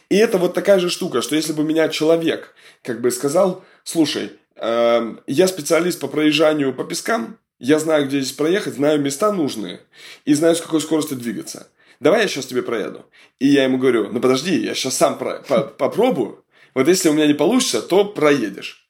И 0.08 0.16
это 0.16 0.38
вот 0.38 0.54
такая 0.54 0.78
же 0.78 0.90
штука, 0.90 1.22
что 1.22 1.36
если 1.36 1.52
бы 1.52 1.64
меня 1.64 1.79
человек 1.88 2.54
как 2.82 3.00
бы 3.00 3.10
сказал, 3.10 3.64
слушай, 3.84 4.32
Эм, 4.60 5.20
я 5.26 5.48
специалист 5.48 5.98
по 5.98 6.06
проезжанию 6.06 6.74
по 6.74 6.84
пескам, 6.84 7.38
я 7.58 7.78
знаю, 7.78 8.06
где 8.06 8.20
здесь 8.20 8.36
проехать, 8.36 8.74
знаю 8.74 9.00
места 9.00 9.32
нужные 9.32 9.80
и 10.26 10.34
знаю, 10.34 10.54
с 10.54 10.60
какой 10.60 10.82
скоростью 10.82 11.16
двигаться. 11.16 11.68
Давай 11.98 12.22
я 12.22 12.28
сейчас 12.28 12.46
тебе 12.46 12.62
проеду. 12.62 13.06
И 13.38 13.48
я 13.48 13.64
ему 13.64 13.78
говорю, 13.78 14.10
ну 14.12 14.20
подожди, 14.20 14.58
я 14.58 14.74
сейчас 14.74 14.98
сам 14.98 15.16
про- 15.16 15.40
по- 15.48 15.62
попробую. 15.62 16.44
Вот 16.74 16.88
если 16.88 17.08
у 17.08 17.14
меня 17.14 17.26
не 17.26 17.32
получится, 17.32 17.80
то 17.80 18.04
проедешь. 18.04 18.86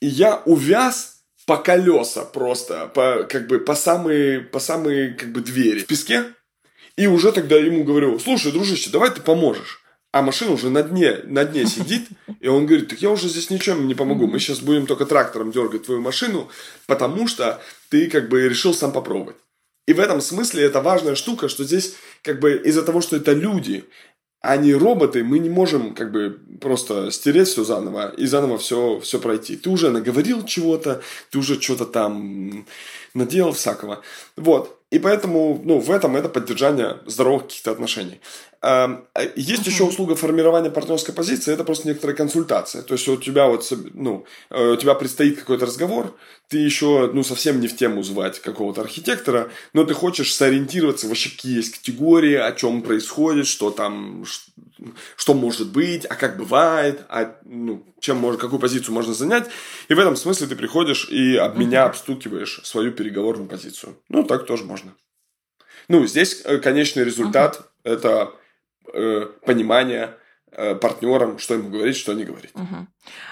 И 0.00 0.06
я 0.06 0.42
увяз 0.44 1.22
по 1.46 1.56
колеса 1.56 2.24
просто, 2.26 2.86
по, 2.88 3.24
как 3.24 3.46
бы 3.46 3.60
по 3.60 3.74
самые, 3.74 4.40
по 4.40 4.60
самые 4.60 5.14
как 5.14 5.32
бы 5.32 5.40
двери 5.40 5.80
в 5.80 5.86
песке. 5.86 6.24
И 6.96 7.06
уже 7.06 7.32
тогда 7.32 7.56
ему 7.56 7.82
говорю, 7.84 8.18
слушай, 8.18 8.52
дружище, 8.52 8.90
давай 8.90 9.10
ты 9.10 9.22
поможешь 9.22 9.83
а 10.14 10.22
машина 10.22 10.52
уже 10.52 10.70
на 10.70 10.84
дне, 10.84 11.22
на 11.24 11.44
дне 11.44 11.66
сидит, 11.66 12.06
и 12.38 12.46
он 12.46 12.66
говорит, 12.66 12.88
так 12.88 13.02
я 13.02 13.10
уже 13.10 13.28
здесь 13.28 13.50
ничем 13.50 13.88
не 13.88 13.96
помогу, 13.96 14.28
мы 14.28 14.38
сейчас 14.38 14.60
будем 14.60 14.86
только 14.86 15.06
трактором 15.06 15.50
дергать 15.50 15.86
твою 15.86 16.00
машину, 16.00 16.48
потому 16.86 17.26
что 17.26 17.60
ты 17.88 18.08
как 18.08 18.28
бы 18.28 18.48
решил 18.48 18.74
сам 18.74 18.92
попробовать. 18.92 19.34
И 19.88 19.92
в 19.92 19.98
этом 19.98 20.20
смысле 20.20 20.62
это 20.62 20.80
важная 20.80 21.16
штука, 21.16 21.48
что 21.48 21.64
здесь 21.64 21.96
как 22.22 22.38
бы 22.38 22.62
из-за 22.64 22.84
того, 22.84 23.00
что 23.00 23.16
это 23.16 23.32
люди, 23.32 23.86
а 24.40 24.56
не 24.56 24.72
роботы, 24.72 25.24
мы 25.24 25.40
не 25.40 25.50
можем 25.50 25.96
как 25.96 26.12
бы 26.12 26.38
просто 26.60 27.10
стереть 27.10 27.48
все 27.48 27.64
заново 27.64 28.14
и 28.16 28.26
заново 28.26 28.58
все, 28.58 29.00
все 29.00 29.18
пройти. 29.18 29.56
Ты 29.56 29.68
уже 29.68 29.90
наговорил 29.90 30.44
чего-то, 30.44 31.02
ты 31.30 31.38
уже 31.38 31.60
что-то 31.60 31.86
там 31.86 32.66
наделал 33.14 33.52
всякого. 33.52 34.02
Вот. 34.36 34.78
И 34.90 35.00
поэтому, 35.00 35.60
ну, 35.64 35.80
в 35.80 35.90
этом 35.90 36.14
это 36.14 36.28
поддержание 36.28 36.98
здоровых 37.06 37.44
каких-то 37.44 37.72
отношений. 37.72 38.20
Эм, 38.64 39.06
а 39.12 39.24
есть 39.36 39.66
еще 39.66 39.84
услуга 39.84 40.16
формирования 40.16 40.70
партнерской 40.70 41.12
позиции, 41.12 41.52
это 41.52 41.64
просто 41.64 41.86
некоторая 41.86 42.16
консультация. 42.16 42.80
То 42.80 42.94
есть 42.94 43.06
у 43.08 43.18
тебя 43.18 43.46
вот, 43.46 43.70
ну, 43.92 44.24
э, 44.48 44.70
у 44.70 44.76
тебя 44.76 44.94
предстоит 44.94 45.38
какой-то 45.38 45.66
разговор, 45.66 46.16
ты 46.48 46.56
еще, 46.56 47.10
ну, 47.12 47.22
совсем 47.24 47.60
не 47.60 47.68
в 47.68 47.76
тему 47.76 48.02
звать 48.02 48.40
какого-то 48.40 48.80
архитектора, 48.80 49.50
но 49.74 49.84
ты 49.84 49.92
хочешь 49.92 50.34
сориентироваться, 50.34 51.08
вообще 51.08 51.28
какие 51.28 51.56
есть 51.56 51.76
категории, 51.76 52.36
о 52.36 52.52
чем 52.52 52.80
происходит, 52.80 53.46
что 53.46 53.70
там, 53.70 54.24
что 55.14 55.34
может 55.34 55.70
быть, 55.70 56.06
а 56.06 56.14
как 56.14 56.38
бывает, 56.38 57.04
а, 57.10 57.36
ну, 57.44 57.84
чем 58.00 58.16
можно, 58.16 58.40
какую 58.40 58.60
позицию 58.60 58.94
можно 58.94 59.12
занять. 59.12 59.44
И 59.90 59.94
в 59.94 59.98
этом 59.98 60.16
смысле 60.16 60.46
ты 60.46 60.56
приходишь 60.56 61.06
и 61.10 61.36
об 61.36 61.58
меня 61.58 61.84
обстукиваешь 61.84 62.62
свою 62.64 62.92
переговорную 62.92 63.46
позицию. 63.46 63.98
Ну, 64.08 64.22
так 64.22 64.46
тоже 64.46 64.64
можно. 64.64 64.94
Ну, 65.88 66.06
здесь 66.06 66.40
э, 66.46 66.56
конечный 66.56 67.04
результат 67.04 67.60
uh-huh. 67.84 67.92
это 67.92 68.32
э, 68.92 69.26
понимание 69.44 70.16
э, 70.52 70.74
партнерам, 70.74 71.38
что 71.38 71.54
ему 71.54 71.70
говорить, 71.70 71.96
что 71.96 72.12
не 72.12 72.24
говорить. 72.24 72.50
Угу. 72.54 72.86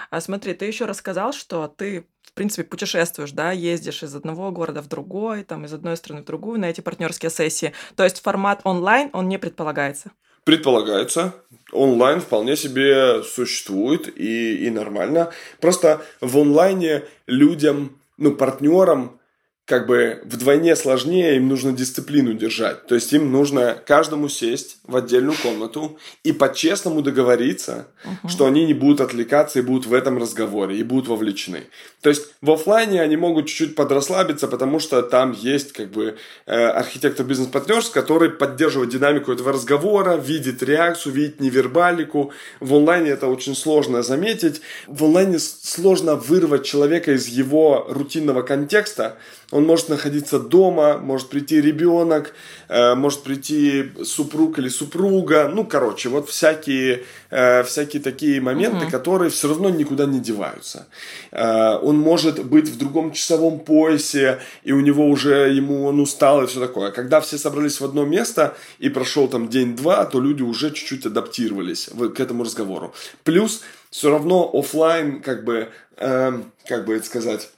А 0.09 0.21
смотри, 0.21 0.53
ты 0.53 0.65
еще 0.65 0.85
рассказал, 0.85 1.33
что 1.33 1.67
ты, 1.67 2.05
в 2.23 2.33
принципе, 2.33 2.63
путешествуешь, 2.63 3.31
да, 3.31 3.51
ездишь 3.51 4.03
из 4.03 4.15
одного 4.15 4.51
города 4.51 4.81
в 4.81 4.87
другой, 4.87 5.43
там, 5.43 5.65
из 5.65 5.73
одной 5.73 5.97
страны 5.97 6.21
в 6.21 6.25
другую 6.25 6.59
на 6.59 6.65
эти 6.65 6.81
партнерские 6.81 7.29
сессии. 7.29 7.73
То 7.95 8.03
есть 8.03 8.21
формат 8.21 8.61
онлайн, 8.63 9.09
он 9.13 9.29
не 9.29 9.37
предполагается? 9.37 10.11
Предполагается. 10.43 11.33
Онлайн 11.71 12.19
вполне 12.19 12.57
себе 12.57 13.23
существует 13.23 14.07
и, 14.17 14.67
и 14.67 14.69
нормально. 14.69 15.31
Просто 15.61 16.01
в 16.19 16.37
онлайне 16.37 17.03
людям, 17.27 17.97
ну, 18.17 18.33
партнерам 18.35 19.19
как 19.65 19.87
бы 19.87 20.19
вдвойне 20.25 20.75
сложнее, 20.75 21.37
им 21.37 21.47
нужно 21.47 21.71
дисциплину 21.71 22.33
держать. 22.33 22.85
То 22.85 22.95
есть 22.95 23.13
им 23.13 23.31
нужно 23.31 23.77
каждому 23.85 24.27
сесть 24.27 24.77
в 24.85 24.97
отдельную 24.97 25.37
комнату 25.41 25.97
и 26.23 26.33
по-честному 26.33 27.01
договориться, 27.01 27.87
uh-huh. 28.03 28.29
что 28.29 28.45
они 28.45 28.65
не 28.65 28.73
будут 28.73 28.99
отвлекаться 28.99 29.59
и 29.59 29.61
будут 29.61 29.85
в 29.85 29.93
этом 29.93 30.17
разговоре, 30.17 30.77
и 30.77 30.83
будут 30.83 31.07
вовлечены. 31.07 31.63
То 32.01 32.09
есть 32.09 32.25
в 32.41 32.51
офлайне 32.51 33.01
они 33.01 33.15
могут 33.15 33.47
чуть-чуть 33.47 33.75
подрасслабиться, 33.75 34.49
потому 34.49 34.79
что 34.79 35.01
там 35.01 35.31
есть 35.31 35.71
как 35.71 35.91
бы 35.91 36.17
э, 36.45 36.65
архитектор 36.65 37.25
бизнес-партнерс, 37.25 37.89
который 37.89 38.31
поддерживает 38.31 38.89
динамику 38.89 39.31
этого 39.31 39.53
разговора, 39.53 40.17
видит 40.17 40.61
реакцию, 40.61 41.13
видит 41.13 41.39
невербалику. 41.39 42.33
В 42.59 42.75
онлайне 42.75 43.11
это 43.11 43.27
очень 43.27 43.55
сложно 43.55 44.03
заметить. 44.03 44.61
В 44.87 45.05
онлайне 45.05 45.39
сложно 45.39 46.17
вырвать 46.17 46.65
человека 46.65 47.13
из 47.13 47.27
его 47.27 47.85
рутинного 47.87 48.41
контекста, 48.41 49.17
он 49.53 49.65
может 49.65 49.89
находиться 49.89 50.39
дома, 50.39 50.97
может 50.97 51.29
прийти 51.29 51.61
ребенок, 51.61 52.33
э, 52.69 52.95
может 52.95 53.21
прийти 53.23 53.91
супруг 54.03 54.57
или 54.57 54.69
супруга. 54.69 55.47
Ну, 55.53 55.63
короче, 55.63 56.09
вот 56.09 56.27
всякие, 56.27 57.03
э, 57.29 57.63
всякие 57.63 58.01
такие 58.01 58.41
моменты, 58.41 58.85
угу. 58.85 58.91
которые 58.91 59.29
все 59.29 59.47
равно 59.47 59.69
никуда 59.69 60.05
не 60.05 60.19
деваются. 60.19 60.87
Э, 61.31 61.77
он 61.77 61.97
может 61.97 62.43
быть 62.43 62.67
в 62.67 62.77
другом 62.77 63.11
часовом 63.11 63.59
поясе, 63.59 64.39
и 64.63 64.71
у 64.71 64.79
него 64.79 65.07
уже 65.07 65.53
ему 65.53 65.85
он 65.85 65.99
устал 65.99 66.43
и 66.43 66.47
все 66.47 66.59
такое. 66.59 66.91
Когда 66.91 67.21
все 67.21 67.37
собрались 67.37 67.79
в 67.79 67.85
одно 67.85 68.05
место 68.05 68.55
и 68.79 68.89
прошел 68.89 69.27
там 69.27 69.49
день-два, 69.49 70.05
то 70.05 70.19
люди 70.19 70.41
уже 70.41 70.71
чуть-чуть 70.71 71.05
адаптировались 71.05 71.89
к 72.15 72.19
этому 72.19 72.43
разговору. 72.43 72.93
Плюс 73.23 73.61
все 73.91 74.09
равно 74.09 74.49
офлайн, 74.51 75.21
как 75.21 75.43
бы, 75.43 75.69
э, 75.97 76.41
как 76.67 76.85
бы 76.85 76.95
это 76.95 77.05
сказать, 77.05 77.49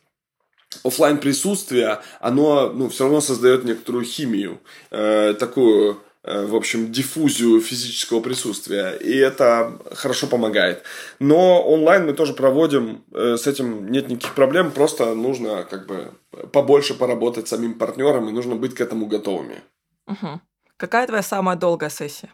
офлайн 0.83 1.17
присутствие, 1.17 1.99
оно 2.19 2.69
ну, 2.69 2.89
все 2.89 3.03
равно 3.03 3.21
создает 3.21 3.63
некоторую 3.63 4.05
химию, 4.05 4.59
э, 4.91 5.33
такую 5.39 6.01
э, 6.23 6.45
в 6.45 6.55
общем, 6.55 6.91
диффузию 6.91 7.61
физического 7.61 8.21
присутствия, 8.21 8.91
и 8.91 9.15
это 9.15 9.79
хорошо 9.93 10.27
помогает. 10.27 10.83
Но 11.19 11.61
онлайн 11.63 12.05
мы 12.05 12.13
тоже 12.13 12.33
проводим, 12.33 13.03
э, 13.13 13.37
с 13.37 13.47
этим 13.47 13.91
нет 13.91 14.09
никаких 14.09 14.33
проблем, 14.33 14.71
просто 14.71 15.15
нужно 15.15 15.63
как 15.63 15.87
бы 15.87 16.11
побольше 16.51 16.93
поработать 16.93 17.47
с 17.47 17.51
самим 17.51 17.75
партнером, 17.75 18.29
и 18.29 18.31
нужно 18.31 18.55
быть 18.55 18.75
к 18.75 18.81
этому 18.81 19.05
готовыми. 19.05 19.61
Угу. 20.07 20.41
Какая 20.77 21.07
твоя 21.07 21.23
самая 21.23 21.55
долгая 21.55 21.89
сессия? 21.89 22.29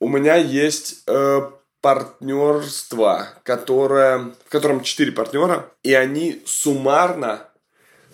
У 0.00 0.08
меня 0.08 0.36
есть 0.36 1.02
э, 1.06 1.40
партнерство, 1.80 3.28
которое, 3.42 4.32
в 4.46 4.50
котором 4.50 4.82
четыре 4.82 5.12
партнера, 5.12 5.70
и 5.82 5.94
они 5.94 6.42
суммарно 6.44 7.48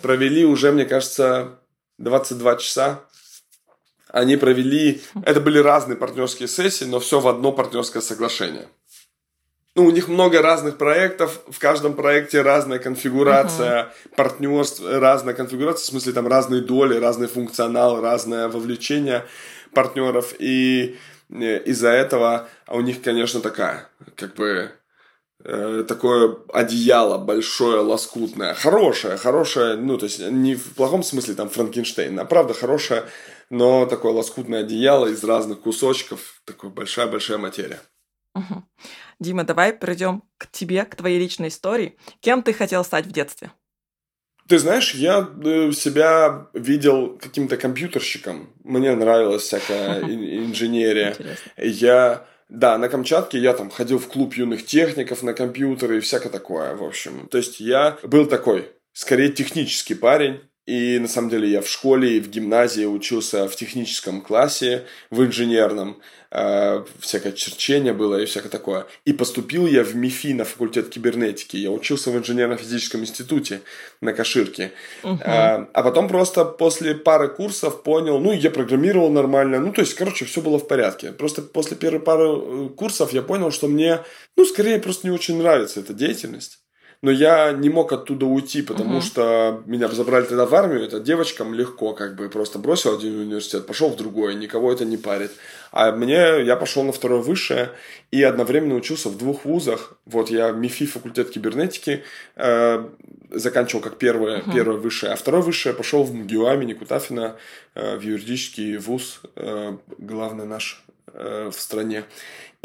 провели 0.03 0.45
уже, 0.45 0.73
мне 0.73 0.85
кажется, 0.85 1.59
22 1.99 2.57
часа. 2.57 3.01
Они 4.09 4.37
провели... 4.37 5.03
Это 5.25 5.41
были 5.41 5.59
разные 5.59 5.97
партнерские 5.97 6.49
сессии, 6.49 6.85
но 6.85 7.01
все 7.01 7.21
в 7.21 7.29
одно 7.29 7.53
партнерское 7.53 8.03
соглашение. 8.03 8.69
Ну, 9.75 9.85
у 9.85 9.91
них 9.91 10.09
много 10.09 10.41
разных 10.41 10.79
проектов, 10.79 11.43
в 11.51 11.59
каждом 11.59 11.93
проекте 11.93 12.41
разная 12.41 12.79
конфигурация 12.79 13.83
uh-huh. 13.83 14.14
партнерств, 14.17 14.81
разная 14.83 15.35
конфигурация, 15.35 15.83
в 15.83 15.89
смысле 15.89 16.14
там 16.14 16.27
разные 16.27 16.62
доли, 16.62 16.97
разный 16.97 17.27
функционал, 17.27 18.01
разное 18.01 18.49
вовлечение 18.49 19.27
партнеров. 19.75 20.33
И 20.39 20.97
из-за 21.29 21.89
этого 21.89 22.49
у 22.68 22.81
них, 22.81 23.03
конечно, 23.03 23.41
такая, 23.41 23.89
как 24.14 24.35
бы, 24.35 24.72
э, 25.45 25.85
такое 25.87 26.37
одеяло 26.53 27.18
большое, 27.18 27.81
лоскутное, 27.81 28.55
хорошее, 28.55 29.16
хорошее, 29.16 29.77
ну, 29.77 29.99
то 29.99 30.07
есть 30.07 30.20
не 30.20 30.55
в 30.55 30.74
плохом 30.74 31.03
смысле 31.03 31.35
там 31.35 31.49
Франкенштейн, 31.49 32.18
а 32.18 32.24
правда 32.24 32.55
хорошее, 32.55 33.05
но 33.51 33.87
такое 33.87 34.12
лоскутное 34.12 34.61
одеяло 34.61 35.07
из 35.07 35.22
разных 35.24 35.61
кусочков, 35.61 36.41
такая 36.45 36.70
большая-большая 36.70 37.39
материя. 37.39 37.81
Дима, 39.18 39.45
давай 39.45 39.72
перейдем 39.72 40.22
к 40.37 40.51
тебе, 40.51 40.85
к 40.85 40.95
твоей 40.95 41.18
личной 41.18 41.49
истории. 41.49 41.97
Кем 42.20 42.43
ты 42.43 42.53
хотел 42.53 42.85
стать 42.85 43.07
в 43.07 43.12
детстве? 43.12 43.51
Ты 44.49 44.59
знаешь, 44.59 44.94
я 44.94 45.28
э, 45.44 45.72
себя 45.72 46.47
видел 46.53 47.18
каким-то 47.20 47.57
компьютерщиком. 47.57 48.51
Мне 48.62 48.94
нравилась 48.94 49.42
всякая 49.42 50.01
инженерия. 50.03 51.16
Я, 51.57 52.26
да, 52.49 52.78
на 52.78 52.88
Камчатке 52.88 53.38
я 53.38 53.55
там 53.55 53.70
ходил 53.70 53.99
в 53.99 54.07
клуб 54.07 54.34
юных 54.34 54.64
техников 54.64 55.22
на 55.22 55.34
компьютеры 55.34 55.99
и 55.99 56.01
всякое 56.01 56.28
такое, 56.28 56.76
в 56.76 56.84
общем. 56.84 57.28
То 57.28 57.38
есть 57.38 57.61
я 57.61 57.99
был 58.03 58.26
такой, 58.26 58.68
скорее 58.92 59.30
технический 59.30 59.94
парень. 59.94 60.40
И 60.66 60.99
на 60.99 61.07
самом 61.07 61.30
деле 61.30 61.49
я 61.49 61.62
в 61.62 61.68
школе 61.68 62.16
и 62.16 62.20
в 62.20 62.28
гимназии 62.28 62.84
учился 62.84 63.47
в 63.49 63.55
техническом 63.55 64.20
классе, 64.20 64.84
в 65.11 65.22
инженерном. 65.22 66.01
Э, 66.39 66.84
всякое 67.01 67.32
черчение 67.32 67.95
было 67.95 68.20
и 68.20 68.26
всякое 68.26 68.51
такое. 68.51 68.87
И 69.07 69.14
поступил 69.14 69.66
я 69.66 69.82
в 69.82 69.97
МИФИ 69.97 70.34
на 70.34 70.45
факультет 70.45 70.91
кибернетики. 70.91 71.57
Я 71.57 71.70
учился 71.70 72.11
в 72.11 72.18
инженерно-физическом 72.18 73.01
институте 73.01 73.62
на 74.03 74.12
Каширке. 74.12 74.72
Uh-huh. 75.03 75.18
Э, 75.24 75.66
а 75.72 75.82
потом 75.82 76.09
просто 76.09 76.45
после 76.45 76.95
пары 76.95 77.28
курсов 77.28 77.82
понял, 77.82 78.18
ну, 78.18 78.32
я 78.32 78.51
программировал 78.51 79.11
нормально. 79.11 79.61
Ну, 79.61 79.72
то 79.72 79.80
есть, 79.80 79.95
короче, 79.95 80.26
все 80.26 80.43
было 80.43 80.59
в 80.59 80.68
порядке. 80.68 81.12
Просто 81.12 81.41
после 81.41 81.74
первой 81.74 82.01
пары 82.01 82.28
э, 82.28 82.68
курсов 82.76 83.14
я 83.14 83.22
понял, 83.22 83.51
что 83.51 83.66
мне, 83.66 84.01
ну, 84.37 84.45
скорее 84.45 84.78
просто 84.78 85.07
не 85.07 85.14
очень 85.14 85.39
нравится 85.39 85.80
эта 85.80 85.95
деятельность 85.95 86.66
но 87.07 87.13
я 87.13 87.53
не 87.53 87.69
мог 87.69 87.93
оттуда 87.93 88.27
уйти, 88.27 88.63
потому 88.63 88.97
угу. 88.97 89.01
что 89.01 89.63
меня 89.67 89.87
забрали 89.87 90.25
тогда 90.25 90.45
в 90.45 90.53
армию, 90.53 90.83
это 90.83 90.99
девочкам 90.99 91.55
легко, 91.55 91.93
как 91.93 92.17
бы 92.17 92.29
просто 92.29 92.59
бросил 92.59 92.97
один 92.97 93.21
университет, 93.21 93.65
пошел 93.65 93.91
в 93.91 93.97
другой, 93.97 94.35
никого 94.35 94.73
это 94.73 94.85
не 94.85 94.97
парит. 94.97 95.31
А 95.71 95.93
мне, 95.93 96.43
я 96.43 96.57
пошел 96.57 96.83
на 96.83 96.91
второе 96.91 97.21
высшее 97.21 97.71
и 98.11 98.25
одновременно 98.25 98.75
учился 98.75 99.09
в 99.09 99.17
двух 99.17 99.45
вузах. 99.45 99.97
Вот 100.05 100.31
я 100.31 100.51
МИФИ, 100.51 100.87
факультет 100.87 101.31
кибернетики, 101.31 102.03
э, 102.35 102.85
заканчивал 103.31 103.83
как 103.83 103.99
первое, 103.99 104.41
угу. 104.41 104.53
первое 104.53 104.79
высшее, 104.79 105.13
а 105.13 105.17
второе 105.17 105.43
высшее 105.43 105.77
пошел 105.77 106.03
в 106.03 106.13
МГУ 106.13 106.53
имени 106.55 106.73
Кутафина, 106.73 107.37
э, 107.77 107.97
в 107.99 108.01
юридический 108.01 108.79
вуз, 108.79 109.21
э, 109.37 109.77
главный 109.99 110.45
наш 110.45 110.83
э, 111.13 111.53
в 111.55 111.61
стране. 111.61 112.03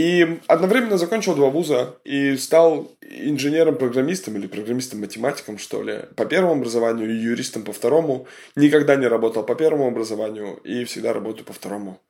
И 0.02 0.39
одновременно 0.47 0.97
закончил 0.97 1.36
два 1.36 1.52
вуза 1.52 1.95
и 2.04 2.36
стал 2.36 2.91
инженером-программистом 3.02 4.36
или 4.36 4.47
программистом-математиком, 4.47 5.60
что 5.60 5.84
ли, 5.84 6.06
по 6.16 6.26
первому 6.26 6.54
образованию 6.54 7.12
и 7.12 7.22
юристом 7.22 7.62
по 7.62 7.72
второму. 7.72 8.26
Никогда 8.56 8.95
не 8.95 9.06
работал 9.06 9.43
по 9.43 9.54
первому 9.54 9.86
образованию 9.86 10.56
и 10.64 10.86
всегда 10.86 11.14
работаю 11.14 11.45
по 11.45 11.54
второму. 11.54 12.02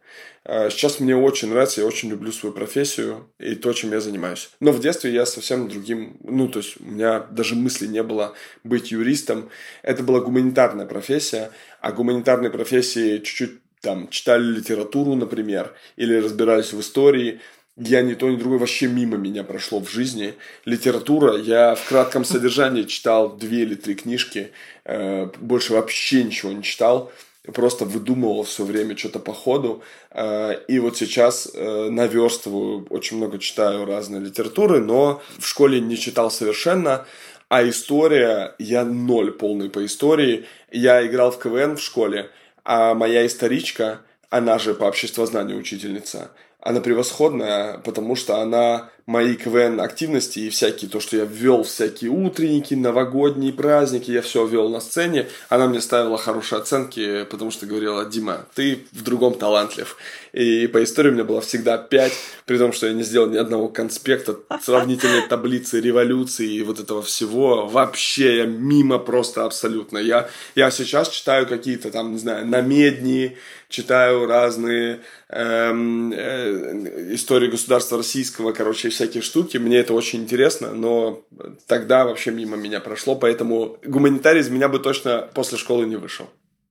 А, 0.46 0.70
сейчас 0.70 1.02
мне 1.02 1.18
очень 1.18 1.50
нравится, 1.50 1.82
я 1.82 1.88
очень 1.88 2.10
люблю 2.10 2.32
свою 2.32 2.56
профессию 2.56 3.30
и 3.39 3.56
то, 3.56 3.74
чем 3.74 3.92
я 3.92 4.00
занимаюсь. 4.00 4.52
Но 4.62 4.72
в 4.72 4.80
детстве 4.80 5.12
я 5.12 5.26
совсем 5.26 5.68
другим, 5.68 6.16
ну, 6.24 6.48
то 6.48 6.60
есть 6.60 6.80
у 6.80 6.86
меня 6.86 7.20
даже 7.20 7.56
мысли 7.56 7.88
не 7.88 8.04
было 8.04 8.36
быть 8.64 8.92
юристом. 8.92 9.50
Это 9.84 10.02
была 10.02 10.22
гуманитарная 10.22 10.86
профессия, 10.86 11.52
а 11.82 11.92
гуманитарные 11.92 12.52
профессии 12.52 13.18
чуть-чуть 13.18 13.60
там 13.82 14.08
читали 14.10 14.44
литературу, 14.44 15.16
например, 15.16 15.74
или 15.98 16.16
разбирались 16.16 16.72
в 16.72 16.80
истории– 16.80 17.42
я 17.78 18.01
ни 18.01 18.13
то, 18.15 18.30
ни 18.30 18.36
другое 18.36 18.59
вообще 18.59 18.88
мимо 18.88 19.17
меня 19.17 19.43
прошло 19.43 19.80
в 19.80 19.89
жизни. 19.89 20.34
Литература, 20.65 21.38
я 21.38 21.76
в 21.76 21.88
кратком 21.88 22.26
содержании 22.26 22.84
читал 22.84 23.36
две 23.36 23.61
или 23.61 23.76
три 23.76 23.95
книжки, 23.95 24.51
э, 24.84 25.28
больше 25.39 25.74
вообще 25.74 26.24
ничего 26.24 26.51
не 26.51 26.63
читал, 26.63 27.11
просто 27.53 27.86
выдумывал 27.86 28.43
все 28.43 28.65
время 28.65 28.97
что-то 28.97 29.19
по 29.19 29.34
ходу. 29.34 29.84
Э, 30.11 30.55
и 30.67 30.80
вот 30.80 30.97
сейчас 30.97 31.49
э, 31.53 31.89
наверстываю, 31.89 32.86
очень 32.89 33.17
много 33.17 33.39
читаю 33.39 33.86
разной 33.86 34.19
литературы, 34.19 34.80
но 34.82 35.22
в 35.39 35.47
школе 35.47 35.80
не 35.80 35.97
читал 35.97 36.30
совершенно. 36.30 37.05
А 37.47 37.67
история, 37.67 38.55
я 38.59 38.86
ноль 38.86 39.32
полный 39.32 39.69
по 39.69 39.86
истории. 39.86 40.45
Я 40.72 41.05
играл 41.05 41.32
в 41.32 41.39
КВН 41.39 41.78
в 41.78 41.82
школе, 41.82 42.30
а 42.63 42.93
моя 42.93 43.26
историчка, 43.26 44.01
она 44.30 44.59
же 44.59 44.74
по 44.74 44.86
обществознанию 44.86 45.57
учительница– 45.57 46.32
она 46.62 46.80
превосходная, 46.80 47.80
потому 47.80 48.16
что 48.16 48.39
она 48.39 48.89
мои 49.06 49.36
КВН-активности 49.36 50.39
и 50.39 50.49
всякие, 50.49 50.89
то, 50.89 50.99
что 50.99 51.18
я 51.18 51.26
ввел, 51.26 51.64
всякие 51.64 52.12
утренники, 52.12 52.74
новогодние 52.74 53.54
праздники, 53.54 54.12
я 54.12 54.22
все 54.22 54.45
ввел 54.45 54.70
на 54.70 54.80
сцене, 54.80 55.28
она 55.49 55.68
мне 55.68 55.82
ставила 55.82 56.18
хорошие 56.18 56.60
оценки, 56.60 57.26
потому 57.26 57.52
что 57.52 57.66
говорила, 57.66 58.06
Дима, 58.06 58.45
ты 58.56 58.86
в 58.91 59.04
другом 59.04 59.34
талантлив. 59.34 59.97
И 60.34 60.68
по 60.68 60.84
истории 60.84 61.10
у 61.10 61.14
меня 61.14 61.24
было 61.24 61.41
всегда 61.41 61.78
5, 61.78 62.14
при 62.45 62.58
том, 62.58 62.72
что 62.74 62.88
я 62.88 62.93
не 62.93 63.04
сделал 63.04 63.28
ни 63.28 63.38
одного 63.38 63.68
конспекта, 63.68 64.38
сравнительной 64.62 65.28
таблицы 65.28 65.82
революции 65.82 66.49
и 66.54 66.64
вот 66.64 66.80
этого 66.80 67.02
всего. 67.02 67.68
Вообще 67.68 68.38
я 68.38 68.45
мимо 68.45 68.97
просто 68.97 69.45
абсолютно. 69.45 69.97
Я, 69.97 70.30
я 70.56 70.72
сейчас 70.72 71.10
читаю 71.10 71.47
какие-то 71.47 71.91
там, 71.91 72.14
не 72.14 72.20
знаю, 72.20 72.47
намедни, 72.47 73.38
читаю 73.72 74.26
разные 74.26 74.99
эм, 75.30 76.14
э, 76.14 77.14
истории 77.14 77.47
государства 77.47 77.97
российского, 77.97 78.52
короче, 78.52 78.89
всякие 78.92 79.24
штуки. 79.24 79.58
Мне 79.58 79.78
это 79.78 79.94
очень 79.94 80.22
интересно, 80.22 80.72
но 80.72 81.24
тогда 81.68 82.06
вообще 82.06 82.32
мимо 82.32 82.58
меня 82.58 82.80
прошло, 82.80 83.16
поэтому 83.16 83.78
гуманитарий 83.84 84.42
из 84.42 84.50
меня 84.50 84.70
бы 84.70 84.80
точно 84.80 85.30
после 85.34 85.58
школы 85.58 85.86
не 85.86 85.96
вышел. 85.96 86.28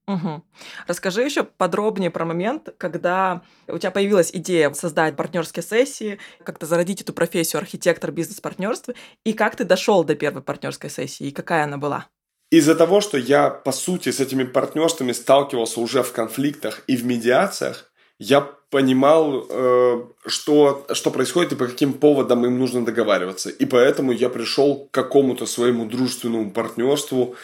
Угу. 0.07 0.43
Расскажи 0.87 1.21
еще 1.21 1.43
подробнее 1.43 2.09
про 2.09 2.25
момент, 2.25 2.73
когда 2.77 3.41
у 3.67 3.77
тебя 3.77 3.91
появилась 3.91 4.31
идея 4.33 4.71
создать 4.73 5.15
партнерские 5.15 5.63
сессии, 5.63 6.19
как-то 6.43 6.65
зародить 6.65 7.01
эту 7.01 7.13
профессию 7.13 7.59
архитектор 7.59 8.11
бизнес-партнерства, 8.11 8.93
и 9.23 9.33
как 9.33 9.55
ты 9.55 9.63
дошел 9.63 10.03
до 10.03 10.15
первой 10.15 10.41
партнерской 10.41 10.89
сессии, 10.89 11.27
и 11.27 11.31
какая 11.31 11.63
она 11.63 11.77
была? 11.77 12.07
Из-за 12.49 12.75
того, 12.75 12.99
что 12.99 13.17
я, 13.17 13.49
по 13.49 13.71
сути, 13.71 14.11
с 14.11 14.19
этими 14.19 14.43
партнерствами 14.43 15.13
сталкивался 15.13 15.79
уже 15.79 16.03
в 16.03 16.11
конфликтах 16.11 16.83
и 16.87 16.97
в 16.97 17.05
медиациях, 17.05 17.91
я 18.19 18.41
понимал, 18.71 19.45
э, 19.49 20.03
что, 20.25 20.87
что 20.93 21.11
происходит 21.11 21.51
и 21.51 21.55
по 21.55 21.67
каким 21.67 21.93
поводам 21.93 22.45
им 22.45 22.57
нужно 22.57 22.83
договариваться. 22.85 23.49
И 23.49 23.65
поэтому 23.65 24.13
я 24.13 24.29
пришел 24.29 24.85
к 24.85 24.91
какому-то 24.91 25.45
своему 25.45 25.85
дружественному 25.85 26.51
партнерству, 26.51 27.35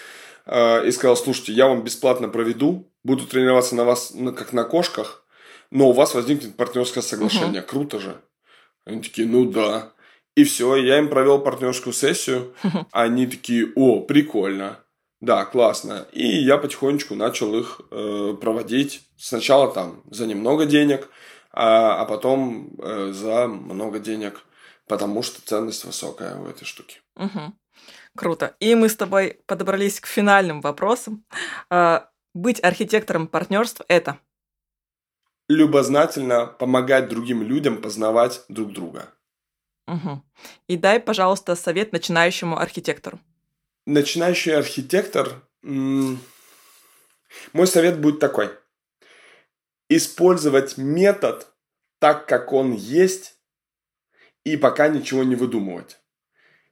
э, 0.46 0.88
и 0.88 0.92
сказал, 0.92 1.18
слушайте, 1.18 1.52
я 1.52 1.68
вам 1.68 1.84
бесплатно 1.84 2.30
проведу, 2.30 2.90
буду 3.04 3.28
тренироваться 3.28 3.76
на 3.76 3.84
вас 3.84 4.14
ну, 4.16 4.34
как 4.34 4.54
на 4.54 4.64
кошках, 4.64 5.26
но 5.70 5.90
у 5.90 5.92
вас 5.92 6.16
возникнет 6.16 6.56
партнерское 6.56 7.04
соглашение. 7.04 7.62
Угу. 7.62 7.70
Круто 7.70 8.00
же. 8.00 8.16
Они 8.86 9.02
такие, 9.02 9.28
ну 9.28 9.46
да. 9.52 9.92
И 10.36 10.46
все, 10.46 10.78
я 10.78 10.98
им 10.98 11.10
провел 11.10 11.40
партнерскую 11.40 11.94
сессию. 11.94 12.54
Они 12.92 13.28
такие, 13.28 13.68
о, 13.76 14.00
прикольно. 14.00 14.80
Да, 15.20 15.46
классно. 15.46 16.08
И 16.12 16.26
я 16.26 16.58
потихонечку 16.58 17.16
начал 17.16 17.56
их 17.56 17.82
э, 17.92 18.36
проводить. 18.40 19.02
Сначала 19.18 19.72
там 19.72 20.04
за 20.12 20.28
немного 20.28 20.66
денег, 20.66 21.10
а, 21.52 22.02
а 22.02 22.06
потом 22.06 22.76
э, 22.80 23.12
за 23.14 23.48
много 23.48 24.00
денег, 24.00 24.44
потому 24.88 25.24
что 25.24 25.42
ценность 25.42 25.86
высокая 25.86 26.36
у 26.38 26.46
этой 26.46 26.66
штуки. 26.66 27.02
Угу. 27.16 27.54
Круто. 28.16 28.56
И 28.60 28.76
мы 28.76 28.90
с 28.90 28.96
тобой 28.96 29.40
подобрались 29.48 30.00
к 30.00 30.06
финальным 30.06 30.62
вопросам. 30.62 31.26
Э, 31.72 32.02
быть 32.36 32.64
архитектором 32.64 33.28
партнерств 33.28 33.82
это? 33.88 34.20
любознательно 35.50 36.46
помогать 36.46 37.10
другим 37.10 37.42
людям 37.44 37.82
познавать 37.82 38.44
друг 38.50 38.74
друга. 38.74 39.10
Угу. 39.88 40.22
И 40.68 40.78
дай, 40.78 41.00
пожалуйста, 41.00 41.56
совет 41.56 41.94
начинающему 41.94 42.60
архитектору. 42.60 43.20
Начинающий 43.88 44.54
архитектор... 44.54 45.42
Мой 45.62 46.18
совет 47.68 48.02
будет 48.02 48.20
такой. 48.20 48.50
Использовать 49.88 50.78
метод 50.78 51.48
так, 52.00 52.28
как 52.28 52.52
он 52.52 52.74
есть, 52.74 53.36
и 54.44 54.58
пока 54.58 54.90
ничего 54.90 55.24
не 55.24 55.36
выдумывать. 55.36 56.00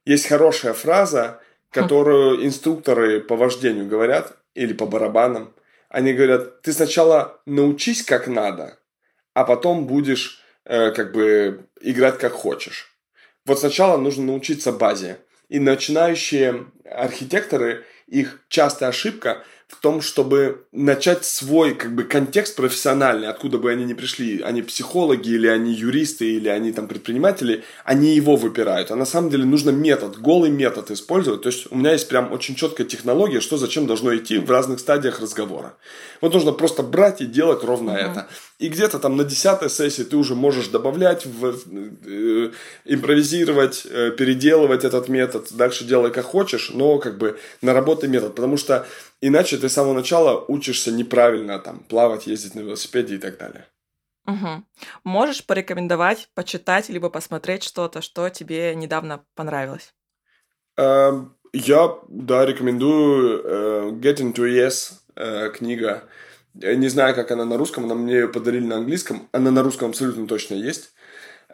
Есть 0.04 0.26
хорошая 0.26 0.74
фраза, 0.74 1.40
которую 1.70 2.44
инструкторы 2.44 3.20
по 3.20 3.34
вождению 3.34 3.88
говорят, 3.88 4.36
или 4.52 4.74
по 4.74 4.84
барабанам. 4.84 5.54
Они 5.88 6.12
говорят, 6.12 6.60
ты 6.60 6.74
сначала 6.74 7.40
научись 7.46 8.04
как 8.04 8.28
надо, 8.28 8.78
а 9.32 9.44
потом 9.44 9.86
будешь 9.86 10.42
э, 10.66 10.90
как 10.90 11.12
бы 11.12 11.66
играть 11.80 12.18
как 12.18 12.32
хочешь. 12.32 12.94
Вот 13.46 13.58
сначала 13.58 13.96
нужно 13.96 14.24
научиться 14.24 14.70
базе. 14.70 15.18
И 15.48 15.58
начинающие 15.58 16.66
архитекторы, 16.84 17.84
их 18.06 18.40
частая 18.48 18.90
ошибка– 18.90 19.42
в 19.68 19.80
том, 19.80 20.00
чтобы 20.00 20.64
начать 20.70 21.24
свой 21.24 21.74
как 21.74 21.92
бы 21.92 22.04
контекст 22.04 22.54
профессиональный, 22.54 23.28
откуда 23.28 23.58
бы 23.58 23.70
они 23.70 23.84
ни 23.84 23.94
пришли, 23.94 24.40
они 24.40 24.62
психологи 24.62 25.28
или 25.28 25.48
они 25.48 25.72
юристы 25.72 26.36
или 26.36 26.48
они 26.48 26.72
там 26.72 26.86
предприниматели, 26.86 27.64
они 27.84 28.14
его 28.14 28.36
выпирают. 28.36 28.92
А 28.92 28.96
на 28.96 29.04
самом 29.04 29.28
деле 29.28 29.44
нужно 29.44 29.70
метод, 29.70 30.18
голый 30.18 30.50
метод 30.50 30.92
использовать. 30.92 31.42
То 31.42 31.48
есть 31.48 31.66
у 31.70 31.76
меня 31.76 31.92
есть 31.92 32.08
прям 32.08 32.32
очень 32.32 32.54
четкая 32.54 32.86
технология, 32.86 33.40
что 33.40 33.56
зачем 33.56 33.88
должно 33.88 34.14
идти 34.16 34.38
в 34.38 34.48
разных 34.48 34.78
стадиях 34.78 35.20
разговора. 35.20 35.74
Вот 36.20 36.32
нужно 36.32 36.52
просто 36.52 36.84
брать 36.84 37.20
и 37.20 37.26
делать 37.26 37.64
ровно 37.64 37.90
uh-huh. 37.90 38.10
это. 38.12 38.28
И 38.58 38.68
где-то 38.68 38.98
там 38.98 39.16
на 39.16 39.24
десятой 39.24 39.68
сессии 39.68 40.02
ты 40.02 40.16
уже 40.16 40.34
можешь 40.34 40.68
добавлять, 40.68 41.26
в, 41.26 41.54
э, 42.06 42.52
импровизировать, 42.86 43.86
э, 43.86 44.12
переделывать 44.12 44.84
этот 44.84 45.08
метод. 45.08 45.48
Дальше 45.52 45.84
делай 45.84 46.10
как 46.10 46.24
хочешь, 46.24 46.70
но 46.72 46.98
как 46.98 47.18
бы 47.18 47.38
наработай 47.60 48.08
метод. 48.08 48.34
Потому 48.34 48.56
что 48.56 48.86
Иначе 49.20 49.56
ты 49.56 49.68
с 49.68 49.72
самого 49.72 49.94
начала 49.94 50.44
учишься 50.46 50.92
неправильно 50.92 51.58
там 51.58 51.80
плавать, 51.80 52.26
ездить 52.26 52.54
на 52.54 52.60
велосипеде 52.60 53.14
и 53.14 53.18
так 53.18 53.38
далее. 53.38 53.66
Угу. 54.26 54.64
Можешь 55.04 55.44
порекомендовать, 55.44 56.28
почитать, 56.34 56.88
либо 56.88 57.08
посмотреть 57.08 57.62
что-то, 57.62 58.02
что 58.02 58.28
тебе 58.28 58.74
недавно 58.74 59.24
понравилось? 59.34 59.94
Uh, 60.78 61.28
я, 61.54 61.96
да, 62.08 62.44
рекомендую 62.44 63.42
uh, 63.42 64.00
Get 64.00 64.16
into 64.16 64.44
Yes 64.44 64.92
uh, 65.14 65.48
книга. 65.50 66.04
Я 66.60 66.74
не 66.74 66.88
знаю, 66.88 67.14
как 67.14 67.30
она 67.30 67.44
на 67.44 67.56
русском, 67.56 67.84
она 67.84 67.94
мне 67.94 68.14
ее 68.14 68.28
подарили 68.28 68.64
на 68.64 68.76
английском. 68.76 69.28
Она 69.32 69.50
на 69.50 69.62
русском 69.62 69.90
абсолютно 69.90 70.26
точно 70.26 70.54
есть. 70.54 70.92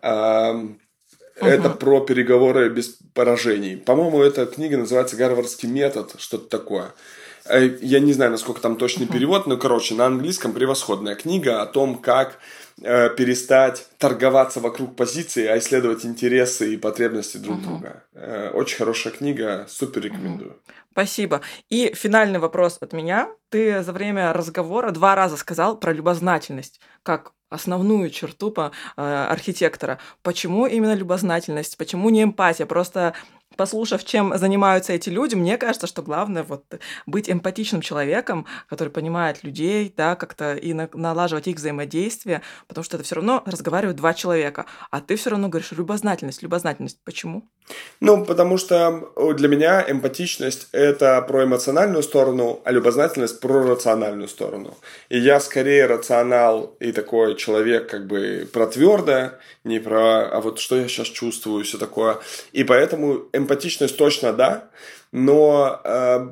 Это 0.01 1.71
про 1.81 2.01
переговоры 2.01 2.69
без 2.69 2.99
поражений. 3.15 3.77
По-моему, 3.77 4.23
эта 4.23 4.47
книга 4.47 4.77
называется 4.77 5.17
«Гарвардский 5.17 5.69
метод», 5.69 6.15
что-то 6.19 6.49
такое. 6.49 6.93
Э, 7.45 7.77
я 7.81 8.01
не 8.01 8.13
знаю, 8.13 8.31
насколько 8.31 8.61
там 8.61 8.77
точный 8.77 9.07
перевод, 9.07 9.47
но, 9.47 9.57
короче, 9.57 9.95
на 9.95 10.07
английском 10.07 10.53
превосходная 10.53 11.15
книга 11.15 11.63
о 11.63 11.67
том, 11.67 11.99
как 11.99 12.39
э, 12.81 13.11
перестать 13.17 13.87
торговаться 13.99 14.61
вокруг 14.61 14.97
позиции, 14.97 15.47
а 15.47 15.59
исследовать 15.59 16.05
интересы 16.05 16.75
и 16.75 16.77
потребности 16.77 17.37
друг 17.39 17.59
угу. 17.59 17.65
друга. 17.65 18.05
Э, 18.15 18.51
очень 18.51 18.77
хорошая 18.77 19.13
книга, 19.13 19.67
супер 19.69 20.03
рекомендую. 20.03 20.57
Спасибо. 20.93 21.41
И 21.71 21.93
финальный 21.95 22.39
вопрос 22.39 22.77
от 22.81 22.93
меня. 22.93 23.29
Ты 23.49 23.83
за 23.83 23.93
время 23.93 24.33
разговора 24.33 24.91
два 24.91 25.15
раза 25.15 25.37
сказал 25.37 25.79
про 25.79 25.93
любознательность, 25.93 26.81
как 27.03 27.33
основную 27.49 28.11
черту 28.11 28.51
по, 28.51 28.73
э, 28.97 29.27
архитектора. 29.31 29.99
Почему 30.23 30.67
именно 30.67 30.95
любознательность? 30.95 31.77
Почему 31.77 32.11
не 32.11 32.23
эмпатия? 32.23 32.67
Просто 32.67 33.15
послушав, 33.57 34.05
чем 34.05 34.37
занимаются 34.37 34.93
эти 34.93 35.09
люди, 35.09 35.35
мне 35.35 35.57
кажется, 35.59 35.87
что 35.87 36.03
главное 36.03 36.43
вот 36.43 36.65
быть 37.07 37.31
эмпатичным 37.31 37.81
человеком, 37.81 38.47
который 38.69 38.89
понимает 38.89 39.45
людей, 39.45 39.93
да, 39.97 40.17
как-то 40.17 40.55
и 40.55 40.73
на, 40.73 40.89
налаживать 40.93 41.49
их 41.49 41.57
взаимодействие, 41.57 42.43
потому 42.69 42.85
что 42.85 42.97
это 42.97 43.05
все 43.05 43.17
равно 43.17 43.43
разговаривают 43.47 43.97
два 43.97 44.15
человека, 44.15 44.67
а 44.91 45.01
ты 45.01 45.17
все 45.17 45.31
равно 45.31 45.49
говоришь 45.49 45.73
любознательность, 45.73 46.43
любознательность. 46.43 46.99
Почему? 47.05 47.49
Ну, 48.01 48.25
потому 48.25 48.59
что 48.59 49.13
для 49.37 49.49
меня 49.49 49.85
эмпатичность– 49.89 50.69
это 50.73 51.23
про 51.23 51.45
эмоциональную 51.45 52.03
сторону, 52.03 52.61
а 52.65 52.73
любознательность– 52.73 53.41
про 53.43 53.63
рациональную 53.63 54.29
сторону. 54.29 54.77
И 55.09 55.19
я 55.19 55.41
скорее 55.41 55.87
рационал 55.87 56.77
и 56.81 56.93
такой 56.93 57.37
человек 57.37 57.89
как 57.89 58.07
бы 58.07 58.49
про 58.53 58.67
твердое, 58.67 59.39
не 59.65 59.79
про 59.79 60.29
«а 60.29 60.41
вот 60.41 60.59
что 60.59 60.77
я 60.77 60.89
сейчас 60.89 61.07
чувствую», 61.07 61.65
все 61.65 61.79
такое. 61.79 62.19
И 62.53 62.65
поэтому 62.65 63.29
эмпатичность 63.43 63.97
точно 63.97 64.33
да, 64.33 64.69
но 65.13 65.81
э, 65.85 66.27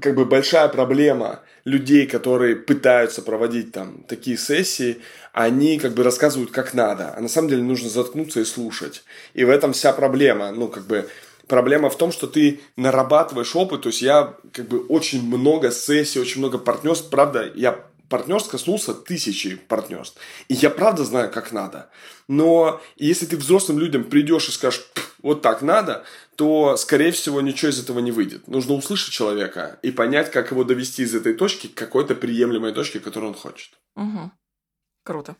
как 0.00 0.14
бы 0.14 0.24
большая 0.24 0.68
проблема 0.68 1.40
людей, 1.64 2.06
которые 2.06 2.56
пытаются 2.56 3.22
проводить 3.22 3.72
там 3.72 4.04
такие 4.08 4.36
сессии, 4.36 4.98
они 5.32 5.78
как 5.78 5.92
бы 5.92 6.02
рассказывают 6.02 6.50
как 6.50 6.74
надо, 6.74 7.14
а 7.16 7.20
на 7.20 7.28
самом 7.28 7.48
деле 7.48 7.62
нужно 7.62 7.88
заткнуться 7.88 8.40
и 8.40 8.44
слушать. 8.44 9.04
И 9.34 9.44
в 9.44 9.50
этом 9.50 9.72
вся 9.72 9.92
проблема, 9.92 10.50
ну 10.50 10.68
как 10.68 10.86
бы 10.86 11.08
проблема 11.46 11.90
в 11.90 11.96
том, 11.96 12.12
что 12.12 12.26
ты 12.26 12.60
нарабатываешь 12.76 13.54
опыт, 13.54 13.82
то 13.82 13.88
есть 13.88 14.02
я 14.02 14.34
как 14.52 14.68
бы 14.68 14.80
очень 14.86 15.22
много 15.22 15.70
сессий, 15.70 16.20
очень 16.20 16.40
много 16.40 16.58
партнерств, 16.58 17.10
правда, 17.10 17.50
я 17.54 17.84
партнерств 18.08 18.50
коснулся 18.50 18.94
тысячи 18.94 19.56
партнерств. 19.56 20.18
И 20.48 20.54
я 20.54 20.70
правда 20.70 21.04
знаю, 21.04 21.30
как 21.30 21.52
надо. 21.52 21.90
Но 22.26 22.80
если 22.96 23.26
ты 23.26 23.36
взрослым 23.36 23.78
людям 23.78 24.04
придешь 24.04 24.48
и 24.48 24.52
скажешь, 24.52 24.84
вот 25.22 25.42
так 25.42 25.62
надо, 25.62 26.04
то, 26.36 26.76
скорее 26.76 27.10
всего, 27.10 27.40
ничего 27.40 27.70
из 27.70 27.80
этого 27.80 27.98
не 27.98 28.12
выйдет. 28.12 28.46
Нужно 28.48 28.74
услышать 28.74 29.12
человека 29.12 29.78
и 29.82 29.90
понять, 29.90 30.30
как 30.30 30.50
его 30.50 30.64
довести 30.64 31.02
из 31.02 31.14
этой 31.14 31.34
точки 31.34 31.66
к 31.66 31.74
какой-то 31.74 32.14
приемлемой 32.14 32.72
точке, 32.72 33.00
которую 33.00 33.32
он 33.32 33.38
хочет. 33.38 33.70
Угу. 33.96 34.30
Круто. 35.04 35.36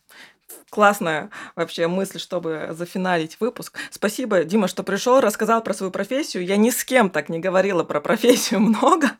Классная 0.71 1.31
вообще 1.57 1.89
мысль, 1.89 2.19
чтобы 2.19 2.69
зафиналить 2.73 3.39
выпуск. 3.39 3.79
Спасибо, 3.91 4.45
Дима, 4.45 4.67
что 4.67 4.83
пришел, 4.83 5.21
рассказал 5.21 5.63
про 5.63 5.75
свою 5.75 5.93
профессию. 5.93 6.45
Я 6.45 6.57
ни 6.57 6.71
с 6.71 6.85
кем 6.85 7.11
так 7.11 7.29
не 7.29 7.39
говорила 7.39 7.85
про 7.85 8.01
профессию 8.01 8.61
много. 8.61 9.11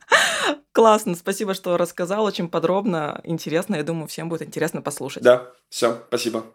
Классно, 0.79 1.15
спасибо, 1.15 1.53
что 1.55 1.75
рассказал 1.75 2.23
очень 2.23 2.47
подробно, 2.47 3.19
интересно. 3.25 3.75
Я 3.75 3.83
думаю, 3.83 4.07
всем 4.07 4.29
будет 4.29 4.43
интересно 4.43 4.81
послушать. 4.81 5.21
Да, 5.21 5.51
все, 5.67 6.05
спасибо. 6.07 6.45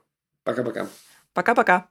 Пока-пока. 0.44 0.86
Пока-пока. 1.34 1.88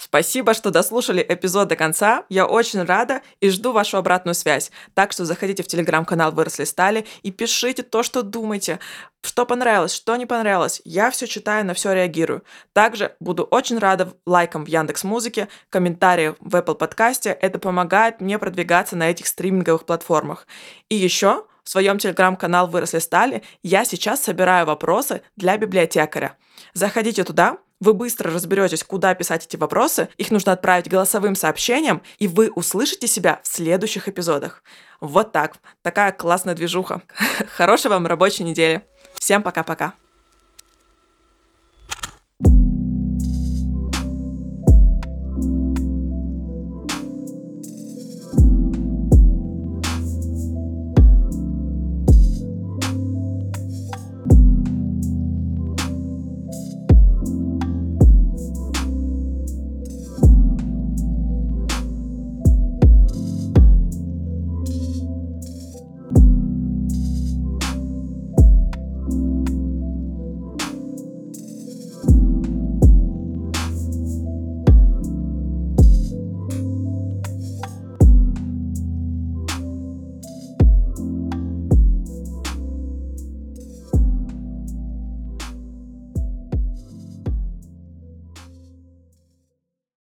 Спасибо, 0.00 0.54
что 0.54 0.70
дослушали 0.70 1.26
эпизод 1.28 1.66
до 1.66 1.74
конца. 1.74 2.24
Я 2.28 2.46
очень 2.46 2.84
рада 2.84 3.20
и 3.40 3.50
жду 3.50 3.72
вашу 3.72 3.96
обратную 3.96 4.36
связь. 4.36 4.70
Так 4.94 5.10
что 5.10 5.24
заходите 5.24 5.64
в 5.64 5.66
телеграм-канал 5.66 6.30
«Выросли 6.30 6.62
стали» 6.62 7.04
и 7.22 7.32
пишите 7.32 7.82
то, 7.82 8.04
что 8.04 8.22
думаете. 8.22 8.78
Что 9.24 9.44
понравилось, 9.44 9.92
что 9.92 10.14
не 10.14 10.24
понравилось. 10.24 10.80
Я 10.84 11.10
все 11.10 11.26
читаю, 11.26 11.66
на 11.66 11.74
все 11.74 11.92
реагирую. 11.92 12.44
Также 12.72 13.16
буду 13.18 13.42
очень 13.42 13.78
рада 13.78 14.12
лайкам 14.24 14.64
в 14.64 14.68
Яндекс 14.68 15.02
Музыке, 15.02 15.48
комментариям 15.68 16.36
в 16.38 16.54
Apple 16.54 16.76
подкасте. 16.76 17.30
Это 17.30 17.58
помогает 17.58 18.20
мне 18.20 18.38
продвигаться 18.38 18.94
на 18.94 19.10
этих 19.10 19.26
стриминговых 19.26 19.84
платформах. 19.84 20.46
И 20.88 20.94
еще 20.94 21.44
в 21.64 21.70
своем 21.70 21.98
телеграм-канал 21.98 22.68
«Выросли 22.68 23.00
стали» 23.00 23.42
я 23.64 23.84
сейчас 23.84 24.22
собираю 24.22 24.64
вопросы 24.64 25.22
для 25.36 25.58
библиотекаря. 25.58 26.36
Заходите 26.72 27.24
туда, 27.24 27.58
вы 27.80 27.94
быстро 27.94 28.32
разберетесь, 28.32 28.82
куда 28.84 29.14
писать 29.14 29.46
эти 29.46 29.56
вопросы, 29.56 30.08
их 30.16 30.30
нужно 30.30 30.52
отправить 30.52 30.88
голосовым 30.88 31.34
сообщением, 31.34 32.02
и 32.18 32.28
вы 32.28 32.50
услышите 32.50 33.06
себя 33.06 33.40
в 33.42 33.48
следующих 33.48 34.08
эпизодах. 34.08 34.62
Вот 35.00 35.32
так. 35.32 35.56
Такая 35.82 36.12
классная 36.12 36.54
движуха. 36.54 37.02
Хорошей 37.56 37.90
вам 37.90 38.06
рабочей 38.06 38.44
недели. 38.44 38.82
Всем 39.14 39.42
пока-пока. 39.42 39.94